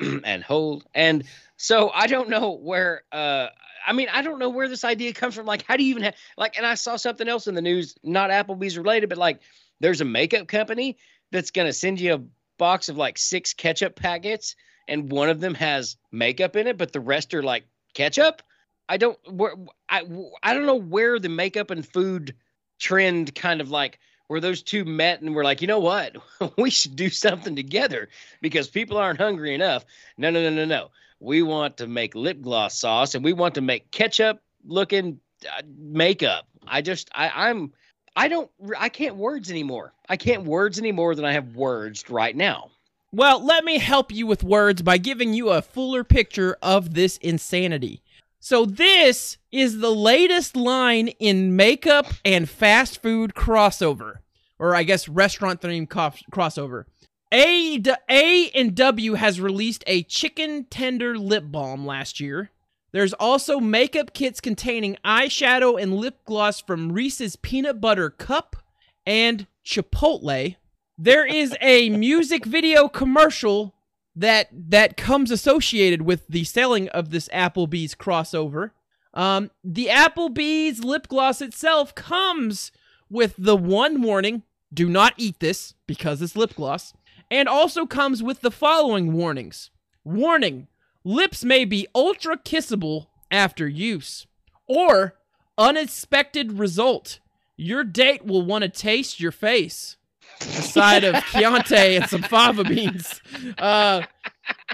and 0.24 0.42
hold. 0.42 0.84
And 0.96 1.22
so 1.58 1.90
I 1.92 2.06
don't 2.06 2.30
know 2.30 2.52
where. 2.52 3.02
Uh, 3.12 3.48
I 3.86 3.92
mean, 3.92 4.08
I 4.12 4.22
don't 4.22 4.38
know 4.38 4.48
where 4.48 4.68
this 4.68 4.84
idea 4.84 5.12
comes 5.12 5.34
from. 5.34 5.44
Like, 5.44 5.64
how 5.66 5.76
do 5.76 5.82
you 5.82 5.90
even 5.90 6.04
have 6.04 6.14
like? 6.38 6.56
And 6.56 6.64
I 6.64 6.74
saw 6.74 6.96
something 6.96 7.28
else 7.28 7.46
in 7.46 7.54
the 7.54 7.60
news, 7.60 7.96
not 8.02 8.30
Applebee's 8.30 8.78
related, 8.78 9.08
but 9.08 9.18
like, 9.18 9.40
there's 9.80 10.00
a 10.00 10.06
makeup 10.06 10.46
company 10.46 10.96
that's 11.32 11.50
gonna 11.50 11.72
send 11.72 12.00
you 12.00 12.14
a 12.14 12.24
box 12.58 12.88
of 12.88 12.96
like 12.96 13.18
six 13.18 13.52
ketchup 13.52 13.96
packets, 13.96 14.54
and 14.86 15.10
one 15.10 15.28
of 15.28 15.40
them 15.40 15.54
has 15.54 15.96
makeup 16.12 16.56
in 16.56 16.68
it, 16.68 16.78
but 16.78 16.92
the 16.92 17.00
rest 17.00 17.34
are 17.34 17.42
like 17.42 17.64
ketchup. 17.92 18.40
I 18.88 18.96
don't 18.96 19.18
where 19.28 19.54
I 19.88 20.02
I 20.42 20.54
don't 20.54 20.66
know 20.66 20.76
where 20.76 21.18
the 21.18 21.28
makeup 21.28 21.70
and 21.70 21.86
food 21.86 22.36
trend 22.78 23.34
kind 23.34 23.60
of 23.60 23.68
like 23.70 23.98
where 24.28 24.40
those 24.40 24.62
two 24.62 24.84
met 24.84 25.22
and 25.22 25.34
were 25.34 25.42
like, 25.42 25.60
you 25.60 25.66
know 25.66 25.80
what, 25.80 26.16
we 26.58 26.70
should 26.70 26.94
do 26.94 27.08
something 27.08 27.56
together 27.56 28.08
because 28.40 28.68
people 28.68 28.96
aren't 28.96 29.18
hungry 29.18 29.54
enough. 29.54 29.84
No, 30.16 30.30
no, 30.30 30.40
no, 30.42 30.54
no, 30.54 30.64
no. 30.64 30.90
We 31.20 31.42
want 31.42 31.76
to 31.78 31.86
make 31.86 32.14
lip 32.14 32.40
gloss 32.40 32.78
sauce 32.78 33.14
and 33.14 33.24
we 33.24 33.32
want 33.32 33.54
to 33.56 33.60
make 33.60 33.90
ketchup 33.90 34.40
looking 34.64 35.20
uh, 35.46 35.62
makeup. 35.78 36.46
I 36.66 36.82
just 36.82 37.10
I 37.14 37.48
I'm 37.48 37.72
I 38.16 38.28
don't 38.28 38.50
I 38.76 38.88
can't 38.88 39.16
words 39.16 39.50
anymore. 39.50 39.94
I 40.08 40.16
can't 40.16 40.44
words 40.44 40.78
any 40.78 40.92
more 40.92 41.14
than 41.14 41.24
I 41.24 41.32
have 41.32 41.56
words 41.56 42.08
right 42.08 42.34
now. 42.34 42.70
Well, 43.10 43.42
let 43.42 43.64
me 43.64 43.78
help 43.78 44.12
you 44.12 44.26
with 44.26 44.44
words 44.44 44.82
by 44.82 44.98
giving 44.98 45.32
you 45.32 45.48
a 45.48 45.62
fuller 45.62 46.04
picture 46.04 46.58
of 46.60 46.92
this 46.92 47.16
insanity. 47.18 48.02
So, 48.38 48.66
this 48.66 49.38
is 49.50 49.78
the 49.78 49.90
latest 49.90 50.56
line 50.56 51.08
in 51.18 51.56
makeup 51.56 52.06
and 52.24 52.48
fast 52.48 53.00
food 53.02 53.34
crossover, 53.34 54.18
or 54.58 54.76
I 54.76 54.82
guess 54.82 55.08
restaurant 55.08 55.62
themed 55.62 55.88
crossover. 55.88 56.84
A, 57.32 57.82
A 58.08 58.50
and 58.50 58.74
W 58.74 59.14
has 59.14 59.40
released 59.40 59.84
a 59.86 60.02
chicken 60.04 60.64
tender 60.64 61.18
lip 61.18 61.44
balm 61.46 61.84
last 61.84 62.20
year. 62.20 62.50
There's 62.92 63.12
also 63.12 63.60
makeup 63.60 64.14
kits 64.14 64.40
containing 64.40 64.96
eyeshadow 65.04 65.80
and 65.80 65.94
lip 65.94 66.24
gloss 66.24 66.60
from 66.60 66.92
Reese's 66.92 67.36
Peanut 67.36 67.80
Butter 67.80 68.08
Cup 68.08 68.56
and 69.04 69.46
Chipotle. 69.64 70.56
There 70.96 71.26
is 71.26 71.54
a 71.60 71.90
music 71.90 72.46
video 72.46 72.88
commercial 72.88 73.74
that 74.16 74.48
that 74.52 74.96
comes 74.96 75.30
associated 75.30 76.02
with 76.02 76.26
the 76.28 76.44
selling 76.44 76.88
of 76.88 77.10
this 77.10 77.28
Applebee's 77.28 77.94
crossover. 77.94 78.70
Um, 79.12 79.50
the 79.62 79.86
Applebee's 79.86 80.82
lip 80.82 81.08
gloss 81.08 81.42
itself 81.42 81.94
comes 81.94 82.72
with 83.10 83.34
the 83.36 83.56
one 83.56 84.00
warning: 84.00 84.44
do 84.72 84.88
not 84.88 85.12
eat 85.18 85.40
this 85.40 85.74
because 85.86 86.22
it's 86.22 86.36
lip 86.36 86.54
gloss, 86.54 86.94
and 87.30 87.48
also 87.48 87.86
comes 87.86 88.22
with 88.22 88.40
the 88.40 88.50
following 88.50 89.12
warnings: 89.12 89.70
warning, 90.04 90.68
lips 91.04 91.44
may 91.44 91.64
be 91.64 91.86
ultra 91.94 92.36
kissable 92.36 93.06
after 93.30 93.68
use, 93.68 94.26
or 94.66 95.14
unexpected 95.56 96.52
result: 96.52 97.20
your 97.56 97.84
date 97.84 98.24
will 98.24 98.42
want 98.42 98.62
to 98.62 98.68
taste 98.68 99.20
your 99.20 99.32
face 99.32 99.96
a 100.40 100.44
side 100.44 101.04
of 101.04 101.14
Chianti 101.32 101.96
and 101.96 102.08
some 102.08 102.22
fava 102.22 102.64
beans. 102.64 103.20
Uh, 103.58 104.02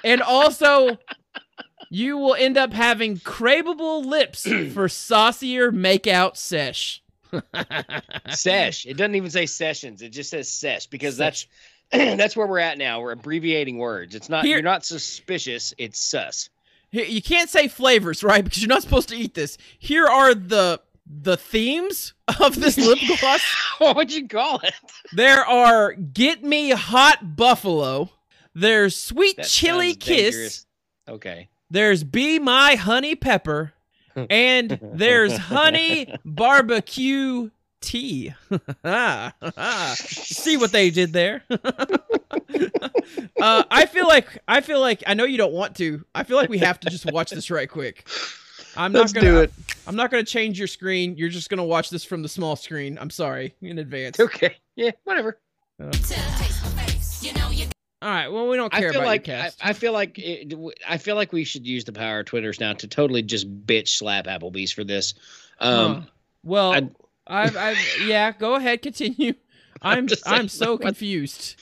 and 0.03 0.23
also, 0.23 0.99
you 1.91 2.17
will 2.17 2.35
end 2.35 2.57
up 2.57 2.73
having 2.73 3.19
craveable 3.19 4.05
lips 4.05 4.47
for 4.73 4.89
saucier 4.89 5.73
makeout 5.73 6.37
sesh. 6.37 7.03
sesh. 8.29 8.87
It 8.87 8.97
doesn't 8.97 9.15
even 9.15 9.31
say 9.31 9.47
sessions. 9.47 10.03
It 10.03 10.11
just 10.11 10.31
says 10.31 10.49
sesh 10.49 10.87
because 10.87 11.17
that's 11.17 11.47
that's 12.16 12.36
where 12.36 12.47
we're 12.47 12.59
at 12.59 12.78
now. 12.78 13.01
We're 13.01 13.12
abbreviating 13.12 13.78
words. 13.78 14.14
It's 14.14 14.28
not 14.28 14.45
Here- 14.45 14.57
you're 14.57 14.62
not 14.62 14.84
suspicious. 14.84 15.72
It's 15.78 16.01
sus. 16.01 16.51
You 16.90 17.20
can't 17.22 17.51
say 17.51 17.66
flavors, 17.68 18.22
right? 18.22 18.45
Because 18.45 18.61
you're 18.62 18.68
not 18.68 18.82
supposed 18.82 19.09
to 19.09 19.16
eat 19.16 19.34
this. 19.34 19.59
Here 19.78 20.07
are 20.07 20.34
the 20.34 20.80
the 21.07 21.36
themes 21.36 22.14
of 22.40 22.59
this 22.61 22.78
lip 22.78 22.99
gloss. 23.20 23.42
what 23.78 23.97
would 23.97 24.12
you 24.12 24.26
call 24.28 24.61
it? 24.61 24.74
There 25.12 25.45
are 25.45 25.92
"Get 25.95 26.42
Me 26.45 26.70
Hot 26.70 27.36
Buffalo." 27.36 28.11
There's 28.55 28.95
"Sweet 28.97 29.36
That 29.36 29.47
Chili 29.47 29.95
Kiss." 29.95 30.34
dangerous. 30.34 30.66
Okay. 31.09 31.49
There's 31.70 32.05
Be 32.05 32.38
My 32.38 32.76
Honey 32.76 33.16
Pepper, 33.16 33.72
and 34.30 34.78
there's 34.80 35.36
Honey 35.36 36.14
Barbecue 36.24 37.51
Tea. 37.85 38.35
See 39.95 40.57
what 40.57 40.72
they 40.72 40.91
did 40.91 41.12
there. 41.12 41.43
uh, 41.51 41.57
I 43.70 43.87
feel 43.87 44.07
like 44.09 44.39
I 44.49 44.61
feel 44.62 44.80
like 44.80 45.03
I 45.07 45.14
know 45.14 45.24
you 45.24 45.37
don't 45.37 45.53
want 45.53 45.76
to. 45.76 46.05
I 46.14 46.24
feel 46.24 46.37
like 46.37 46.49
we 46.49 46.59
have 46.59 46.80
to 46.80 46.91
just 46.91 47.11
watch 47.12 47.30
this 47.30 47.51
right 47.51 47.68
quick. 47.68 48.09
I'm 48.76 48.93
not 48.93 49.01
Let's 49.01 49.12
gonna. 49.12 49.26
do 49.30 49.41
it. 49.41 49.53
I'm 49.87 49.97
not 49.97 50.11
gonna 50.11 50.24
change 50.24 50.59
your 50.59 50.68
screen. 50.68 51.16
You're 51.16 51.28
just 51.28 51.51
gonna 51.51 51.64
watch 51.64 51.91
this 51.91 52.05
from 52.05 52.22
the 52.22 52.28
small 52.28 52.57
screen. 52.57 52.99
I'm 53.01 53.11
sorry 53.11 53.55
in 53.61 53.78
advance. 53.78 54.18
Okay. 54.18 54.57
Yeah. 54.76 54.91
Whatever. 55.05 55.39
All 58.03 58.11
right. 58.11 58.28
Well, 58.28 58.49
we 58.49 58.57
don't 58.57 58.72
care 58.72 58.89
I 58.89 58.93
feel 58.93 59.01
about 59.01 59.07
like 59.09 59.26
your 59.26 59.37
I, 59.37 59.41
cast. 59.43 59.59
I 59.62 59.72
feel 59.72 59.93
like 59.93 60.18
it, 60.18 60.53
I 60.89 60.99
feel 60.99 61.14
like 61.16 61.32
we 61.32 61.45
should 61.45 61.66
use 61.66 61.85
the 61.85 61.93
power 61.93 62.20
of 62.20 62.26
Twitters 62.26 62.61
now 62.61 62.72
to 62.74 62.89
totally 62.89 63.22
just 63.22 63.66
bitch 63.66 63.89
slap 63.89 64.26
Applebee's 64.26 64.72
for 64.72 64.85
this. 64.85 65.14
Um, 65.61 65.95
Huh. 65.95 66.01
well, 66.43 66.72
I- 66.72 66.91
I've, 67.27 67.57
I've, 67.57 67.79
yeah. 68.07 68.33
Go 68.33 68.55
ahead, 68.55 68.83
continue. 68.83 69.35
I'm, 69.83 70.07
just 70.07 70.29
I'm 70.29 70.49
so 70.49 70.72
what- 70.72 70.83
confused. 70.83 71.57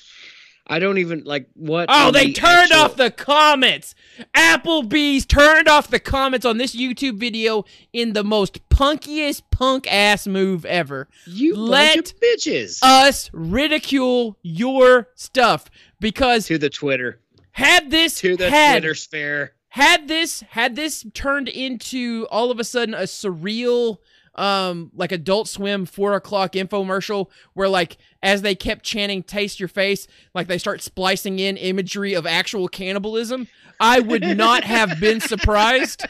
I 0.64 0.78
don't 0.78 0.98
even 0.98 1.24
like 1.24 1.48
what. 1.54 1.86
Oh, 1.88 2.12
they 2.12 2.26
the 2.28 2.32
turned 2.34 2.70
actual- 2.70 2.78
off 2.84 2.96
the 2.96 3.10
comments. 3.10 3.96
Applebee's 4.32 5.26
turned 5.26 5.68
off 5.68 5.88
the 5.88 5.98
comments 5.98 6.46
on 6.46 6.56
this 6.56 6.74
YouTube 6.74 7.18
video 7.18 7.64
in 7.92 8.12
the 8.12 8.22
most 8.22 8.66
punkiest 8.68 9.42
punk 9.50 9.92
ass 9.92 10.26
move 10.26 10.64
ever. 10.64 11.08
you 11.26 11.56
let 11.56 11.94
bunch 11.96 12.12
of 12.12 12.20
bitches 12.20 12.78
Us 12.82 13.28
ridicule 13.32 14.38
your 14.42 15.08
stuff 15.16 15.66
because 16.00 16.46
to 16.46 16.58
the 16.58 16.70
Twitter 16.70 17.20
had 17.50 17.90
this 17.90 18.20
to 18.20 18.36
the 18.36 18.48
had 18.48 18.80
Twitter 18.80 18.94
sphere. 18.94 19.52
had 19.70 20.06
this 20.08 20.42
had 20.50 20.76
this 20.76 21.04
turned 21.12 21.48
into 21.48 22.26
all 22.30 22.50
of 22.52 22.60
a 22.60 22.64
sudden 22.64 22.94
a 22.94 23.02
surreal 23.02 23.98
um 24.34 24.90
like 24.94 25.12
adult 25.12 25.46
swim 25.46 25.84
four 25.84 26.14
o'clock 26.14 26.52
infomercial 26.52 27.28
where 27.52 27.68
like 27.68 27.98
as 28.22 28.40
they 28.42 28.54
kept 28.54 28.82
chanting 28.84 29.22
taste 29.22 29.60
your 29.60 29.68
face 29.68 30.06
like 30.34 30.46
they 30.46 30.56
start 30.56 30.80
splicing 30.80 31.38
in 31.38 31.56
imagery 31.56 32.14
of 32.14 32.26
actual 32.26 32.68
cannibalism. 32.68 33.46
I 33.80 34.00
would 34.00 34.22
not 34.22 34.64
have 34.64 35.00
been 35.00 35.20
surprised 35.20 36.06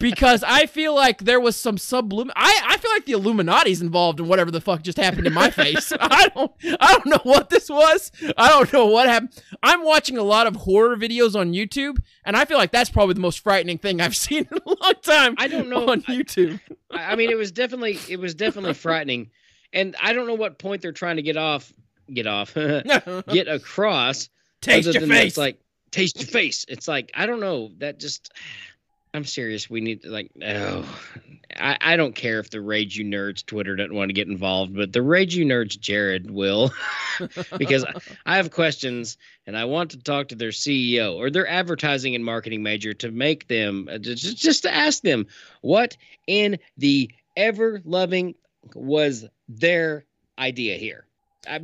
because 0.00 0.42
i 0.46 0.66
feel 0.66 0.94
like 0.94 1.18
there 1.24 1.40
was 1.40 1.56
some 1.56 1.76
sublim 1.76 2.30
i 2.36 2.60
i 2.66 2.76
feel 2.76 2.90
like 2.90 3.06
the 3.06 3.12
illuminati's 3.12 3.80
involved 3.82 4.20
in 4.20 4.28
whatever 4.28 4.50
the 4.50 4.60
fuck 4.60 4.82
just 4.82 4.98
happened 4.98 5.26
in 5.26 5.32
my 5.32 5.50
face 5.62 5.92
i 6.00 6.28
don't 6.28 6.52
i 6.80 6.92
don't 6.92 7.06
know 7.06 7.20
what 7.22 7.50
this 7.50 7.68
was 7.68 8.10
i 8.36 8.48
don't 8.48 8.72
know 8.72 8.86
what 8.86 9.08
happened 9.08 9.30
i'm 9.62 9.84
watching 9.84 10.16
a 10.18 10.22
lot 10.22 10.46
of 10.46 10.56
horror 10.56 10.96
videos 10.96 11.34
on 11.34 11.52
youtube 11.52 11.96
and 12.24 12.36
i 12.36 12.44
feel 12.44 12.58
like 12.58 12.72
that's 12.72 12.90
probably 12.90 13.14
the 13.14 13.20
most 13.20 13.40
frightening 13.40 13.78
thing 13.78 14.00
i've 14.00 14.16
seen 14.24 14.46
in 14.50 14.58
a 14.66 14.68
long 14.82 14.94
time 15.02 15.34
I 15.38 15.48
don't 15.48 15.68
know. 15.68 15.88
on 15.88 16.02
youtube 16.02 16.60
I 16.90 17.12
I 17.12 17.16
mean, 17.16 17.30
it 17.30 17.36
was 17.36 17.50
definitely 17.50 17.98
it 18.08 18.20
was 18.20 18.34
definitely 18.34 18.74
frightening, 18.86 19.30
and 19.72 19.96
I 20.00 20.12
don't 20.12 20.26
know 20.28 20.34
what 20.34 20.58
point 20.60 20.80
they're 20.80 20.92
trying 20.92 21.16
to 21.16 21.22
get 21.22 21.36
off, 21.36 21.72
get 22.12 22.26
off, 22.26 22.54
get 22.54 23.48
across. 23.48 24.28
taste 24.60 24.92
your 24.94 25.06
face 25.06 25.26
It's 25.32 25.36
like 25.36 25.58
taste 25.90 26.20
your 26.20 26.28
face. 26.28 26.64
It's 26.68 26.86
like 26.86 27.10
I 27.14 27.26
don't 27.26 27.40
know. 27.40 27.70
That 27.78 27.98
just. 27.98 28.32
I'm 29.14 29.24
serious. 29.24 29.70
We 29.70 29.80
need 29.80 30.02
to 30.02 30.10
like. 30.10 30.32
Oh, 30.44 30.84
I, 31.56 31.78
I 31.80 31.96
don't 31.96 32.16
care 32.16 32.40
if 32.40 32.50
the 32.50 32.60
Rage 32.60 32.96
You 32.96 33.04
Nerds 33.04 33.46
Twitter 33.46 33.76
doesn't 33.76 33.94
want 33.94 34.08
to 34.08 34.12
get 34.12 34.26
involved, 34.26 34.74
but 34.74 34.92
the 34.92 35.02
Rage 35.02 35.36
You 35.36 35.44
Nerds 35.44 35.78
Jared 35.78 36.32
will, 36.32 36.72
because 37.58 37.86
I 38.26 38.36
have 38.36 38.50
questions 38.50 39.16
and 39.46 39.56
I 39.56 39.66
want 39.66 39.92
to 39.92 39.98
talk 39.98 40.28
to 40.28 40.34
their 40.34 40.50
CEO 40.50 41.14
or 41.14 41.30
their 41.30 41.46
advertising 41.46 42.16
and 42.16 42.24
marketing 42.24 42.64
major 42.64 42.92
to 42.94 43.12
make 43.12 43.46
them 43.46 43.88
uh, 43.88 43.98
just 43.98 44.36
just 44.36 44.64
to 44.64 44.74
ask 44.74 45.02
them 45.02 45.26
what 45.60 45.96
in 46.26 46.58
the 46.76 47.08
ever 47.36 47.80
loving 47.84 48.34
was 48.74 49.26
their 49.48 50.06
idea 50.40 50.76
here. 50.76 51.06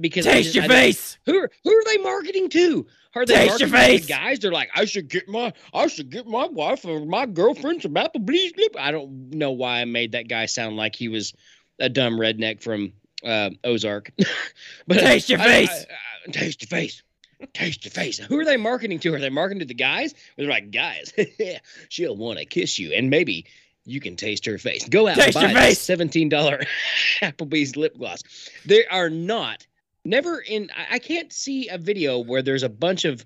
Because 0.01 0.24
taste 0.24 0.53
just- 0.53 0.55
your 0.57 0.64
I 0.64 0.68
face 0.68 1.18
who 1.26 1.39
are, 1.39 1.51
who 1.64 1.70
are 1.72 1.85
they 1.85 1.99
marketing 1.99 2.49
to? 2.51 2.87
Are 3.14 3.26
they 3.26 3.35
Taste 3.35 3.59
your 3.61 3.68
marketing 3.70 3.99
to 3.99 4.05
face. 4.05 4.07
guys? 4.07 4.39
They're 4.39 4.53
like, 4.53 4.70
I 4.74 4.85
should 4.85 5.09
get 5.09 5.28
my 5.28 5.53
I 5.74 5.89
should 5.89 6.11
get 6.11 6.26
my 6.26 6.47
wife 6.47 6.85
or 6.85 7.05
my 7.05 7.26
girlfriend 7.26 7.83
some 7.83 7.95
Applebee's 7.95 8.53
lip. 8.57 8.76
I 8.78 8.93
don't 8.93 9.31
know 9.31 9.51
why 9.51 9.81
I 9.81 9.85
made 9.85 10.12
that 10.12 10.28
guy 10.28 10.47
sound 10.47 10.76
like 10.76 10.95
he 10.95 11.09
was 11.09 11.33
a 11.81 11.89
dumb 11.89 12.14
redneck 12.18 12.62
from 12.62 12.93
uh, 13.24 13.51
Ozark. 13.64 14.12
but 14.87 14.99
Taste 15.01 15.28
your 15.28 15.41
I- 15.41 15.45
face. 15.66 15.87
Taste 16.31 16.62
your 16.62 16.68
face. 16.68 17.03
taste 17.55 17.85
your 17.85 17.91
face. 17.91 18.18
Who 18.18 18.39
are 18.39 18.45
they 18.45 18.57
marketing 18.59 18.99
to? 19.01 19.14
Are 19.14 19.18
they 19.18 19.31
marketing 19.31 19.61
to 19.61 19.64
the 19.66 19.74
guys? 19.74 20.14
They're 20.37 20.47
like, 20.47 20.70
guys, 20.70 21.12
she'll 21.89 22.16
want 22.16 22.39
to 22.39 22.45
kiss 22.45 22.78
you, 22.78 22.93
and 22.93 23.09
maybe 23.11 23.47
you 23.87 23.99
can 24.01 24.14
taste 24.14 24.45
her 24.47 24.59
face. 24.59 24.87
Go 24.89 25.09
out 25.09 25.16
Taste 25.16 25.37
and 25.39 25.51
your 25.51 25.61
buy 25.61 25.72
seventeen 25.72 26.28
dollar 26.28 26.61
Applebee's 27.22 27.76
lip 27.76 27.97
gloss. 27.99 28.22
They 28.66 28.87
are 28.87 29.09
not. 29.11 29.66
Never 30.05 30.41
in. 30.41 30.71
I- 30.91 30.99
can't 30.99 31.33
see 31.33 31.69
a 31.69 31.79
video 31.79 32.19
where 32.19 32.43
there's 32.43 32.63
a 32.63 32.69
bunch 32.69 33.05
of. 33.05 33.25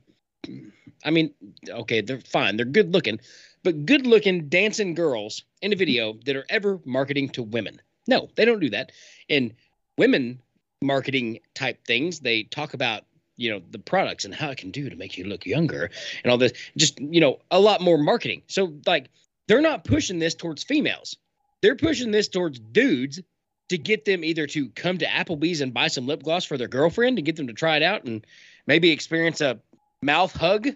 I 1.05 1.11
mean, 1.11 1.33
okay, 1.69 2.01
they're 2.01 2.21
fine. 2.21 2.57
They're 2.57 2.67
good 2.67 2.93
looking, 2.93 3.21
but 3.63 3.87
good 3.87 4.07
looking 4.07 4.49
dancing 4.49 4.95
girls 4.95 5.43
in 5.63 5.73
a 5.73 5.77
video 5.77 6.15
that 6.25 6.37
are 6.37 6.47
ever 6.49 6.81
marketing 6.85 7.31
to 7.31 7.43
women. 7.43 7.81
No, 8.07 8.29
they 8.37 8.45
don't 8.45 8.61
do 8.61 8.71
that. 8.71 8.93
In 9.29 9.55
women 9.97 10.41
marketing 10.83 11.41
type 11.55 11.85
things, 11.87 12.21
they 12.21 12.45
talk 12.45 12.75
about 12.75 13.05
you 13.37 13.51
know 13.51 13.63
the 13.71 13.79
products 13.79 14.25
and 14.25 14.35
how 14.35 14.51
it 14.51 14.59
can 14.59 14.71
do 14.71 14.89
to 14.89 14.97
make 14.97 15.17
you 15.17 15.25
look 15.25 15.47
younger 15.47 15.91
and 16.23 16.31
all 16.31 16.39
this. 16.39 16.53
Just 16.77 17.01
you 17.01 17.21
know 17.21 17.39
a 17.51 17.61
lot 17.61 17.81
more 17.81 17.99
marketing. 17.99 18.43
So 18.49 18.75
like 18.87 19.11
they're 19.49 19.61
not 19.61 19.85
pushing 19.85 20.19
this 20.19 20.35
towards 20.35 20.65
females. 20.65 21.17
They're 21.63 21.77
pushing 21.77 22.11
this 22.11 22.29
towards 22.29 22.59
dudes 22.59 23.21
to 23.69 23.79
get 23.79 24.05
them 24.05 24.25
either 24.25 24.47
to 24.47 24.69
come 24.71 24.99
to 24.99 25.07
Applebee's 25.07 25.61
and 25.61 25.73
buy 25.73 25.89
some 25.89 26.07
lip 26.07 26.23
gloss 26.23 26.45
for 26.45 26.59
their 26.59 26.69
girlfriend 26.69 27.17
to 27.17 27.23
get 27.23 27.37
them 27.37 27.47
to 27.47 27.53
try 27.53 27.77
it 27.77 27.83
out 27.83 28.05
and 28.05 28.27
maybe 28.67 28.91
experience 28.91 29.41
a 29.41 29.59
mouth 30.03 30.35
hug 30.37 30.69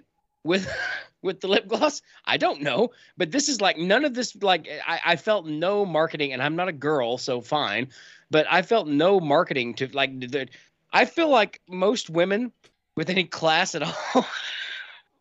with 0.45 0.71
with 1.23 1.41
the 1.41 1.49
lip 1.49 1.67
gloss. 1.67 2.01
I 2.25 2.37
don't 2.37 2.63
know, 2.63 2.91
but 3.17 3.31
this 3.31 3.49
is 3.49 3.61
like 3.61 3.77
none 3.77 4.05
of 4.05 4.15
this. 4.15 4.37
Like 4.37 4.69
I, 4.87 5.01
I 5.05 5.17
felt 5.17 5.47
no 5.47 5.85
marketing, 5.85 6.33
and 6.33 6.43
I'm 6.43 6.57
not 6.57 6.69
a 6.69 6.73
girl, 6.73 7.19
so 7.19 7.41
fine. 7.41 7.89
But 8.31 8.47
I 8.51 8.63
felt 8.63 8.89
no 8.89 9.21
marketing 9.21 9.75
to 9.75 9.89
like. 9.89 10.19
The, 10.21 10.49
I 10.93 11.05
feel 11.05 11.29
like 11.29 11.61
most 11.69 12.09
women 12.09 12.53
with 12.97 13.11
any 13.11 13.25
class 13.25 13.75
at 13.75 13.83
all 14.15 14.27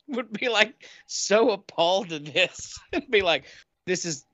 would 0.07 0.31
be 0.31 0.49
like 0.49 0.87
so 1.05 1.51
appalled 1.51 2.11
at 2.13 2.25
this 2.25 2.79
and 2.93 3.09
be 3.09 3.21
like, 3.21 3.45
"This 3.85 4.05
is 4.05 4.25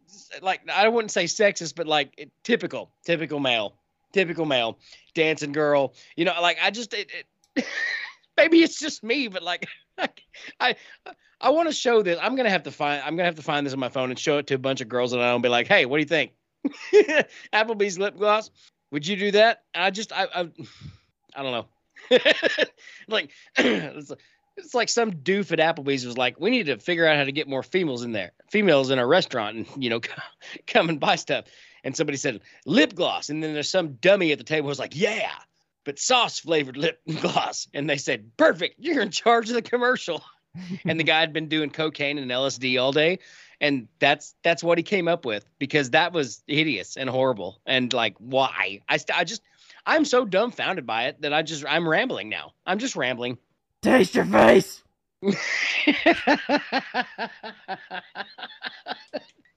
like 0.42 0.70
I 0.70 0.88
wouldn't 0.88 1.12
say 1.12 1.26
sexist, 1.26 1.76
but 1.76 1.88
like 1.88 2.30
typical, 2.44 2.92
typical 3.06 3.40
male, 3.40 3.76
typical 4.12 4.46
male, 4.46 4.78
dancing 5.14 5.52
girl. 5.52 5.94
You 6.16 6.26
know, 6.26 6.34
like 6.42 6.58
I 6.62 6.72
just 6.72 6.94
it, 6.94 7.12
it, 7.56 7.66
maybe 8.38 8.64
it's 8.64 8.80
just 8.80 9.04
me, 9.04 9.28
but 9.28 9.44
like 9.44 9.68
I 10.60 10.76
I 11.42 11.50
want 11.50 11.70
to 11.70 11.74
show 11.74 12.02
this. 12.02 12.18
I'm 12.22 12.36
gonna 12.36 12.50
have 12.50 12.64
to 12.64 12.72
find 12.72 13.02
I'm 13.04 13.16
gonna 13.16 13.26
have 13.26 13.36
to 13.36 13.42
find 13.42 13.66
this 13.66 13.74
on 13.74 13.80
my 13.80 13.90
phone 13.90 14.10
and 14.10 14.20
show 14.20 14.38
it 14.38 14.48
to 14.48 14.56
a 14.56 14.60
bunch 14.60 14.82
of 14.82 14.90
girls 14.90 15.14
and 15.14 15.22
I 15.22 15.32
don't 15.32 15.42
be 15.42 15.50
like, 15.50 15.68
hey, 15.68 15.86
what 15.86 15.98
do 15.98 16.02
you 16.02 16.08
think? 16.08 16.32
Applebee's 17.54 18.00
lip 18.00 18.18
gloss. 18.18 18.50
Would 18.92 19.08
you 19.08 19.16
do 19.16 19.32
that? 19.32 19.64
I 19.76 19.92
just 19.92 20.12
I 20.14 20.26
I, 20.34 20.50
I 21.36 21.44
don't 21.44 21.52
know. 21.52 21.68
like 23.08 23.32
it's, 24.58 24.74
like 24.74 24.90
some 24.90 25.12
doof 25.12 25.52
at 25.52 25.60
Applebee's 25.60 26.06
was 26.06 26.18
like, 26.18 26.40
we 26.40 26.50
need 26.50 26.68
to 26.68 26.78
figure 26.78 27.08
out 27.08 27.18
how 27.18 27.24
to 27.24 27.32
get 27.32 27.48
more 27.48 27.64
females 27.64 28.04
in 28.04 28.12
there, 28.12 28.32
females 28.50 28.90
in 28.90 29.00
a 29.00 29.06
restaurant, 29.06 29.58
and 29.58 29.84
you 29.84 29.90
know, 29.90 30.02
come 30.68 30.90
and 30.90 31.00
buy 31.00 31.16
stuff. 31.16 31.46
And 31.84 31.96
somebody 31.96 32.18
said 32.18 32.42
lip 32.66 32.96
gloss, 32.96 33.30
and 33.30 33.44
then 33.44 33.54
there's 33.54 33.70
some 33.70 33.94
dummy 33.96 34.32
at 34.32 34.38
the 34.38 34.44
table 34.44 34.70
who's 34.70 34.80
like, 34.80 34.96
yeah, 34.96 35.32
but 35.84 36.00
sauce 36.00 36.40
flavored 36.40 36.78
lip 36.78 37.00
gloss. 37.22 37.68
And 37.74 37.90
they 37.90 37.98
said, 37.98 38.32
perfect, 38.38 38.76
you're 38.80 39.02
in 39.02 39.12
charge 39.12 39.50
of 39.50 39.56
the 39.56 39.62
commercial. 39.62 40.24
and 40.86 41.00
the 41.00 41.04
guy 41.04 41.20
had 41.20 41.34
been 41.34 41.48
doing 41.48 41.70
cocaine 41.70 42.18
and 42.18 42.30
LSD 42.30 42.80
all 42.80 42.92
day, 42.92 43.20
and 43.60 43.88
that's 44.00 44.36
that's 44.44 44.64
what 44.64 44.78
he 44.78 44.84
came 44.84 45.08
up 45.08 45.26
with 45.26 45.46
because 45.58 45.92
that 45.92 46.14
was 46.14 46.44
hideous 46.48 46.96
and 46.96 47.10
horrible. 47.10 47.60
And 47.66 47.92
like, 47.92 48.16
why? 48.20 48.82
I 48.88 48.98
st- 48.98 49.18
I 49.18 49.24
just 49.24 49.42
I'm 49.86 50.06
so 50.06 50.26
dumbfounded 50.26 50.86
by 50.86 51.06
it 51.06 51.22
that 51.22 51.34
I 51.34 51.42
just 51.42 51.66
I'm 51.68 51.88
rambling 51.88 52.30
now. 52.30 52.54
I'm 52.66 52.80
just 52.80 52.96
rambling. 52.96 53.38
Taste 53.84 54.16
your 54.16 54.26
face. 54.26 54.82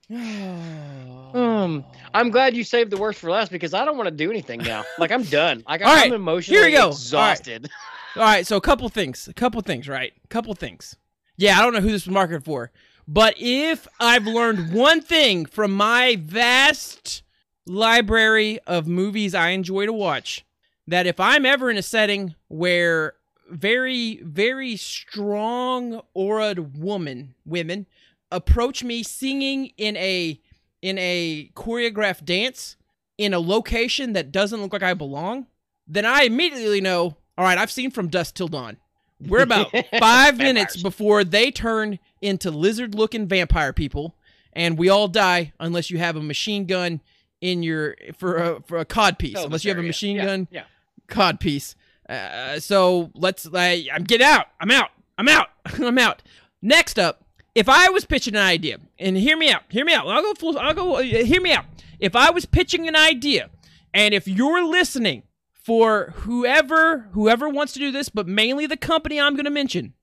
Um, 0.08 1.84
I'm 2.14 2.30
glad 2.30 2.54
you 2.56 2.62
saved 2.62 2.92
the 2.92 2.96
worst 2.96 3.18
for 3.18 3.28
last 3.28 3.50
because 3.50 3.74
I 3.74 3.84
don't 3.84 3.96
want 3.96 4.06
to 4.06 4.14
do 4.14 4.30
anything 4.30 4.60
now. 4.60 4.84
Like 4.98 5.10
I'm 5.10 5.24
done. 5.24 5.64
Like 5.68 5.82
All 5.82 5.88
I'm 5.88 5.96
right, 5.96 6.12
emotionally 6.12 6.60
here 6.60 6.66
we 6.68 6.72
go. 6.72 6.82
All 6.82 6.86
right. 6.90 6.92
exhausted. 6.94 7.68
All 8.16 8.22
right, 8.22 8.46
so 8.46 8.56
a 8.56 8.60
couple 8.60 8.88
things. 8.88 9.26
A 9.26 9.34
couple 9.34 9.60
things, 9.62 9.88
right? 9.88 10.12
A 10.24 10.28
couple 10.28 10.54
things. 10.54 10.94
Yeah, 11.36 11.58
I 11.58 11.62
don't 11.62 11.72
know 11.74 11.80
who 11.80 11.90
this 11.90 12.06
was 12.06 12.14
marketed 12.14 12.44
for. 12.44 12.70
But 13.08 13.34
if 13.38 13.88
I've 14.00 14.26
learned 14.26 14.72
one 14.72 15.00
thing 15.02 15.44
from 15.44 15.72
my 15.72 16.16
vast 16.20 17.22
library 17.66 18.60
of 18.66 18.86
movies 18.86 19.34
I 19.34 19.48
enjoy 19.50 19.86
to 19.86 19.92
watch, 19.92 20.46
that 20.86 21.06
if 21.08 21.18
I'm 21.18 21.44
ever 21.44 21.68
in 21.68 21.76
a 21.76 21.82
setting 21.82 22.36
where 22.48 23.14
very, 23.50 24.16
very 24.22 24.76
strong 24.76 26.00
auraed 26.16 26.76
woman 26.78 27.34
women 27.44 27.86
approach 28.32 28.82
me 28.82 29.02
singing 29.02 29.72
in 29.76 29.96
a 29.96 30.40
in 30.82 30.98
a 30.98 31.50
choreographed 31.54 32.24
dance 32.24 32.76
in 33.18 33.32
a 33.32 33.38
location 33.40 34.12
that 34.12 34.30
doesn't 34.30 34.60
look 34.60 34.72
like 34.72 34.82
I 34.82 34.94
belong, 34.94 35.46
then 35.86 36.04
I 36.04 36.22
immediately 36.22 36.80
know, 36.80 37.16
all 37.38 37.44
right, 37.44 37.56
I've 37.56 37.70
seen 37.70 37.90
from 37.90 38.08
dusk 38.08 38.34
till 38.34 38.48
dawn. 38.48 38.76
We're 39.20 39.42
about 39.42 39.72
five 39.98 40.36
minutes 40.36 40.80
before 40.82 41.24
they 41.24 41.50
turn 41.50 41.98
into 42.20 42.50
lizard 42.50 42.94
looking 42.94 43.26
vampire 43.26 43.72
people, 43.72 44.14
and 44.52 44.76
we 44.76 44.88
all 44.90 45.08
die 45.08 45.52
unless 45.58 45.90
you 45.90 45.98
have 45.98 46.16
a 46.16 46.22
machine 46.22 46.66
gun 46.66 47.00
in 47.40 47.62
your 47.62 47.96
for 48.18 48.36
a 48.36 48.60
for 48.62 48.78
a 48.78 48.84
cod 48.84 49.18
piece. 49.18 49.36
Oh, 49.38 49.44
unless 49.46 49.64
you 49.64 49.70
have 49.70 49.78
a 49.78 49.82
machine 49.82 50.16
Yeah, 50.16 50.24
gun 50.24 50.48
Yeah. 50.50 50.64
cod 51.06 51.40
piece. 51.40 51.74
Uh, 52.08 52.60
so 52.60 53.10
let's. 53.14 53.46
Uh, 53.46 53.58
I'm 53.92 54.04
get 54.04 54.20
out. 54.20 54.46
I'm 54.60 54.70
out. 54.70 54.90
I'm 55.18 55.28
out. 55.28 55.48
I'm 55.78 55.98
out. 55.98 56.22
Next 56.62 56.98
up, 56.98 57.24
if 57.54 57.68
I 57.68 57.88
was 57.90 58.04
pitching 58.04 58.34
an 58.34 58.42
idea, 58.42 58.78
and 58.98 59.16
hear 59.16 59.36
me 59.36 59.50
out, 59.50 59.62
hear 59.68 59.84
me 59.84 59.94
out. 59.94 60.06
I'll 60.06 60.22
go 60.22 60.34
full. 60.34 60.58
I'll 60.58 60.74
go. 60.74 60.96
Uh, 60.96 61.02
hear 61.02 61.40
me 61.40 61.52
out. 61.52 61.64
If 61.98 62.14
I 62.14 62.30
was 62.30 62.46
pitching 62.46 62.86
an 62.88 62.96
idea, 62.96 63.50
and 63.94 64.14
if 64.14 64.28
you're 64.28 64.64
listening 64.64 65.22
for 65.52 66.12
whoever 66.18 67.08
whoever 67.12 67.48
wants 67.48 67.72
to 67.72 67.78
do 67.78 67.90
this, 67.90 68.08
but 68.08 68.28
mainly 68.28 68.66
the 68.66 68.76
company 68.76 69.20
I'm 69.20 69.34
going 69.34 69.44
to 69.44 69.50
mention, 69.50 69.94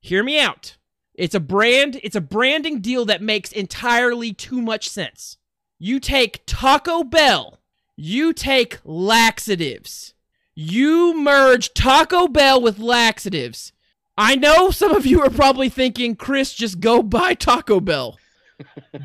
hear 0.00 0.22
me 0.22 0.38
out. 0.40 0.76
It's 1.14 1.34
a 1.34 1.40
brand. 1.40 2.00
It's 2.02 2.16
a 2.16 2.20
branding 2.20 2.80
deal 2.80 3.04
that 3.06 3.22
makes 3.22 3.52
entirely 3.52 4.32
too 4.32 4.60
much 4.60 4.88
sense. 4.88 5.36
You 5.78 6.00
take 6.00 6.42
Taco 6.46 7.02
Bell. 7.02 7.60
You 7.96 8.32
take 8.32 8.78
laxatives. 8.84 10.14
You 10.62 11.14
merge 11.18 11.72
Taco 11.72 12.28
Bell 12.28 12.60
with 12.60 12.78
laxatives. 12.78 13.72
I 14.18 14.36
know 14.36 14.70
some 14.70 14.92
of 14.92 15.06
you 15.06 15.22
are 15.22 15.30
probably 15.30 15.70
thinking, 15.70 16.16
Chris, 16.16 16.52
just 16.52 16.80
go 16.80 17.02
buy 17.16 17.32
Taco 17.32 17.80
Bell. 17.80 18.18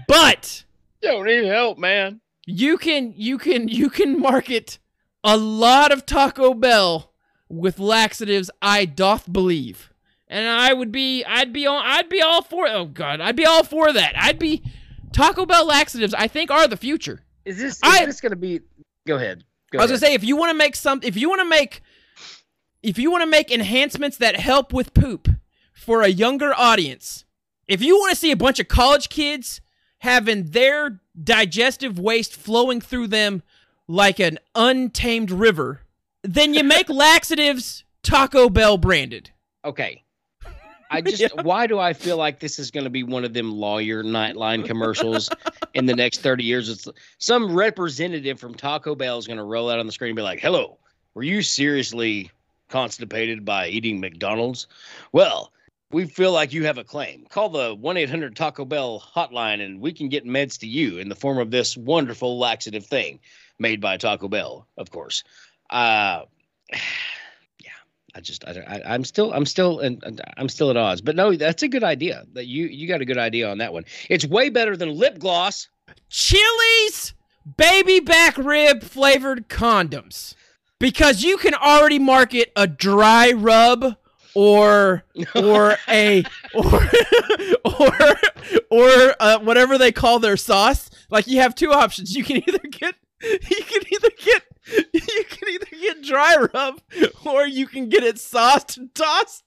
but 0.05 0.65
you 1.01 1.09
Don't 1.09 1.25
need 1.25 1.45
help, 1.45 1.77
man. 1.77 2.19
you 2.45 2.77
can 2.77 3.13
you 3.15 3.37
can 3.37 3.69
you 3.69 3.89
can 3.89 4.19
market 4.19 4.79
a 5.23 5.37
lot 5.37 5.93
of 5.93 6.05
Taco 6.05 6.53
Bell 6.53 7.13
with 7.47 7.79
laxatives, 7.79 8.51
I 8.61 8.83
doth 8.83 9.31
believe. 9.31 9.93
And 10.27 10.47
I 10.49 10.73
would 10.73 10.91
be 10.91 11.23
I'd 11.23 11.53
be 11.53 11.65
on 11.65 11.81
I'd 11.85 12.09
be 12.09 12.21
all 12.21 12.41
for 12.41 12.67
oh 12.67 12.85
god, 12.85 13.21
I'd 13.21 13.37
be 13.37 13.45
all 13.45 13.63
for 13.63 13.93
that. 13.93 14.13
I'd 14.17 14.39
be 14.39 14.61
Taco 15.13 15.45
Bell 15.45 15.65
laxatives 15.65 16.13
I 16.13 16.27
think 16.27 16.51
are 16.51 16.67
the 16.67 16.75
future. 16.75 17.21
Is 17.45 17.57
this 17.57 17.75
is 17.75 17.79
I- 17.81 18.05
this 18.05 18.19
gonna 18.19 18.35
be? 18.35 18.59
Go 19.07 19.15
ahead. 19.15 19.45
Go 19.75 19.81
I 19.81 19.83
was 19.83 19.91
ahead. 19.91 20.01
gonna 20.01 20.09
say 20.11 20.13
if 20.15 20.23
you 20.23 20.35
want 20.35 20.51
to 20.51 20.57
make 20.57 20.75
some, 20.75 20.99
if 21.03 21.15
you 21.17 21.29
want 21.29 21.41
to 21.41 21.49
make, 21.49 21.81
if 22.81 22.97
you 22.97 23.11
want 23.11 23.23
to 23.23 23.29
make 23.29 23.51
enhancements 23.51 24.17
that 24.17 24.35
help 24.35 24.73
with 24.73 24.93
poop 24.93 25.27
for 25.73 26.01
a 26.01 26.07
younger 26.07 26.53
audience, 26.53 27.25
if 27.67 27.81
you 27.81 27.97
want 27.97 28.11
to 28.11 28.15
see 28.15 28.31
a 28.31 28.35
bunch 28.37 28.59
of 28.59 28.67
college 28.67 29.09
kids 29.09 29.61
having 29.99 30.51
their 30.51 31.01
digestive 31.21 31.97
waste 31.99 32.35
flowing 32.35 32.79
through 32.81 33.07
them 33.07 33.41
like 33.87 34.19
an 34.19 34.37
untamed 34.53 35.31
river, 35.31 35.81
then 36.23 36.53
you 36.53 36.63
make 36.63 36.89
laxatives 36.89 37.83
Taco 38.03 38.49
Bell 38.49 38.77
branded. 38.77 39.31
Okay. 39.63 40.03
I 40.91 41.01
just 41.01 41.21
Yeah. 41.21 41.41
why 41.41 41.67
do 41.67 41.79
I 41.79 41.93
feel 41.93 42.17
like 42.17 42.39
this 42.39 42.59
is 42.59 42.71
going 42.71 42.83
to 42.83 42.89
be 42.89 43.03
one 43.03 43.23
of 43.25 43.33
them 43.33 43.51
lawyer 43.51 44.03
nightline 44.03 44.65
commercials 44.65 45.29
in 45.73 45.85
the 45.85 45.95
next 45.95 46.21
30 46.21 46.43
years? 46.43 46.69
It's 46.69 46.87
some 47.17 47.53
representative 47.55 48.39
from 48.39 48.55
Taco 48.55 48.95
Bell 48.95 49.17
is 49.17 49.27
going 49.27 49.37
to 49.37 49.43
roll 49.43 49.69
out 49.69 49.79
on 49.79 49.85
the 49.85 49.91
screen 49.91 50.09
and 50.09 50.15
be 50.15 50.21
like, 50.21 50.39
"Hello, 50.39 50.77
were 51.13 51.23
you 51.23 51.41
seriously 51.41 52.31
constipated 52.69 53.45
by 53.45 53.67
eating 53.67 53.99
McDonald's? 53.99 54.67
Well, 55.11 55.51
we 55.91 56.05
feel 56.05 56.31
like 56.31 56.51
you 56.51 56.65
have 56.65 56.77
a 56.77 56.83
claim. 56.83 57.25
Call 57.29 57.49
the 57.49 57.75
1-800 57.77 58.35
Taco 58.35 58.65
Bell 58.65 58.99
hotline 59.15 59.63
and 59.63 59.79
we 59.79 59.93
can 59.93 60.09
get 60.09 60.25
meds 60.25 60.57
to 60.59 60.67
you 60.67 60.97
in 60.97 61.09
the 61.09 61.15
form 61.15 61.37
of 61.37 61.51
this 61.51 61.77
wonderful 61.77 62.39
laxative 62.39 62.85
thing 62.85 63.19
made 63.59 63.79
by 63.79 63.97
Taco 63.97 64.27
Bell, 64.27 64.67
of 64.77 64.91
course." 64.91 65.23
Uh 65.69 66.23
I 68.15 68.21
just 68.21 68.45
I, 68.45 68.51
I 68.67 68.81
I'm 68.93 69.03
still 69.03 69.33
I'm 69.33 69.45
still 69.45 69.79
and 69.79 70.01
and 70.03 70.21
I'm 70.37 70.49
still 70.49 70.69
at 70.69 70.77
odds. 70.77 71.01
But 71.01 71.15
no, 71.15 71.35
that's 71.35 71.63
a 71.63 71.67
good 71.67 71.83
idea. 71.83 72.25
That 72.33 72.47
you 72.47 72.67
you 72.67 72.87
got 72.87 73.01
a 73.01 73.05
good 73.05 73.17
idea 73.17 73.49
on 73.49 73.57
that 73.57 73.73
one. 73.73 73.85
It's 74.09 74.25
way 74.25 74.49
better 74.49 74.77
than 74.77 74.89
lip 74.97 75.19
gloss. 75.19 75.67
Chili's 76.09 77.13
baby 77.57 77.99
back 77.99 78.37
rib 78.37 78.83
flavored 78.83 79.49
condoms. 79.49 80.33
Because 80.79 81.23
you 81.23 81.37
can 81.37 81.53
already 81.53 81.99
market 81.99 82.51
a 82.55 82.67
dry 82.67 83.31
rub 83.31 83.95
or 84.33 85.03
or 85.35 85.75
a 85.87 86.23
or 86.53 86.81
or 87.65 88.15
or 88.69 89.15
uh, 89.19 89.39
whatever 89.39 89.77
they 89.77 89.91
call 89.91 90.19
their 90.19 90.37
sauce. 90.37 90.89
Like 91.09 91.27
you 91.27 91.41
have 91.41 91.55
two 91.55 91.71
options. 91.71 92.15
You 92.15 92.23
can 92.23 92.37
either 92.37 92.59
get 92.69 92.95
you 93.23 93.63
can 93.63 93.81
either 93.91 94.09
get 94.23 94.43
you 94.93 95.23
can 95.29 95.49
either 95.49 95.65
get 95.81 96.01
dry 96.15 96.47
rub 96.53 96.81
or 97.25 97.45
you 97.45 97.67
can 97.67 97.89
get 97.89 98.03
it 98.03 98.17
sauced 98.17 98.77
and 98.77 98.93
tossed. 98.95 99.43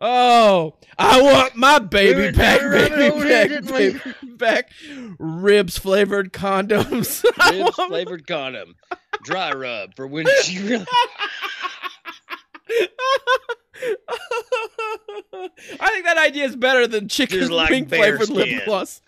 Oh, 0.00 0.74
I 0.98 1.22
want 1.22 1.56
my 1.56 1.78
baby 1.78 2.22
Dude, 2.24 2.36
back, 2.36 2.60
baby 2.60 3.10
over 3.10 3.24
back, 3.24 3.64
baby 3.64 4.00
back. 4.36 4.70
Ribs 5.18 5.78
flavored 5.78 6.32
condoms. 6.32 7.24
Ribs 7.52 7.76
flavored 7.76 8.26
condom, 8.26 8.74
dry 9.22 9.52
rub 9.52 9.94
for 9.94 10.06
when 10.06 10.26
she 10.42 10.58
really. 10.58 10.86
I 15.80 15.88
think 15.88 16.04
that 16.04 16.18
idea 16.18 16.44
is 16.44 16.56
better 16.56 16.86
than 16.86 17.08
chicken 17.08 17.38
Just 17.38 17.50
like 17.50 17.70
wing 17.70 17.84
bear 17.84 18.18
flavored 18.18 18.28
lip 18.28 18.64
gloss. 18.66 19.00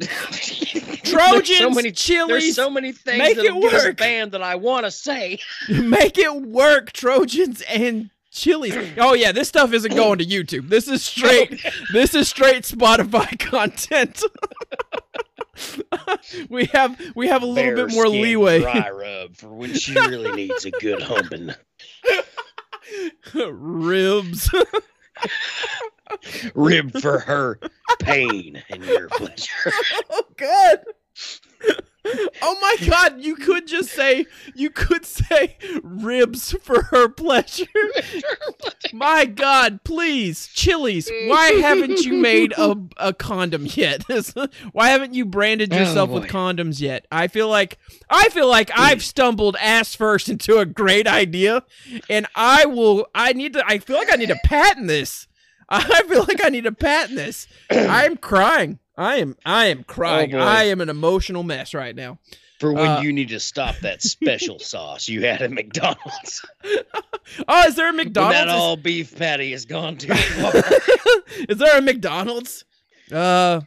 There's 0.00 1.00
Trojans, 1.02 1.58
so 1.58 1.70
many, 1.70 1.90
chilies, 1.92 2.28
there's 2.28 2.54
so 2.54 2.70
many 2.70 2.92
things 2.92 3.18
make 3.18 3.36
that 3.36 3.44
it 3.44 3.54
will 3.54 3.62
give 3.62 3.74
us 3.74 3.84
work. 3.84 3.98
banned 3.98 4.32
that 4.32 4.42
I 4.42 4.54
want 4.54 4.86
to 4.86 4.90
say. 4.90 5.38
make 5.68 6.16
it 6.16 6.34
work, 6.34 6.92
Trojans 6.92 7.60
and 7.62 8.10
chilies. 8.30 8.74
Oh 8.98 9.14
yeah, 9.14 9.32
this 9.32 9.48
stuff 9.48 9.72
isn't 9.72 9.94
going 9.94 10.18
to 10.18 10.24
YouTube. 10.24 10.68
This 10.68 10.88
is 10.88 11.02
straight. 11.02 11.60
this 11.92 12.14
is 12.14 12.28
straight 12.28 12.62
Spotify 12.64 13.38
content. 13.50 14.22
we 16.48 16.64
have 16.66 16.98
we 17.14 17.28
have 17.28 17.42
a 17.42 17.46
little 17.46 17.74
Bear 17.74 17.86
bit 17.86 17.94
more 17.94 18.06
skin 18.06 18.22
leeway. 18.22 18.60
Dry 18.60 18.90
rub 18.90 19.36
for 19.36 19.48
when 19.48 19.74
she 19.74 19.94
really 19.94 20.32
needs 20.32 20.64
a 20.64 20.70
good 20.70 21.02
humping. 21.02 21.50
Ribs. 23.34 24.50
Rib 26.54 27.00
for 27.00 27.18
her 27.20 27.58
pain 28.00 28.62
and 28.68 28.84
your 28.84 29.08
pleasure. 29.08 29.72
oh 30.10 30.24
god. 30.36 30.84
Oh 32.42 32.56
my 32.60 32.86
god, 32.86 33.20
you 33.20 33.36
could 33.36 33.66
just 33.66 33.90
say 33.90 34.26
you 34.54 34.70
could 34.70 35.04
say 35.04 35.56
ribs 35.82 36.52
for 36.62 36.84
her 36.84 37.08
pleasure. 37.08 37.66
My 38.92 39.24
god, 39.26 39.84
please, 39.84 40.46
Chilies, 40.48 41.10
why 41.26 41.50
haven't 41.60 42.00
you 42.04 42.14
made 42.14 42.52
a, 42.56 42.76
a 42.96 43.12
condom 43.12 43.66
yet? 43.66 44.04
why 44.72 44.88
haven't 44.88 45.14
you 45.14 45.24
branded 45.26 45.72
Oh, 45.72 45.78
yourself 45.78 46.10
with 46.10 46.24
condoms 46.24 46.80
yet? 46.80 47.06
I 47.12 47.28
feel 47.28 47.48
like 47.48 47.78
I 48.08 48.28
feel 48.30 48.48
like 48.48 48.70
I've 48.74 49.04
stumbled 49.04 49.56
ass 49.60 49.94
first 49.94 50.28
into 50.28 50.58
a 50.58 50.66
great 50.66 51.06
idea 51.06 51.64
and 52.08 52.26
I 52.34 52.66
will 52.66 53.08
I 53.14 53.32
need 53.34 53.52
to 53.54 53.64
I 53.66 53.78
feel 53.78 53.96
like 53.96 54.12
I 54.12 54.16
need 54.16 54.28
to 54.30 54.38
patent 54.44 54.88
this. 54.88 55.26
I 55.68 56.02
feel 56.08 56.20
like 56.26 56.44
I 56.44 56.48
need 56.48 56.64
to 56.64 56.72
patent 56.72 57.16
this. 57.16 57.46
I'm 57.70 58.16
crying. 58.16 58.78
I 59.00 59.16
am 59.16 59.34
I 59.46 59.66
am 59.66 59.82
crying. 59.84 60.34
Oh. 60.34 60.38
I 60.38 60.64
am 60.64 60.82
an 60.82 60.90
emotional 60.90 61.42
mess 61.42 61.72
right 61.72 61.96
now. 61.96 62.18
For 62.58 62.70
when 62.74 62.86
Uh, 62.86 63.00
you 63.00 63.12
need 63.14 63.30
to 63.30 63.40
stop 63.40 63.74
that 63.78 64.02
special 64.02 64.58
sauce 64.72 65.08
you 65.08 65.22
had 65.22 65.40
at 65.40 65.50
McDonald's. 65.50 66.44
Oh, 67.46 67.62
is 67.68 67.76
there 67.76 67.88
a 67.88 67.92
When 67.92 68.12
that 68.12 68.48
all 68.48 68.76
beef 68.76 69.16
patty 69.16 69.52
is 69.52 69.64
gone 69.64 69.96
too 69.96 70.12
far. 70.14 70.52
is 71.48 71.58
there 71.58 71.78
a 71.78 71.80
McDonald's? 71.80 72.64
Uh 73.12 73.60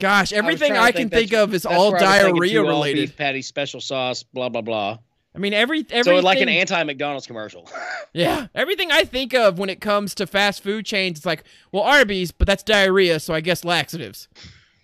gosh, 0.00 0.32
everything 0.32 0.74
to 0.74 0.78
I, 0.80 0.92
can 0.92 1.10
think, 1.10 1.30
think 1.30 1.32
of 1.34 1.52
is 1.52 1.66
all 1.66 1.90
where 1.90 2.00
I 2.00 2.04
was 2.04 2.22
thinking, 2.22 2.34
diarrhea 2.36 2.52
too, 2.52 2.60
all 2.60 2.68
related. 2.68 3.00
Beef 3.08 3.16
patty, 3.16 3.42
special 3.42 3.80
sauce, 3.80 4.22
blah 4.22 4.48
blah 4.48 4.60
blah. 4.62 4.98
I 5.34 5.38
mean 5.38 5.52
every 5.52 5.84
So 6.02 6.16
like 6.20 6.40
an 6.40 6.48
anti 6.48 6.82
McDonald's 6.84 7.26
commercial. 7.26 7.68
Yeah, 8.14 8.46
everything 8.54 8.90
I 8.92 9.02
think 9.04 9.34
of 9.34 9.58
when 9.58 9.68
it 9.68 9.80
comes 9.80 10.14
to 10.14 10.26
fast 10.26 10.62
food 10.62 10.86
chains, 10.86 11.18
it's 11.18 11.26
like, 11.26 11.42
well, 11.72 11.82
Arby's, 11.82 12.30
but 12.30 12.46
that's 12.46 12.62
diarrhea, 12.62 13.18
so 13.20 13.34
I 13.34 13.40
guess 13.40 13.64
laxatives. 13.64 14.28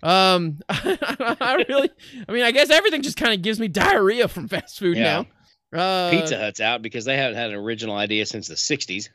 Um, 0.05 0.59
I 0.69 1.63
really, 1.67 1.89
I 2.27 2.31
mean, 2.31 2.43
I 2.43 2.51
guess 2.51 2.69
everything 2.69 3.01
just 3.01 3.17
kind 3.17 3.33
of 3.33 3.41
gives 3.41 3.59
me 3.59 3.67
diarrhea 3.67 4.27
from 4.27 4.47
fast 4.47 4.77
food 4.79 4.97
Yeah. 4.97 5.23
now. 5.73 5.79
Uh, 5.79 6.09
Pizza 6.11 6.37
Hut's 6.37 6.59
out 6.61 6.81
because 6.81 7.05
they 7.05 7.17
haven't 7.17 7.37
had 7.37 7.49
an 7.49 7.55
original 7.55 7.95
idea 7.95 8.25
since 8.25 8.47
the 8.47 8.55
'60s. 8.55 9.09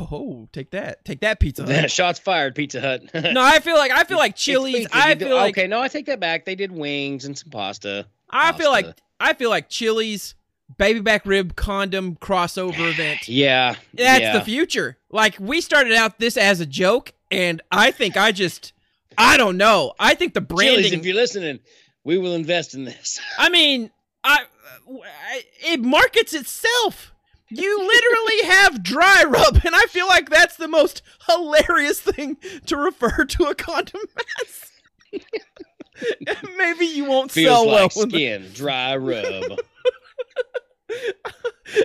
Oh, 0.00 0.48
take 0.52 0.70
that, 0.70 1.04
take 1.04 1.20
that 1.20 1.40
Pizza 1.40 1.64
Hut. 1.66 1.90
Shots 1.90 2.18
fired, 2.18 2.54
Pizza 2.54 2.80
Hut. 2.80 3.02
no, 3.32 3.42
I 3.42 3.58
feel 3.60 3.76
like 3.76 3.92
I 3.92 4.04
feel 4.04 4.18
like 4.18 4.34
Chili's. 4.36 4.86
I 4.92 5.14
do- 5.14 5.26
feel 5.26 5.36
like 5.36 5.56
okay. 5.58 5.66
No, 5.66 5.80
I 5.80 5.88
take 5.88 6.06
that 6.06 6.18
back. 6.20 6.44
They 6.44 6.54
did 6.54 6.72
wings 6.72 7.24
and 7.24 7.36
some 7.36 7.50
pasta. 7.50 8.06
I 8.30 8.52
feel 8.52 8.70
like. 8.70 8.86
I 9.20 9.32
feel 9.34 9.50
like 9.50 9.68
Chili's 9.68 10.34
baby 10.78 11.00
back 11.00 11.24
rib 11.26 11.54
condom 11.56 12.16
crossover 12.16 12.90
event. 12.90 13.28
Yeah, 13.28 13.76
That's 13.94 14.20
yeah. 14.20 14.38
the 14.38 14.44
future. 14.44 14.98
Like 15.10 15.36
we 15.38 15.60
started 15.60 15.92
out 15.94 16.18
this 16.18 16.36
as 16.36 16.60
a 16.60 16.66
joke, 16.66 17.12
and 17.30 17.62
I 17.70 17.90
think 17.92 18.16
I 18.16 18.32
just, 18.32 18.72
I 19.18 19.36
don't 19.36 19.56
know. 19.56 19.92
I 19.98 20.14
think 20.14 20.34
the 20.34 20.40
branding. 20.40 20.84
Chili's, 20.84 20.92
if 20.92 21.06
you're 21.06 21.14
listening, 21.14 21.60
we 22.04 22.18
will 22.18 22.34
invest 22.34 22.74
in 22.74 22.84
this. 22.84 23.20
I 23.38 23.48
mean, 23.48 23.90
I, 24.24 24.44
I 24.88 25.42
it 25.64 25.80
markets 25.80 26.34
itself. 26.34 27.12
You 27.48 27.78
literally 27.78 28.42
have 28.52 28.82
dry 28.82 29.24
rub, 29.26 29.60
and 29.64 29.74
I 29.74 29.86
feel 29.86 30.06
like 30.08 30.28
that's 30.30 30.56
the 30.56 30.68
most 30.68 31.02
hilarious 31.28 32.00
thing 32.00 32.38
to 32.66 32.76
refer 32.76 33.24
to 33.24 33.44
a 33.44 33.54
condom 33.54 34.00
as. 34.42 35.22
Maybe 36.58 36.84
you 36.86 37.04
won't 37.04 37.30
Feels 37.30 37.48
sell 37.52 37.66
well, 37.66 37.82
like 37.84 37.94
the- 37.94 38.00
skin, 38.10 38.46
dry 38.52 38.96
rub. 38.96 39.58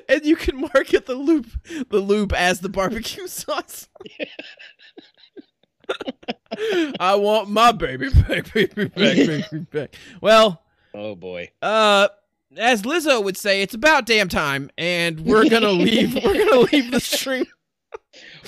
and 0.10 0.26
you 0.26 0.36
can 0.36 0.62
market 0.62 1.06
the 1.06 1.16
loop, 1.16 1.48
the 1.90 2.00
lube 2.00 2.34
as 2.34 2.60
the 2.60 2.70
barbecue 2.70 3.28
sauce. 3.28 3.88
I 7.00 7.16
want 7.16 7.50
my 7.50 7.72
baby 7.72 8.10
back, 8.10 8.54
baby 8.54 8.86
back, 8.86 8.94
baby 8.96 9.44
back. 9.72 9.96
Well, 10.22 10.62
oh 10.94 11.16
boy. 11.16 11.50
uh 11.62 12.08
as 12.58 12.82
Lizzo 12.82 13.24
would 13.24 13.38
say, 13.38 13.62
it's 13.62 13.74
about 13.74 14.06
damn 14.06 14.28
time, 14.28 14.70
and 14.78 15.22
we're 15.22 15.48
gonna 15.50 15.72
leave. 15.72 16.16
We're 16.16 16.34
gonna 16.46 16.68
leave 16.72 16.92
the 16.92 17.00
stream. 17.00 17.46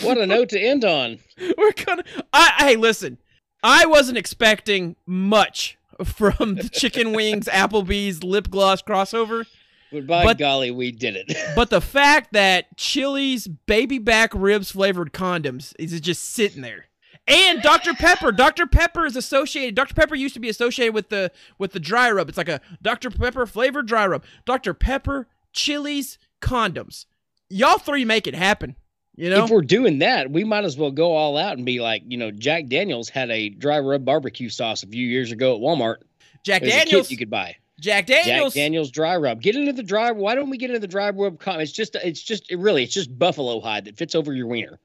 What 0.01 0.18
a 0.18 0.26
note 0.28 0.49
to 0.49 0.60
end 0.60 0.84
on. 0.84 1.20
We're 1.58 1.72
gonna. 1.86 2.04
I 2.34 2.51
hey, 2.58 2.76
listen. 2.76 3.18
I 3.64 3.86
wasn't 3.86 4.18
expecting 4.18 4.97
much 5.06 5.78
from 6.04 6.56
the 6.56 6.68
chicken 6.68 7.14
wings, 7.14 7.45
Applebee's 7.47 8.22
lip 8.24 8.49
gloss 8.49 8.82
crossover, 8.82 9.45
But 9.89 10.06
by 10.06 10.24
But- 10.26 10.38
golly, 10.38 10.70
we 10.72 10.91
did 10.91 11.16
it. 11.16 11.32
but 11.56 11.70
the 11.70 11.80
fact 11.80 12.34
that 12.34 12.76
Chili's 12.76 13.47
baby 13.47 13.99
back 13.99 14.32
ribs 14.34 14.72
flavored 14.72 15.14
condoms 15.14 15.74
is 15.80 15.97
just 16.01 16.24
sitting 16.26 16.62
there. 16.62 16.88
And 17.28 17.61
Dr. 17.61 17.93
Pepper, 17.93 18.32
Dr. 18.32 18.67
Pepper 18.67 19.05
is 19.05 19.15
associated. 19.15 19.76
Dr. 19.76 19.93
Pepper 19.93 20.15
used 20.15 20.34
to 20.34 20.41
be 20.41 20.49
associated 20.49 20.93
with 20.93 21.09
the 21.09 21.32
with 21.57 21.71
the 21.71 21.80
dry 21.80 22.11
rub. 22.11 22.28
It's 22.28 22.38
like 22.38 22.49
a 22.49 22.59
Dr. 22.82 23.09
Pepper 23.09 23.45
flavored 23.45 23.88
dry 23.88 24.05
rub. 24.05 24.26
Dr. 24.45 24.74
Pepper, 24.74 25.28
chilies, 25.53 26.17
condoms. 26.41 27.05
Y'all 27.49 27.78
three 27.78 28.03
make 28.03 28.28
it 28.28 28.36
happen. 28.36 28.76
You 29.15 29.30
know? 29.30 29.43
If 29.43 29.51
we're 29.51 29.61
doing 29.61 29.99
that, 29.99 30.32
we 30.32 30.43
might 30.43 30.65
as 30.65 30.76
well 30.76 30.91
go 30.91 31.15
all 31.15 31.38
out 31.38 31.55
and 31.55 31.65
be 31.65 31.80
like, 31.80 32.03
you 32.07 32.17
know, 32.17 32.32
Jack 32.32 32.67
Daniels 32.67 33.09
had 33.09 33.30
a 33.30 33.49
dry 33.49 33.80
rub 33.80 34.03
barbecue 34.03 34.49
sauce 34.49 34.84
a 34.84 34.88
few 34.88 35.07
years 35.07 35.32
ago 35.32 35.55
at 35.55 35.61
Walmart. 35.61 35.97
Jack 36.43 36.63
Daniels. 36.63 37.11
you 37.11 37.17
could 37.17 37.30
buy. 37.30 37.55
Jack 37.80 38.07
Daniels. 38.07 38.53
Jack 38.53 38.59
Daniels. 38.61 38.91
Dry 38.91 39.15
rub. 39.15 39.41
Get 39.41 39.55
into 39.55 39.71
the 39.71 39.84
dry. 39.84 40.09
Rub. 40.09 40.17
Why 40.17 40.36
don't 40.36 40.49
we 40.49 40.57
get 40.57 40.71
into 40.71 40.80
the 40.80 40.88
dry 40.88 41.11
rub? 41.11 41.41
It's 41.45 41.71
just, 41.71 41.95
it's 41.95 42.21
just, 42.21 42.51
it 42.51 42.57
really, 42.57 42.84
it's 42.84 42.93
just 42.93 43.17
buffalo 43.17 43.61
hide 43.61 43.86
that 43.86 43.97
fits 43.97 44.15
over 44.15 44.34
your 44.34 44.47
wiener. 44.47 44.80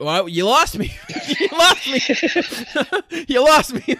Well, 0.00 0.28
you 0.28 0.44
lost 0.44 0.78
me. 0.78 0.94
you 1.40 1.48
lost 1.52 1.86
me. 1.86 3.24
you 3.28 3.44
lost 3.44 3.74
me. 3.74 3.82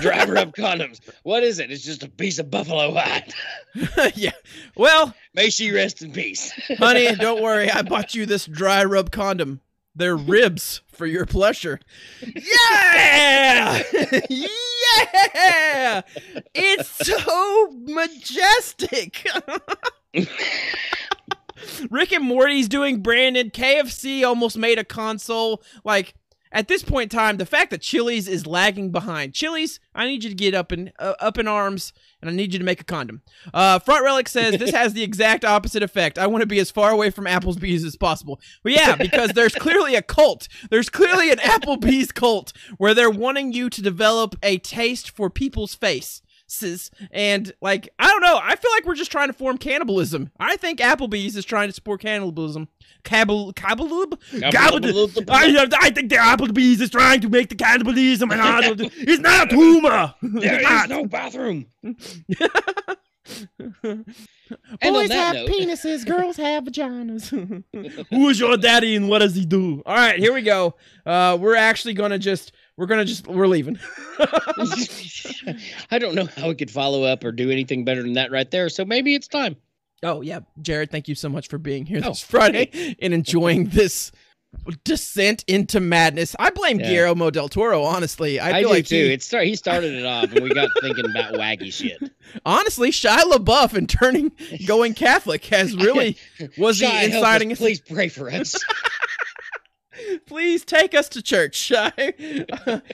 Dry 0.00 0.24
rub 0.26 0.54
condoms. 0.54 1.00
What 1.22 1.42
is 1.42 1.58
it? 1.58 1.70
It's 1.70 1.82
just 1.82 2.02
a 2.02 2.08
piece 2.08 2.38
of 2.38 2.50
buffalo 2.50 2.92
hide. 2.94 3.32
yeah. 4.14 4.32
Well, 4.76 5.14
May 5.34 5.50
she 5.50 5.72
rest 5.72 6.02
in 6.02 6.12
peace. 6.12 6.52
honey, 6.78 7.14
don't 7.16 7.42
worry. 7.42 7.70
I 7.70 7.82
bought 7.82 8.14
you 8.14 8.26
this 8.26 8.46
dry 8.46 8.84
rub 8.84 9.10
condom. 9.10 9.60
They're 9.96 10.16
ribs 10.16 10.82
for 10.88 11.06
your 11.06 11.24
pleasure. 11.24 11.78
Yeah! 12.20 13.82
yeah! 14.28 16.02
It's 16.54 16.88
so 17.06 17.70
majestic. 17.86 19.24
Rick 21.90 22.12
and 22.12 22.24
Morty's 22.24 22.68
doing 22.68 23.00
branded. 23.00 23.52
KFC 23.52 24.26
almost 24.26 24.56
made 24.56 24.78
a 24.78 24.84
console. 24.84 25.62
Like 25.84 26.14
at 26.54 26.68
this 26.68 26.84
point 26.84 27.12
in 27.12 27.18
time, 27.18 27.36
the 27.36 27.44
fact 27.44 27.72
that 27.72 27.82
Chili's 27.82 28.28
is 28.28 28.46
lagging 28.46 28.92
behind. 28.92 29.34
Chili's, 29.34 29.80
I 29.92 30.06
need 30.06 30.22
you 30.22 30.30
to 30.30 30.36
get 30.36 30.54
up 30.54 30.70
in 30.72 30.92
uh, 31.00 31.14
up 31.18 31.36
in 31.36 31.48
arms, 31.48 31.92
and 32.22 32.30
I 32.30 32.32
need 32.32 32.52
you 32.52 32.60
to 32.60 32.64
make 32.64 32.80
a 32.80 32.84
condom. 32.84 33.22
Uh, 33.52 33.80
Front 33.80 34.04
Relic 34.04 34.28
says 34.28 34.56
this 34.56 34.70
has 34.70 34.92
the 34.92 35.02
exact 35.04 35.44
opposite 35.44 35.82
effect. 35.82 36.16
I 36.16 36.28
want 36.28 36.42
to 36.42 36.46
be 36.46 36.60
as 36.60 36.70
far 36.70 36.92
away 36.92 37.10
from 37.10 37.24
Applebee's 37.24 37.84
as 37.84 37.96
possible. 37.96 38.40
But 38.62 38.72
yeah, 38.72 38.94
because 38.94 39.30
there's 39.30 39.56
clearly 39.56 39.96
a 39.96 40.02
cult. 40.02 40.46
There's 40.70 40.88
clearly 40.88 41.32
an 41.32 41.38
Applebee's 41.42 42.12
cult 42.12 42.52
where 42.78 42.94
they're 42.94 43.10
wanting 43.10 43.52
you 43.52 43.68
to 43.68 43.82
develop 43.82 44.36
a 44.42 44.58
taste 44.58 45.10
for 45.10 45.28
people's 45.28 45.74
face. 45.74 46.22
Pizzas, 46.62 46.90
and 47.10 47.52
like 47.60 47.88
I 47.98 48.08
don't 48.08 48.20
know. 48.22 48.38
I 48.42 48.56
feel 48.56 48.70
like 48.72 48.84
we're 48.86 48.94
just 48.94 49.10
trying 49.12 49.28
to 49.28 49.32
form 49.32 49.58
cannibalism. 49.58 50.30
I 50.38 50.56
think 50.56 50.80
Applebee's 50.80 51.36
is 51.36 51.44
trying 51.44 51.68
to 51.68 51.72
support 51.74 52.00
cannibalism. 52.00 52.68
Cabal, 53.04 53.52
cabal, 53.52 53.88
cabal. 53.88 54.18
I, 55.28 55.66
I 55.80 55.90
think 55.90 56.08
the 56.10 56.16
Applebee's 56.16 56.80
is 56.80 56.90
trying 56.90 57.20
to 57.20 57.28
make 57.28 57.48
the 57.50 57.54
cannibalism, 57.54 58.30
and 58.30 58.40
I 58.40 58.60
don't, 58.62 58.80
it's 58.96 59.20
not 59.22 59.48
a 59.48 59.50
tumor. 59.54 60.14
There 60.22 60.54
It's 60.54 60.62
is 60.62 60.70
not. 60.70 60.88
no 60.88 61.04
bathroom. 61.06 61.66
Boys 64.82 65.10
have 65.10 65.34
note- 65.34 65.48
penises, 65.48 66.06
girls 66.06 66.36
have 66.36 66.64
vaginas. 66.64 67.30
Who 68.10 68.28
is 68.28 68.38
your 68.38 68.56
daddy 68.56 68.96
and 68.96 69.08
what 69.08 69.20
does 69.20 69.34
he 69.34 69.44
do? 69.44 69.82
All 69.86 69.94
right, 69.94 70.18
here 70.18 70.32
we 70.34 70.42
go. 70.42 70.74
Uh, 71.06 71.36
we're 71.40 71.56
actually 71.56 71.94
gonna 71.94 72.18
just, 72.18 72.52
we're 72.76 72.86
gonna 72.86 73.04
just, 73.04 73.26
we're 73.26 73.46
leaving. 73.46 73.78
I 75.90 75.98
don't 75.98 76.14
know 76.14 76.28
how 76.36 76.48
we 76.48 76.54
could 76.54 76.70
follow 76.70 77.02
up 77.04 77.24
or 77.24 77.32
do 77.32 77.50
anything 77.50 77.84
better 77.84 78.02
than 78.02 78.14
that 78.14 78.30
right 78.30 78.50
there. 78.50 78.68
So 78.68 78.84
maybe 78.84 79.14
it's 79.14 79.28
time. 79.28 79.56
oh 80.02 80.20
yeah, 80.22 80.40
Jared, 80.60 80.90
thank 80.90 81.08
you 81.08 81.14
so 81.14 81.28
much 81.28 81.48
for 81.48 81.58
being 81.58 81.86
here 81.86 82.00
Oh, 82.04 82.10
this 82.10 82.22
Friday 82.22 82.96
and 83.00 83.14
enjoying 83.14 83.66
this 83.68 84.12
descent 84.84 85.44
into 85.48 85.80
madness. 85.80 86.36
I 86.38 86.50
blame 86.50 86.78
Yeah. 86.78 86.88
Guillermo 86.88 87.30
del 87.30 87.48
Toro. 87.48 87.82
Honestly, 87.82 88.38
I 88.38 88.50
I, 88.50 88.60
feel 88.60 88.68
do 88.68 88.74
like 88.76 88.86
too. 88.86 88.94
he, 88.94 89.12
It 89.12 89.22
start, 89.22 89.46
he 89.46 89.56
started 89.56 89.94
it 89.94 90.04
off, 90.06 90.32
and 90.32 90.44
we 90.44 90.50
got 90.50 90.68
thinking 90.80 91.06
about 91.06 91.34
waggy 91.34 91.72
shit. 91.72 91.98
honestly, 92.46 92.90
Shia 92.90 93.18
LaBeouf 93.32 93.74
and 93.74 93.88
turning, 93.88 94.30
going 94.66 94.94
Catholic 94.94 95.44
has 95.46 95.74
really 95.76 96.16
was 96.56 96.78
the 96.78 96.86
Shia, 96.86 96.98
us. 97.08 97.14
inciting. 97.14 97.56
Please 97.56 97.80
pray 97.80 98.08
for 98.08 98.30
us. 98.30 98.54
Please 100.26 100.64
take 100.64 100.94
us 100.94 101.08
to 101.10 101.22
church, 101.22 101.56
Shy. 101.56 101.92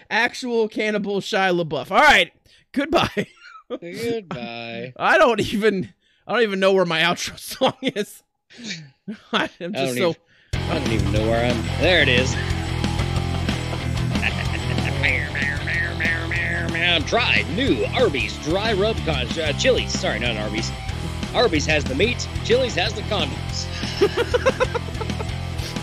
Actual 0.11 0.69
cannibal 0.69 1.21
Shia 1.21 1.59
LaBeouf. 1.65 1.91
All 1.91 1.99
right, 2.01 2.33
goodbye. 2.73 3.27
Goodbye. 3.69 4.93
I 4.99 5.19
don't 5.19 5.41
even 5.41 5.93
I 6.27 6.33
don't 6.35 6.43
even 6.43 6.61
know 6.61 6.73
where 6.73 6.85
my 6.85 7.01
outro 7.01 7.39
song 7.39 7.75
is. 7.83 8.23
I 9.33 9.49
am 9.61 9.73
I 9.75 9.87
just 9.87 9.97
don't 9.97 9.97
so 9.97 10.11
even- 10.11 10.17
I 10.71 10.79
don't 10.79 10.93
even 10.93 11.13
know 11.13 11.29
where 11.29 11.45
I'm. 11.51 11.63
There 11.81 12.03
it 12.03 12.09
is. 12.09 12.35
Try 17.07 17.45
new 17.57 17.85
Arby's 17.87 18.37
dry 18.45 18.73
rub 18.73 18.95
con 18.99 19.27
uh, 19.41 19.53
Chili's. 19.55 19.91
Sorry, 19.99 20.21
not 20.21 20.37
Arby's. 20.37 20.71
Arby's 21.35 21.67
has 21.67 21.83
the 21.83 21.95
meat. 21.97 22.29
Chili's 22.45 22.77
has 22.77 22.93
the 22.93 23.01
condoms. 23.03 23.67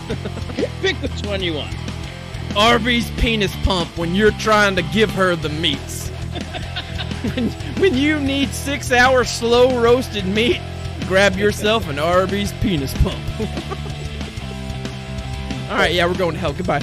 Pick 0.80 0.96
which 0.96 1.26
one 1.26 1.42
you 1.42 1.54
want. 1.54 1.74
Arby's 2.56 3.10
penis 3.12 3.54
pump 3.64 3.96
when 3.98 4.14
you're 4.14 4.30
trying 4.32 4.76
to 4.76 4.82
give 4.82 5.10
her 5.10 5.36
the 5.36 5.48
meats. 5.48 6.08
when, 7.34 7.50
when 7.78 7.94
you 7.94 8.18
need 8.18 8.50
six 8.50 8.90
hour 8.90 9.24
slow 9.24 9.80
roasted 9.80 10.26
meat, 10.26 10.60
grab 11.06 11.36
yourself 11.36 11.88
an 11.88 11.98
Arby's 11.98 12.52
penis 12.54 12.94
pump. 13.02 13.22
All 15.70 15.76
right, 15.76 15.92
yeah, 15.92 16.06
we're 16.06 16.14
going 16.14 16.32
to 16.32 16.40
hell. 16.40 16.54
Goodbye. 16.54 16.82